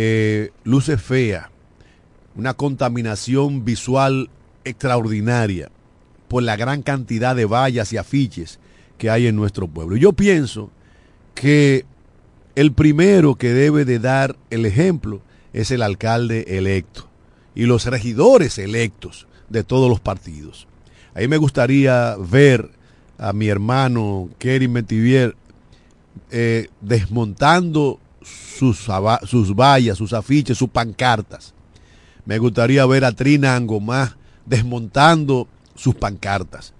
eh, 0.00 0.52
luce 0.62 0.96
fea, 0.96 1.50
una 2.36 2.54
contaminación 2.54 3.64
visual 3.64 4.30
extraordinaria 4.62 5.72
por 6.28 6.44
la 6.44 6.54
gran 6.54 6.82
cantidad 6.82 7.34
de 7.34 7.46
vallas 7.46 7.92
y 7.92 7.96
afiches 7.96 8.60
que 8.96 9.10
hay 9.10 9.26
en 9.26 9.34
nuestro 9.34 9.66
pueblo. 9.66 9.96
Yo 9.96 10.12
pienso 10.12 10.70
que 11.34 11.84
el 12.54 12.70
primero 12.70 13.34
que 13.34 13.52
debe 13.52 13.84
de 13.84 13.98
dar 13.98 14.36
el 14.50 14.66
ejemplo 14.66 15.20
es 15.52 15.72
el 15.72 15.82
alcalde 15.82 16.44
electo 16.56 17.08
y 17.56 17.64
los 17.64 17.84
regidores 17.86 18.58
electos 18.58 19.26
de 19.48 19.64
todos 19.64 19.90
los 19.90 19.98
partidos. 19.98 20.68
Ahí 21.12 21.26
me 21.26 21.38
gustaría 21.38 22.14
ver 22.18 22.70
a 23.18 23.32
mi 23.32 23.48
hermano 23.48 24.28
Kerry 24.38 24.68
Metivier 24.68 25.34
eh, 26.30 26.68
desmontando 26.82 27.98
sus, 28.58 28.88
sus 29.24 29.54
vallas, 29.54 29.98
sus 29.98 30.12
afiches, 30.12 30.58
sus 30.58 30.68
pancartas. 30.68 31.54
Me 32.24 32.38
gustaría 32.38 32.84
ver 32.86 33.04
a 33.04 33.12
Trina 33.12 33.54
Angomá 33.54 34.16
desmontando 34.44 35.48
sus 35.74 35.94
pancartas. 35.94 36.74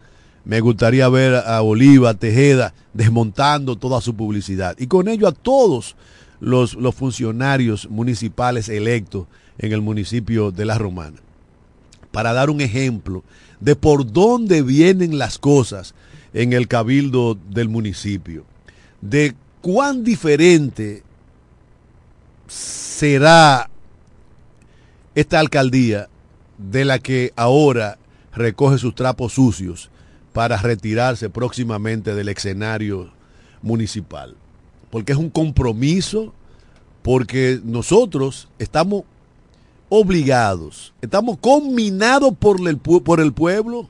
Me 0.44 0.60
gustaría 0.60 1.08
ver 1.08 1.34
a 1.34 1.62
Oliva 1.62 2.14
Tejeda 2.14 2.74
desmontando 2.92 3.76
toda 3.76 4.00
su 4.00 4.14
publicidad. 4.14 4.76
Y 4.78 4.86
con 4.86 5.08
ello 5.08 5.28
a 5.28 5.32
todos 5.32 5.96
los, 6.40 6.74
los 6.74 6.94
funcionarios 6.94 7.88
municipales 7.90 8.68
electos 8.68 9.26
en 9.58 9.72
el 9.72 9.82
municipio 9.82 10.50
de 10.50 10.64
La 10.64 10.78
Romana. 10.78 11.18
Para 12.10 12.32
dar 12.32 12.50
un 12.50 12.60
ejemplo 12.60 13.24
de 13.60 13.76
por 13.76 14.10
dónde 14.10 14.62
vienen 14.62 15.18
las 15.18 15.38
cosas 15.38 15.94
en 16.32 16.52
el 16.52 16.68
cabildo 16.68 17.36
del 17.50 17.68
municipio. 17.68 18.44
De 19.00 19.34
cuán 19.60 20.04
diferente 20.04 21.02
será 22.48 23.70
esta 25.14 25.38
alcaldía 25.38 26.08
de 26.56 26.84
la 26.84 26.98
que 26.98 27.32
ahora 27.36 27.98
recoge 28.34 28.78
sus 28.78 28.94
trapos 28.94 29.34
sucios 29.34 29.90
para 30.32 30.56
retirarse 30.56 31.30
próximamente 31.30 32.14
del 32.14 32.28
escenario 32.28 33.10
municipal. 33.62 34.36
Porque 34.90 35.12
es 35.12 35.18
un 35.18 35.30
compromiso, 35.30 36.32
porque 37.02 37.60
nosotros 37.64 38.48
estamos 38.58 39.04
obligados, 39.88 40.92
estamos 41.00 41.38
combinados 41.38 42.34
por 42.38 42.60
el, 42.66 42.78
por 42.78 43.20
el 43.20 43.32
pueblo 43.32 43.88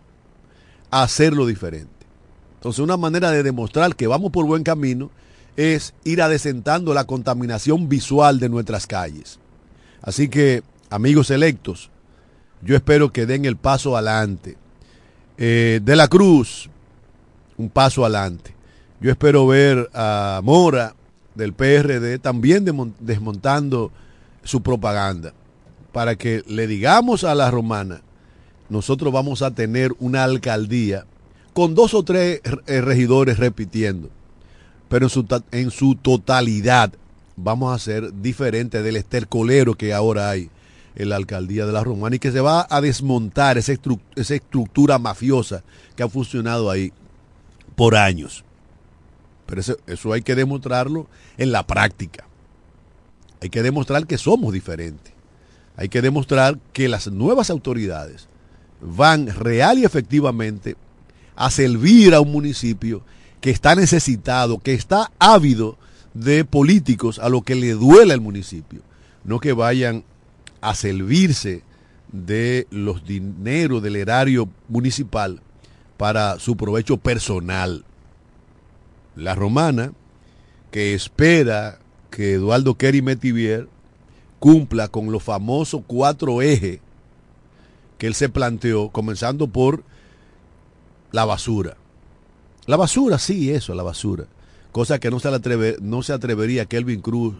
a 0.91 1.03
hacerlo 1.03 1.47
diferente. 1.47 1.91
Entonces 2.55 2.81
una 2.81 2.97
manera 2.97 3.31
de 3.31 3.43
demostrar 3.43 3.95
que 3.95 4.07
vamos 4.07 4.33
por 4.33 4.47
buen 4.47 4.63
camino 4.63 5.11
es 5.59 5.93
ir 6.05 6.23
adesentando 6.23 6.95
la 6.95 7.03
contaminación 7.03 7.89
visual 7.89 8.39
de 8.39 8.49
nuestras 8.49 8.87
calles. 8.87 9.41
Así 10.01 10.29
que, 10.29 10.63
amigos 10.89 11.33
electos, 11.33 11.91
yo 12.63 12.77
espero 12.77 13.13
que 13.13 13.27
den 13.27 13.45
el 13.45 13.57
paso 13.57 13.97
adelante. 13.97 14.57
Eh, 15.37 15.81
de 15.83 15.97
la 15.97 16.07
Cruz, 16.07 16.71
un 17.57 17.71
paso 17.71 18.05
adelante. 18.05 18.55
Yo 19.01 19.11
espero 19.11 19.49
ver 19.49 19.91
a 19.95 20.41
Mora 20.45 20.95
del 21.35 21.53
PRD 21.53 22.21
también 22.21 22.65
desmontando 23.01 23.91
su 24.45 24.63
propaganda 24.63 25.35
para 25.93 26.15
que 26.15 26.45
le 26.47 26.69
digamos 26.69 27.25
a 27.25 27.35
la 27.35 27.51
romana, 27.51 28.03
nosotros 28.69 29.13
vamos 29.13 29.43
a 29.43 29.51
tener 29.51 29.93
una 29.99 30.23
alcaldía 30.23 31.05
con 31.53 31.75
dos 31.75 31.95
o 31.95 32.05
tres 32.05 32.41
eh, 32.69 32.81
regidores 32.81 33.39
repitiendo, 33.39 34.09
pero 34.89 35.07
en 35.07 35.11
su, 35.11 35.43
en 35.53 35.71
su 35.71 35.95
totalidad 35.95 36.93
vamos 37.37 37.75
a 37.75 37.79
ser 37.79 38.13
diferente 38.21 38.83
del 38.83 38.97
estercolero 38.97 39.75
que 39.75 39.93
ahora 39.93 40.31
hay 40.31 40.51
en 40.97 41.09
la 41.09 41.17
alcaldía 41.17 41.67
de 41.67 41.73
la 41.73 41.85
Romana 41.85 42.17
y 42.17 42.19
que 42.19 42.33
se 42.33 42.41
va 42.41 42.67
a 42.69 42.81
desmontar 42.81 43.57
esa, 43.59 43.73
esa 44.17 44.35
estructura 44.35 44.99
mafiosa 44.99 45.63
que 45.95 46.03
ha 46.03 46.09
funcionado 46.09 46.71
ahí 46.71 46.93
por 47.77 47.95
años. 47.95 48.45
Pero 49.47 49.61
eso, 49.61 49.77
eso 49.87 50.13
hay 50.13 50.23
que 50.23 50.35
demostrarlo 50.35 51.07
en 51.37 51.53
la 51.53 51.67
práctica. 51.67 52.25
Hay 53.41 53.51
que 53.51 53.63
demostrar 53.63 54.07
que 54.07 54.19
somos 54.19 54.53
diferentes. 54.53 55.13
Hay 55.77 55.89
que 55.89 56.03
demostrar 56.03 56.59
que 56.73 56.89
las 56.89 57.07
nuevas 57.07 57.51
autoridades 57.51 58.29
van 58.81 59.29
real 59.29 59.79
y 59.79 59.85
efectivamente 59.85 60.77
a 61.37 61.51
servir 61.51 62.15
a 62.15 62.21
un 62.21 62.33
municipio 62.33 63.03
que 63.41 63.51
está 63.51 63.75
necesitado, 63.75 64.59
que 64.59 64.75
está 64.75 65.13
ávido 65.19 65.79
de 66.15 66.45
políticos 66.45 67.19
a 67.19 67.29
lo 67.29 67.43
que 67.43 67.55
le 67.55 67.73
duele 67.73 68.13
al 68.13 68.21
municipio. 68.21 68.81
No 69.25 69.41
que 69.41 69.53
vayan 69.53 70.05
a 70.61 70.75
servirse 70.75 71.63
de 72.13 72.67
los 72.71 73.05
dineros 73.05 73.83
del 73.83 73.97
erario 73.97 74.49
municipal 74.69 75.41
para 75.97 76.39
su 76.39 76.57
provecho 76.57 76.97
personal. 76.97 77.85
La 79.15 79.35
romana, 79.35 79.93
que 80.71 80.95
espera 80.95 81.79
que 82.11 82.35
Eduardo 82.35 82.77
Kerry 82.77 83.03
Metivier 83.03 83.69
cumpla 84.39 84.89
con 84.89 85.11
los 85.13 85.23
famosos 85.23 85.83
cuatro 85.87 86.41
ejes 86.41 86.81
que 87.99 88.07
él 88.07 88.15
se 88.15 88.29
planteó, 88.29 88.91
comenzando 88.91 89.49
por 89.49 89.83
la 91.11 91.25
basura. 91.25 91.77
La 92.69 92.77
basura, 92.77 93.19
sí, 93.19 93.51
eso, 93.51 93.75
la 93.75 93.83
basura. 93.83 94.27
Cosa 94.73 95.01
que 95.01 95.11
no 95.11 95.19
se, 95.19 95.29
atreve, 95.29 95.77
no 95.81 96.03
se 96.03 96.13
atrevería 96.13 96.67
Kelvin 96.67 97.01
Cruz 97.01 97.35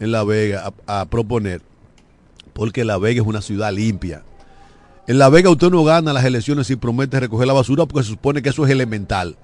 en 0.00 0.10
La 0.10 0.24
Vega 0.24 0.74
a 0.88 1.06
proponer 1.06 1.62
porque 2.52 2.84
La 2.84 2.98
Vega 2.98 3.22
es 3.22 3.26
una 3.26 3.42
ciudad 3.42 3.72
limpia. 3.72 4.24
En 5.06 5.18
La 5.18 5.28
Vega 5.28 5.50
usted 5.50 5.70
no 5.70 5.84
gana 5.84 6.12
las 6.12 6.24
elecciones 6.24 6.66
si 6.66 6.74
promete 6.74 7.20
recoger 7.20 7.46
la 7.46 7.52
basura 7.52 7.86
porque 7.86 8.04
se 8.04 8.10
supone 8.10 8.42
que 8.42 8.48
eso 8.48 8.64
es 8.64 8.72
elemental. 8.72 9.36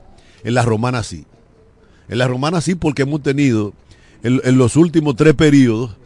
En 0.43 0.55
la 0.55 0.63
romana 0.63 1.05
sí. 1.05 1.25
En 2.09 2.19
la 2.19 2.27
romana 2.27 2.61
sí 2.61 2.75
porque 2.75 3.03
hemos 3.03 3.23
tenido 3.23 3.75
en, 4.25 4.59
los 4.59 4.75
últimos 4.75 5.15
tres 5.15 5.35
periodos 5.35 5.97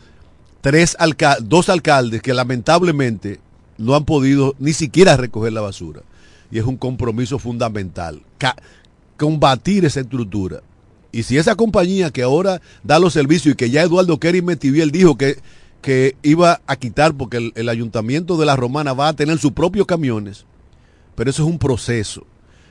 tres 0.60 0.94
dos 1.40 1.70
alcaldes 1.70 2.20
que 2.20 2.34
lamentablemente 2.34 3.40
no 3.78 3.94
han 3.94 4.04
podido 4.04 4.54
ni 4.58 4.74
siquiera 4.74 5.16
recoger 5.16 5.54
la 5.54 5.62
basura. 5.62 6.02
Y 6.50 6.58
es 6.58 6.66
un 6.66 6.76
compromiso 6.76 7.38
fundamental. 7.38 8.20
Combatir 9.22 9.84
esa 9.84 10.00
estructura. 10.00 10.62
Y 11.12 11.22
si 11.22 11.38
esa 11.38 11.54
compañía 11.54 12.10
que 12.10 12.24
ahora 12.24 12.60
da 12.82 12.98
los 12.98 13.12
servicios 13.12 13.52
y 13.52 13.56
que 13.56 13.70
ya 13.70 13.82
Eduardo 13.82 14.18
Kerry 14.18 14.42
Metiviel 14.42 14.90
dijo 14.90 15.16
que 15.16 15.36
que 15.80 16.16
iba 16.22 16.60
a 16.66 16.76
quitar 16.76 17.12
porque 17.14 17.52
el, 17.54 17.68
ayuntamiento 17.68 18.36
de 18.36 18.46
la 18.46 18.56
Romana 18.56 18.92
va 18.92 19.08
a 19.08 19.12
tener 19.12 19.38
sus 19.38 19.52
propios 19.52 19.84
camiones, 19.86 20.46
pero 21.16 21.28
eso 21.28 21.42
es 21.42 21.48
un 21.48 21.58
proceso. 21.58 22.24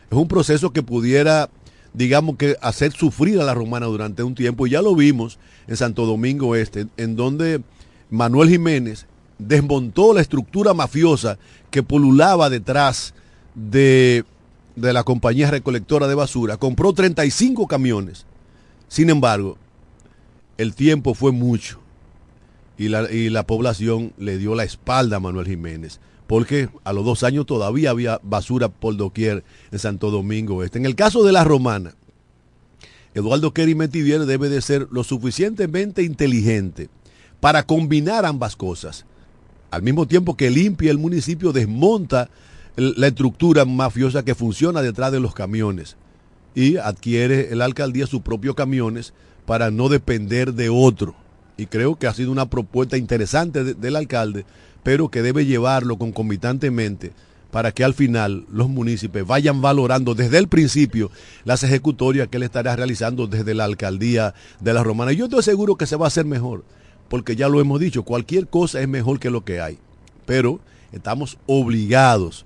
Es 0.10 0.18
un 0.18 0.28
proceso 0.28 0.72
que 0.72 0.82
pudiera, 0.82 1.50
digamos 1.94 2.38
que, 2.38 2.56
hacer 2.62 2.94
sufrir 2.94 3.40
a 3.40 3.44
la 3.44 3.54
Romana 3.54 3.86
durante 3.86 4.24
un 4.24 4.34
tiempo. 4.34 4.66
Y 4.66 4.72
ya 4.72 4.82
lo 4.82 4.96
vimos 4.96 5.40
en 5.68 5.78
Santo 5.78 6.06
Domingo 6.06 6.56
Este, 6.56 6.88
en 6.98 7.16
donde 7.18 7.62
Manuel 8.10 8.50
Jiménez 8.50 9.08
desmontó 9.38 10.14
la 10.14 10.22
estructura 10.22 10.74
mafiosa 10.74 11.38
que 11.70 11.84
pululaba 11.84 12.50
detrás 12.50 13.14
de, 13.56 14.24
de 14.76 14.94
la 14.94 15.04
compañía 15.04 15.52
recolectora 15.52 16.08
de 16.08 16.16
basura, 16.16 16.58
compró 16.58 16.94
35 16.94 17.68
camiones. 17.68 18.26
Sin 18.88 19.10
embargo, 19.10 19.58
el 20.58 20.76
tiempo 20.76 21.14
fue 21.14 21.32
mucho 21.32 21.80
y 22.78 22.88
la, 22.90 23.12
y 23.12 23.30
la 23.30 23.46
población 23.46 24.14
le 24.18 24.38
dio 24.38 24.56
la 24.56 24.64
espalda 24.64 25.18
a 25.18 25.20
Manuel 25.20 25.48
Jiménez 25.48 26.00
porque 26.32 26.70
a 26.86 26.94
los 26.94 27.04
dos 27.04 27.24
años 27.24 27.46
todavía 27.46 27.90
había 27.90 28.22
basura 28.24 28.70
por 28.70 28.96
doquier 28.96 29.44
en 29.70 29.80
Santo 29.80 30.12
Domingo 30.12 30.64
Este. 30.64 30.78
En 30.80 30.86
el 30.86 30.96
caso 30.96 31.26
de 31.26 31.34
la 31.34 31.44
romana, 31.44 31.94
Eduardo 33.14 33.54
Kerry 33.54 33.76
Metivier 33.76 34.26
debe 34.26 34.48
de 34.48 34.62
ser 34.62 34.88
lo 34.92 35.04
suficientemente 35.04 36.04
inteligente 36.04 36.88
para 37.42 37.64
combinar 37.64 38.26
ambas 38.26 38.56
cosas. 38.56 39.06
Al 39.72 39.82
mismo 39.82 40.08
tiempo 40.08 40.38
que 40.38 40.50
limpia 40.50 40.92
el 40.92 41.00
municipio, 41.00 41.52
desmonta 41.52 42.30
la 42.76 43.08
estructura 43.08 43.66
mafiosa 43.66 44.24
que 44.24 44.36
funciona 44.36 44.82
detrás 44.82 45.12
de 45.12 45.20
los 45.20 45.34
camiones 45.34 45.98
y 46.56 46.78
adquiere 46.78 47.56
la 47.56 47.66
alcaldía 47.66 48.08
sus 48.08 48.22
propios 48.22 48.56
camiones 48.56 49.14
para 49.46 49.72
no 49.72 49.90
depender 49.90 50.54
de 50.54 50.70
otro. 50.70 51.16
Y 51.58 51.66
creo 51.66 51.96
que 51.96 52.08
ha 52.08 52.14
sido 52.14 52.32
una 52.32 52.50
propuesta 52.50 52.98
interesante 52.98 53.64
del 53.64 53.96
alcalde, 53.96 54.46
pero 54.84 55.10
que 55.10 55.22
debe 55.22 55.46
llevarlo 55.46 55.98
concomitantemente 55.98 57.12
para 57.52 57.74
que 57.74 57.84
al 57.84 57.94
final 57.94 58.46
los 58.50 58.70
municipios 58.70 59.28
vayan 59.28 59.62
valorando 59.62 60.16
desde 60.16 60.38
el 60.38 60.48
principio 60.48 61.12
las 61.44 61.64
ejecutorias 61.64 62.30
que 62.30 62.38
él 62.38 62.44
estará 62.44 62.76
realizando 62.76 63.28
desde 63.28 63.54
la 63.54 63.66
alcaldía 63.66 64.34
de 64.62 64.74
la 64.74 64.84
Romana. 64.84 65.12
Y 65.12 65.18
yo 65.18 65.26
estoy 65.26 65.44
seguro 65.44 65.76
que 65.76 65.86
se 65.86 65.98
va 65.98 66.06
a 66.06 66.08
hacer 66.08 66.26
mejor, 66.26 66.64
porque 67.10 67.36
ya 67.36 67.50
lo 67.50 67.60
hemos 67.60 67.80
dicho, 67.80 68.04
cualquier 68.04 68.48
cosa 68.48 68.80
es 68.80 68.88
mejor 68.88 69.20
que 69.20 69.30
lo 69.30 69.44
que 69.44 69.60
hay. 69.60 69.78
Pero 70.26 70.62
estamos 70.94 71.38
obligados 71.46 72.46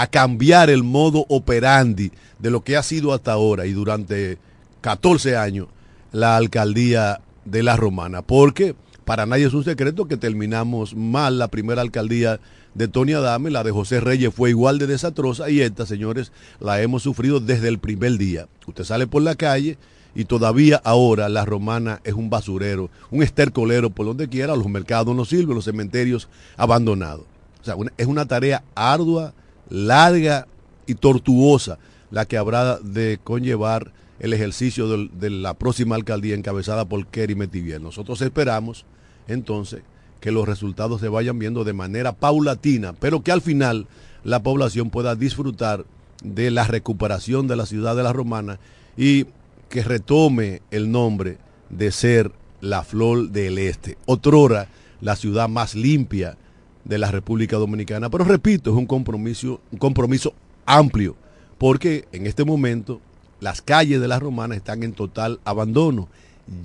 a 0.00 0.06
cambiar 0.06 0.70
el 0.70 0.84
modo 0.84 1.26
operandi 1.28 2.12
de 2.38 2.50
lo 2.50 2.62
que 2.62 2.76
ha 2.76 2.84
sido 2.84 3.12
hasta 3.12 3.32
ahora 3.32 3.66
y 3.66 3.72
durante 3.72 4.38
14 4.80 5.36
años 5.36 5.66
la 6.12 6.36
alcaldía 6.36 7.20
de 7.44 7.64
la 7.64 7.76
Romana, 7.76 8.22
porque 8.22 8.76
para 9.04 9.26
nadie 9.26 9.46
es 9.46 9.54
un 9.54 9.64
secreto 9.64 10.06
que 10.06 10.16
terminamos 10.16 10.94
mal 10.94 11.38
la 11.38 11.48
primera 11.48 11.82
alcaldía 11.82 12.38
de 12.74 12.86
Tony 12.86 13.14
Adame, 13.14 13.50
la 13.50 13.64
de 13.64 13.72
José 13.72 13.98
Reyes 13.98 14.32
fue 14.32 14.50
igual 14.50 14.78
de 14.78 14.86
desastrosa 14.86 15.50
y 15.50 15.62
esta, 15.62 15.84
señores, 15.84 16.30
la 16.60 16.80
hemos 16.80 17.02
sufrido 17.02 17.40
desde 17.40 17.66
el 17.66 17.80
primer 17.80 18.18
día. 18.18 18.46
Usted 18.68 18.84
sale 18.84 19.08
por 19.08 19.22
la 19.22 19.34
calle 19.34 19.78
y 20.14 20.26
todavía 20.26 20.80
ahora 20.84 21.28
la 21.28 21.44
romana 21.44 22.00
es 22.04 22.14
un 22.14 22.30
basurero, 22.30 22.88
un 23.10 23.24
estercolero 23.24 23.90
por 23.90 24.06
donde 24.06 24.28
quiera, 24.28 24.54
los 24.54 24.68
mercados 24.68 25.16
no 25.16 25.24
sirven, 25.24 25.56
los 25.56 25.64
cementerios 25.64 26.28
abandonados. 26.56 27.24
O 27.60 27.64
sea, 27.64 27.74
es 27.96 28.06
una 28.06 28.26
tarea 28.26 28.62
ardua, 28.76 29.34
larga 29.68 30.46
y 30.86 30.94
tortuosa 30.94 31.78
la 32.10 32.24
que 32.24 32.36
habrá 32.36 32.78
de 32.78 33.18
conllevar 33.22 33.92
el 34.18 34.32
ejercicio 34.32 34.88
de, 34.88 35.30
la 35.30 35.54
próxima 35.54 35.94
alcaldía 35.94 36.34
encabezada 36.34 36.86
por 36.86 37.06
Kerry 37.06 37.34
Metivier. 37.34 37.80
Nosotros 37.80 38.20
esperamos 38.22 38.84
entonces 39.28 39.82
que 40.20 40.32
los 40.32 40.48
resultados 40.48 41.00
se 41.00 41.08
vayan 41.08 41.38
viendo 41.38 41.64
de 41.64 41.72
manera 41.72 42.12
paulatina, 42.12 42.92
pero 42.94 43.22
que 43.22 43.30
al 43.30 43.40
final 43.40 43.86
la 44.24 44.42
población 44.42 44.90
pueda 44.90 45.14
disfrutar 45.14 45.84
de 46.24 46.50
la 46.50 46.64
recuperación 46.64 47.46
de 47.46 47.56
la 47.56 47.66
ciudad 47.66 47.94
de 47.94 48.02
la 48.02 48.12
Romana 48.12 48.58
y 48.96 49.26
que 49.68 49.84
retome 49.84 50.62
el 50.72 50.90
nombre 50.90 51.38
de 51.70 51.92
ser 51.92 52.32
la 52.60 52.82
flor 52.82 53.30
del 53.30 53.58
este. 53.58 53.96
Otrora 54.06 54.68
la 55.00 55.14
ciudad 55.14 55.48
más 55.48 55.76
limpia 55.76 56.36
de 56.84 56.98
la 56.98 57.10
República 57.10 57.56
Dominicana. 57.56 58.10
Pero 58.10 58.24
repito, 58.24 58.70
es 58.70 58.76
un 58.76 58.86
compromiso, 58.86 59.60
un 59.72 59.78
compromiso 59.78 60.34
amplio, 60.66 61.16
porque 61.58 62.06
en 62.12 62.26
este 62.26 62.44
momento 62.44 63.00
las 63.40 63.62
calles 63.62 64.00
de 64.00 64.08
la 64.08 64.18
Romana 64.18 64.54
están 64.54 64.82
en 64.82 64.92
total 64.92 65.40
abandono, 65.44 66.08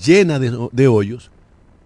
llenas 0.04 0.40
de, 0.40 0.70
de 0.72 0.88
hoyos, 0.88 1.32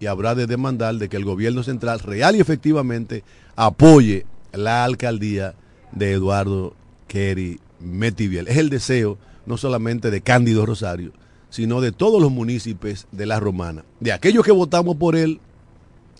y 0.00 0.06
habrá 0.06 0.34
de 0.34 0.46
demandar 0.46 0.94
de 0.96 1.08
que 1.08 1.16
el 1.16 1.24
gobierno 1.24 1.62
central 1.62 1.98
real 2.00 2.36
y 2.36 2.40
efectivamente 2.40 3.24
apoye 3.56 4.26
la 4.52 4.84
alcaldía 4.84 5.54
de 5.92 6.12
Eduardo 6.12 6.74
Kerry 7.08 7.60
Metiviel. 7.80 8.48
Es 8.48 8.58
el 8.58 8.70
deseo 8.70 9.18
no 9.46 9.56
solamente 9.56 10.10
de 10.10 10.20
Cándido 10.20 10.66
Rosario, 10.66 11.12
sino 11.50 11.80
de 11.80 11.92
todos 11.92 12.20
los 12.20 12.30
municipios 12.30 13.06
de 13.10 13.26
la 13.26 13.40
Romana, 13.40 13.84
de 14.00 14.12
aquellos 14.12 14.44
que 14.44 14.52
votamos 14.52 14.96
por 14.96 15.16
él 15.16 15.40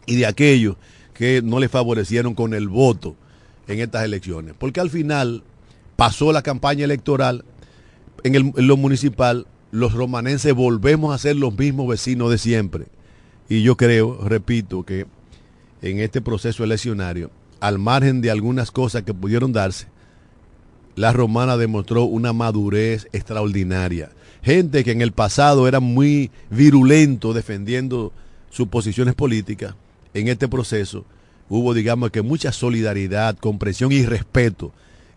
y 0.07 0.17
de 0.17 0.27
aquellos 0.27 0.77
que 1.19 1.43
no 1.43 1.59
le 1.59 1.69
favorecieron 1.69 2.37
con 2.37 2.55
el 2.55 2.69
voto 2.69 3.17
en 3.67 3.81
estas 3.81 4.05
elecciones. 4.05 4.55
Porque 4.57 4.79
al 4.79 4.89
final 4.89 5.43
pasó 5.97 6.33
la 6.33 6.43
campaña 6.43 6.85
electoral 6.85 7.45
en, 8.23 8.53
lo 8.55 8.77
municipal, 8.77 9.49
los 9.73 9.95
romanenses 9.95 10.55
volvemos 10.55 11.13
a 11.13 11.19
ser 11.19 11.35
los 11.35 11.59
mismos 11.59 11.89
vecinos 11.89 12.31
de 12.31 12.39
siempre 12.39 12.87
y 13.49 13.63
yo 13.63 13.77
creo, 13.77 14.21
repito, 14.29 14.85
que 14.85 15.07
en 15.83 15.99
este 15.99 16.21
proceso 16.21 16.63
eleccionario, 16.63 17.33
al 17.59 17.81
margen 17.81 18.21
de 18.21 18.31
algunas 18.31 18.71
cosas 18.71 19.03
que 19.03 19.13
pudieron 19.13 19.53
darse, 19.53 19.89
la 20.95 21.13
romana 21.13 21.57
demostró 21.57 22.05
una 22.05 22.33
madurez 22.33 23.09
extraordinaria. 23.13 24.11
Gente 24.41 24.85
que 24.85 24.93
en 24.93 25.03
el 25.03 25.11
pasado 25.11 25.67
era 25.67 25.81
muy 25.81 26.31
virulento 26.49 27.33
defendiendo 27.33 28.13
sus 28.51 28.69
posiciones 28.69 29.17
políticas, 29.17 29.75
en 30.21 30.29
este 30.29 30.49
proceso 30.49 31.05
hubo, 31.49 31.75
digamos 31.75 32.11
que, 32.11 32.23
mucha 32.23 32.53
solidaridad, 32.53 33.37
comprensión 33.37 33.93
y 33.93 34.05
respeto 34.05 34.73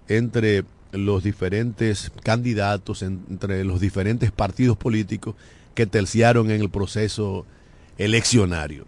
entre 0.07 0.63
los 0.91 1.23
diferentes 1.23 2.11
candidatos, 2.23 3.01
entre 3.01 3.63
los 3.63 3.79
diferentes 3.79 4.31
partidos 4.31 4.77
políticos 4.77 5.35
que 5.73 5.85
terciaron 5.85 6.51
en 6.51 6.61
el 6.61 6.69
proceso 6.69 7.45
eleccionario. 7.97 8.85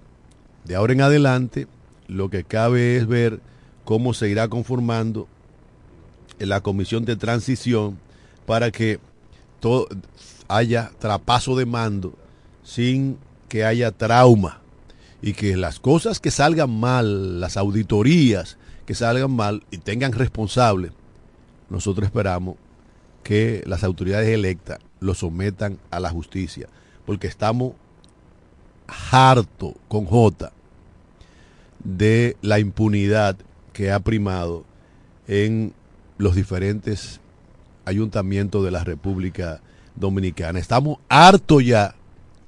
De 0.66 0.76
ahora 0.76 0.94
en 0.94 1.02
adelante, 1.02 1.68
lo 2.08 2.30
que 2.30 2.44
cabe 2.44 2.98
es 2.98 3.08
ver 3.08 3.40
cómo 3.86 4.14
se 4.14 4.30
irá 4.30 4.48
conformando 4.48 5.28
la 6.40 6.62
comisión 6.62 7.06
de 7.06 7.16
transición 7.16 7.98
para 8.46 8.72
que 8.72 9.00
haya 10.48 10.92
trapaso 11.00 11.56
de 11.56 11.66
mando 11.66 12.14
sin 12.64 13.18
que 13.48 13.64
haya 13.64 13.92
trauma 13.92 14.63
y 15.24 15.34
que 15.34 15.56
las 15.56 15.80
cosas 15.80 16.20
que 16.20 16.32
salgan 16.32 16.70
mal, 16.70 17.40
las 17.40 17.56
auditorías 17.56 18.58
que 18.86 18.94
salgan 18.94 19.32
mal 19.32 19.64
y 19.72 19.78
tengan 19.78 20.12
responsables, 20.12 20.92
nosotros 21.70 22.06
esperamos 22.06 22.58
que 23.24 23.64
las 23.66 23.86
autoridades 23.86 24.28
electas 24.28 24.80
lo 25.00 25.16
sometan 25.16 25.80
a 25.92 26.02
la 26.02 26.10
justicia, 26.10 26.68
porque 27.06 27.28
estamos 27.28 27.72
harto 29.12 29.76
con 29.88 30.06
J 30.06 30.52
de 31.86 32.36
la 32.42 32.60
impunidad 32.60 33.38
que 33.72 33.94
ha 33.94 34.02
primado 34.02 34.66
en 35.30 35.74
los 36.18 36.36
diferentes 36.36 37.22
ayuntamientos 37.86 38.66
de 38.66 38.72
la 38.72 38.84
República 38.84 39.62
Dominicana. 39.96 40.60
Estamos 40.60 40.98
hartos 41.08 41.66
ya 41.66 41.96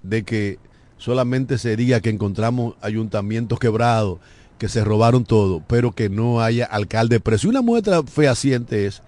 de 0.03 0.23
que 0.23 0.59
solamente 1.05 1.59
sería 1.59 2.01
que 2.01 2.09
encontramos 2.09 2.73
ayuntamientos 2.81 3.59
quebrados, 3.59 4.17
que 4.57 4.67
se 4.67 4.83
robaron 4.83 5.23
todo, 5.23 5.61
pero 5.67 5.91
que 5.91 6.09
no 6.09 6.41
haya 6.41 6.65
alcalde 6.65 7.19
preso. 7.19 7.45
Y 7.45 7.51
una 7.51 7.61
muestra 7.61 8.01
fehaciente 8.01 8.87
es 8.87 9.03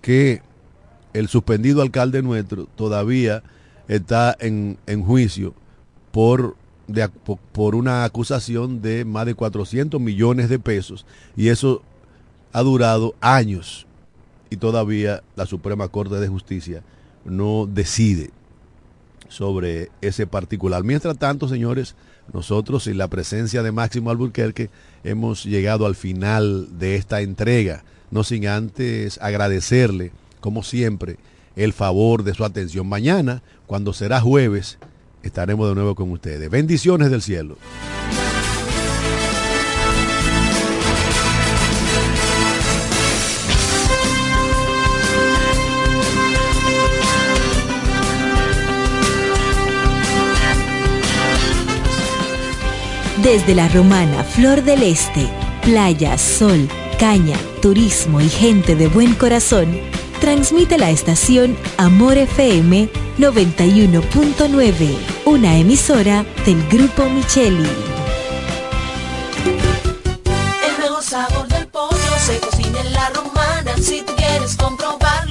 que 0.00 0.40
el 1.12 1.28
suspendido 1.28 1.82
alcalde 1.82 2.22
nuestro 2.22 2.64
todavía 2.74 3.42
está 3.86 4.34
en, 4.40 4.78
en 4.86 5.02
juicio 5.02 5.52
por 6.10 6.56
por 7.52 7.74
una 7.74 8.04
acusación 8.04 8.82
de 8.82 9.04
más 9.04 9.24
de 9.24 9.34
400 9.34 10.00
millones 10.00 10.48
de 10.48 10.58
pesos 10.58 11.06
y 11.36 11.48
eso 11.48 11.82
ha 12.52 12.60
durado 12.62 13.14
años 13.20 13.86
y 14.50 14.56
todavía 14.56 15.22
la 15.36 15.46
Suprema 15.46 15.88
Corte 15.88 16.16
de 16.16 16.28
Justicia 16.28 16.82
no 17.24 17.66
decide 17.66 18.30
sobre 19.32 19.90
ese 20.00 20.26
particular. 20.26 20.84
Mientras 20.84 21.18
tanto, 21.18 21.48
señores, 21.48 21.94
nosotros 22.32 22.86
en 22.86 22.98
la 22.98 23.08
presencia 23.08 23.62
de 23.62 23.72
Máximo 23.72 24.10
Alburquerque 24.10 24.70
hemos 25.04 25.44
llegado 25.44 25.86
al 25.86 25.94
final 25.94 26.78
de 26.78 26.96
esta 26.96 27.20
entrega, 27.20 27.84
no 28.10 28.24
sin 28.24 28.46
antes 28.46 29.18
agradecerle, 29.20 30.12
como 30.40 30.62
siempre, 30.62 31.16
el 31.56 31.72
favor 31.72 32.22
de 32.22 32.34
su 32.34 32.44
atención. 32.44 32.86
Mañana, 32.86 33.42
cuando 33.66 33.92
será 33.92 34.20
jueves, 34.20 34.78
estaremos 35.22 35.68
de 35.68 35.74
nuevo 35.74 35.94
con 35.94 36.10
ustedes. 36.10 36.50
Bendiciones 36.50 37.10
del 37.10 37.22
cielo. 37.22 37.56
Desde 53.22 53.54
la 53.54 53.68
romana 53.68 54.24
Flor 54.24 54.62
del 54.62 54.82
Este 54.82 55.28
playa, 55.62 56.18
sol, 56.18 56.68
caña, 56.98 57.36
turismo 57.60 58.20
y 58.20 58.28
gente 58.28 58.74
de 58.74 58.88
buen 58.88 59.14
corazón, 59.14 59.80
transmite 60.20 60.76
la 60.76 60.90
estación 60.90 61.56
Amor 61.76 62.18
FM 62.18 62.88
91.9, 63.18 64.98
una 65.24 65.56
emisora 65.56 66.24
del 66.44 66.66
Grupo 66.68 67.08
Micheli. 67.08 67.68
El 70.66 70.82
mejor 70.82 71.02
sabor 71.04 71.46
del 71.46 71.68
pollo 71.68 71.96
se 72.26 72.38
cocina 72.40 72.80
en 72.80 72.92
la 72.92 73.08
romana. 73.10 73.76
Si 73.80 74.02
tú 74.02 74.14
quieres 74.16 74.56
comprobarlo, 74.56 75.21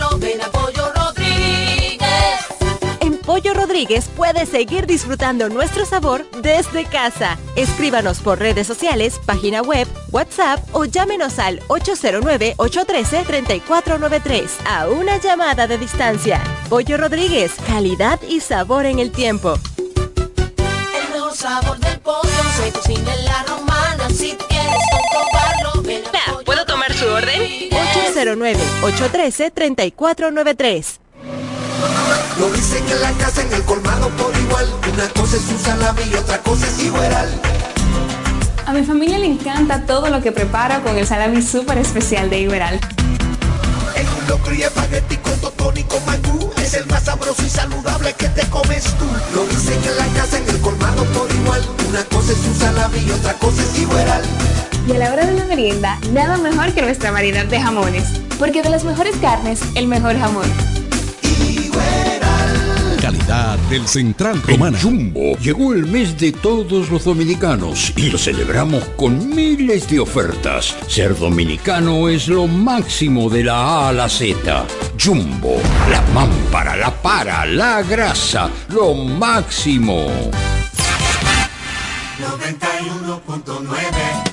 Rodríguez 3.72 4.09
puedes 4.17 4.49
seguir 4.49 4.86
disfrutando 4.86 5.47
nuestro 5.47 5.86
sabor 5.86 6.30
desde 6.41 6.84
casa. 6.84 7.38
Escríbanos 7.55 8.19
por 8.19 8.38
redes 8.38 8.67
sociales, 8.67 9.17
página 9.26 9.61
web, 9.61 9.88
WhatsApp 10.11 10.59
o 10.74 10.84
llámenos 10.84 11.39
al 11.39 11.61
809-813-3493 11.69 14.49
a 14.65 14.89
una 14.89 15.19
llamada 15.19 15.67
de 15.67 15.78
distancia. 15.78 16.43
Pollo 16.67 16.97
Rodríguez, 16.97 17.53
calidad 17.65 18.19
y 18.28 18.41
sabor 18.41 18.86
en 18.86 18.99
el 18.99 19.13
tiempo. 19.13 19.53
El 19.78 21.13
mejor 21.13 21.34
sabor 21.34 21.80
del 21.80 21.97
pollo 22.01 22.28
se 22.57 22.74
cocina 22.74 23.15
en 23.15 23.24
la 23.24 23.43
romana. 23.43 24.09
Si 24.09 24.36
quieres 24.49 24.84
comprobarlo, 24.91 25.82
ven 25.84 26.03
a 26.07 26.11
Pollo 26.34 26.43
¿Puedo 26.43 26.65
tomar 26.65 26.93
su 26.93 27.05
orden? 27.05 27.39
Rodríguez. 27.39 27.72
809-813-3493. 28.11 31.01
Lo 32.39 32.49
dicen 32.51 32.84
en 32.89 33.01
la 33.01 33.11
casa, 33.13 33.41
en 33.41 33.53
el 33.53 33.63
colmado 33.63 34.09
por 34.17 34.36
igual. 34.38 34.65
Una 34.93 35.07
cosa 35.09 35.38
es 35.38 35.47
un 35.49 35.59
salami 35.59 36.01
y 36.11 36.15
otra 36.15 36.39
cosa 36.39 36.65
es 36.67 36.84
igual. 36.84 37.41
A 38.65 38.73
mi 38.73 38.84
familia 38.84 39.19
le 39.19 39.27
encanta 39.27 39.86
todo 39.86 40.09
lo 40.09 40.21
que 40.21 40.32
preparo 40.32 40.82
con 40.84 40.97
el 40.97 41.05
salami 41.05 41.41
súper 41.41 41.77
especial 41.77 42.29
de 42.29 42.39
Iberal. 42.39 42.79
Un 44.21 44.27
locro 44.27 44.53
y 44.53 44.63
espagueti 44.63 45.17
con 45.17 45.39
totón 45.39 45.75
con 45.84 46.05
mangú. 46.05 46.49
Es 46.57 46.73
el 46.73 46.86
más 46.88 47.03
sabroso 47.03 47.43
y 47.45 47.49
saludable 47.49 48.13
que 48.13 48.29
te 48.29 48.47
comes 48.49 48.86
tú. 48.97 49.05
Lo 49.36 49.45
dicen 49.45 49.77
en 49.84 49.97
la 49.97 50.05
casa, 50.19 50.38
en 50.38 50.49
el 50.49 50.59
colmado 50.61 51.03
por 51.05 51.29
igual. 51.32 51.61
Una 51.89 52.03
cosa 52.05 52.32
es 52.32 52.39
un 52.39 52.55
salami 52.55 52.99
y 53.05 53.11
otra 53.11 53.34
cosa 53.34 53.61
es 53.61 53.79
igual. 53.79 54.21
Y 54.88 54.91
a 54.93 54.97
la 54.97 55.11
hora 55.11 55.25
de 55.25 55.34
la 55.34 55.45
merienda, 55.45 55.99
nada 56.11 56.38
mejor 56.38 56.73
que 56.73 56.82
nuestra 56.82 57.11
variedad 57.11 57.45
de 57.45 57.61
jamones. 57.61 58.05
Porque 58.39 58.61
de 58.61 58.69
las 58.69 58.84
mejores 58.84 59.15
carnes, 59.17 59.61
el 59.75 59.88
mejor 59.88 60.17
jamón. 60.17 60.70
Calidad 63.12 63.59
del 63.70 63.86
Central 63.89 64.41
Romana. 64.41 64.80
Jumbo 64.82 65.38
llegó 65.39 65.74
el 65.74 65.86
mes 65.86 66.18
de 66.18 66.32
todos 66.32 66.89
los 66.89 67.03
dominicanos 67.03 67.91
y 67.97 68.09
lo 68.09 68.18
celebramos 68.18 68.86
con 68.95 69.36
miles 69.36 69.89
de 69.89 69.99
ofertas. 69.99 70.74
Ser 70.88 71.18
dominicano 71.18 72.07
es 72.07 72.30
lo 72.30 72.47
máximo 72.47 73.30
de 73.30 73.43
la 73.43 73.57
A 73.57 73.89
a 73.89 73.91
la 73.91 74.07
Z. 74.07 74.66
Jumbo, 74.97 75.57
la 75.89 76.01
mámpara, 76.14 76.78
la 76.78 76.89
para, 77.01 77.45
la 77.45 77.82
grasa, 77.82 78.49
lo 78.70 78.93
máximo. 78.93 80.07
91.9 82.18 84.30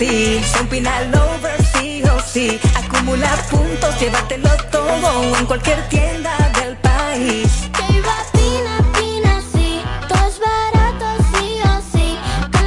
sí. 0.00 0.40
Son 0.56 0.66
Pina 0.66 1.02
lovers, 1.12 1.68
sí 1.74 2.02
o 2.04 2.20
sí. 2.20 2.58
Acumula 2.74 3.30
puntos, 3.50 4.00
llévatelo 4.00 4.50
todo 4.72 5.36
en 5.38 5.46
cualquier 5.46 5.88
tienda 5.88 6.32
del 6.58 6.76
país. 6.78 7.48
Que 7.76 7.92
viva 7.92 8.16
Pina, 8.32 8.74
Pina, 8.96 9.42
sí. 9.52 9.82
Todo 10.08 10.28
es 10.28 10.40
barato, 10.40 11.06
sí 11.32 11.60
o 11.64 11.74
sí. 11.92 12.18
Con 12.50 12.66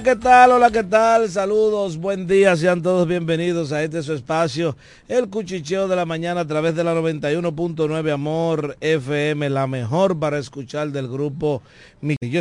Hola, 0.00 0.14
¿qué 0.14 0.16
tal? 0.16 0.52
Hola, 0.52 0.70
¿qué 0.70 0.84
tal? 0.84 1.28
Saludos, 1.28 1.98
buen 1.98 2.26
día, 2.26 2.56
sean 2.56 2.80
todos 2.80 3.06
bienvenidos 3.06 3.70
a 3.70 3.82
este 3.82 4.02
su 4.02 4.14
espacio, 4.14 4.74
el 5.08 5.28
cuchicheo 5.28 5.88
de 5.88 5.96
la 5.96 6.06
mañana 6.06 6.40
a 6.40 6.46
través 6.46 6.74
de 6.74 6.82
la 6.82 6.94
91.9 6.94 8.10
Amor 8.10 8.78
FM, 8.80 9.50
la 9.50 9.66
mejor 9.66 10.18
para 10.18 10.38
escuchar 10.38 10.90
del 10.90 11.06
grupo. 11.06 11.60
Yo 12.22 12.38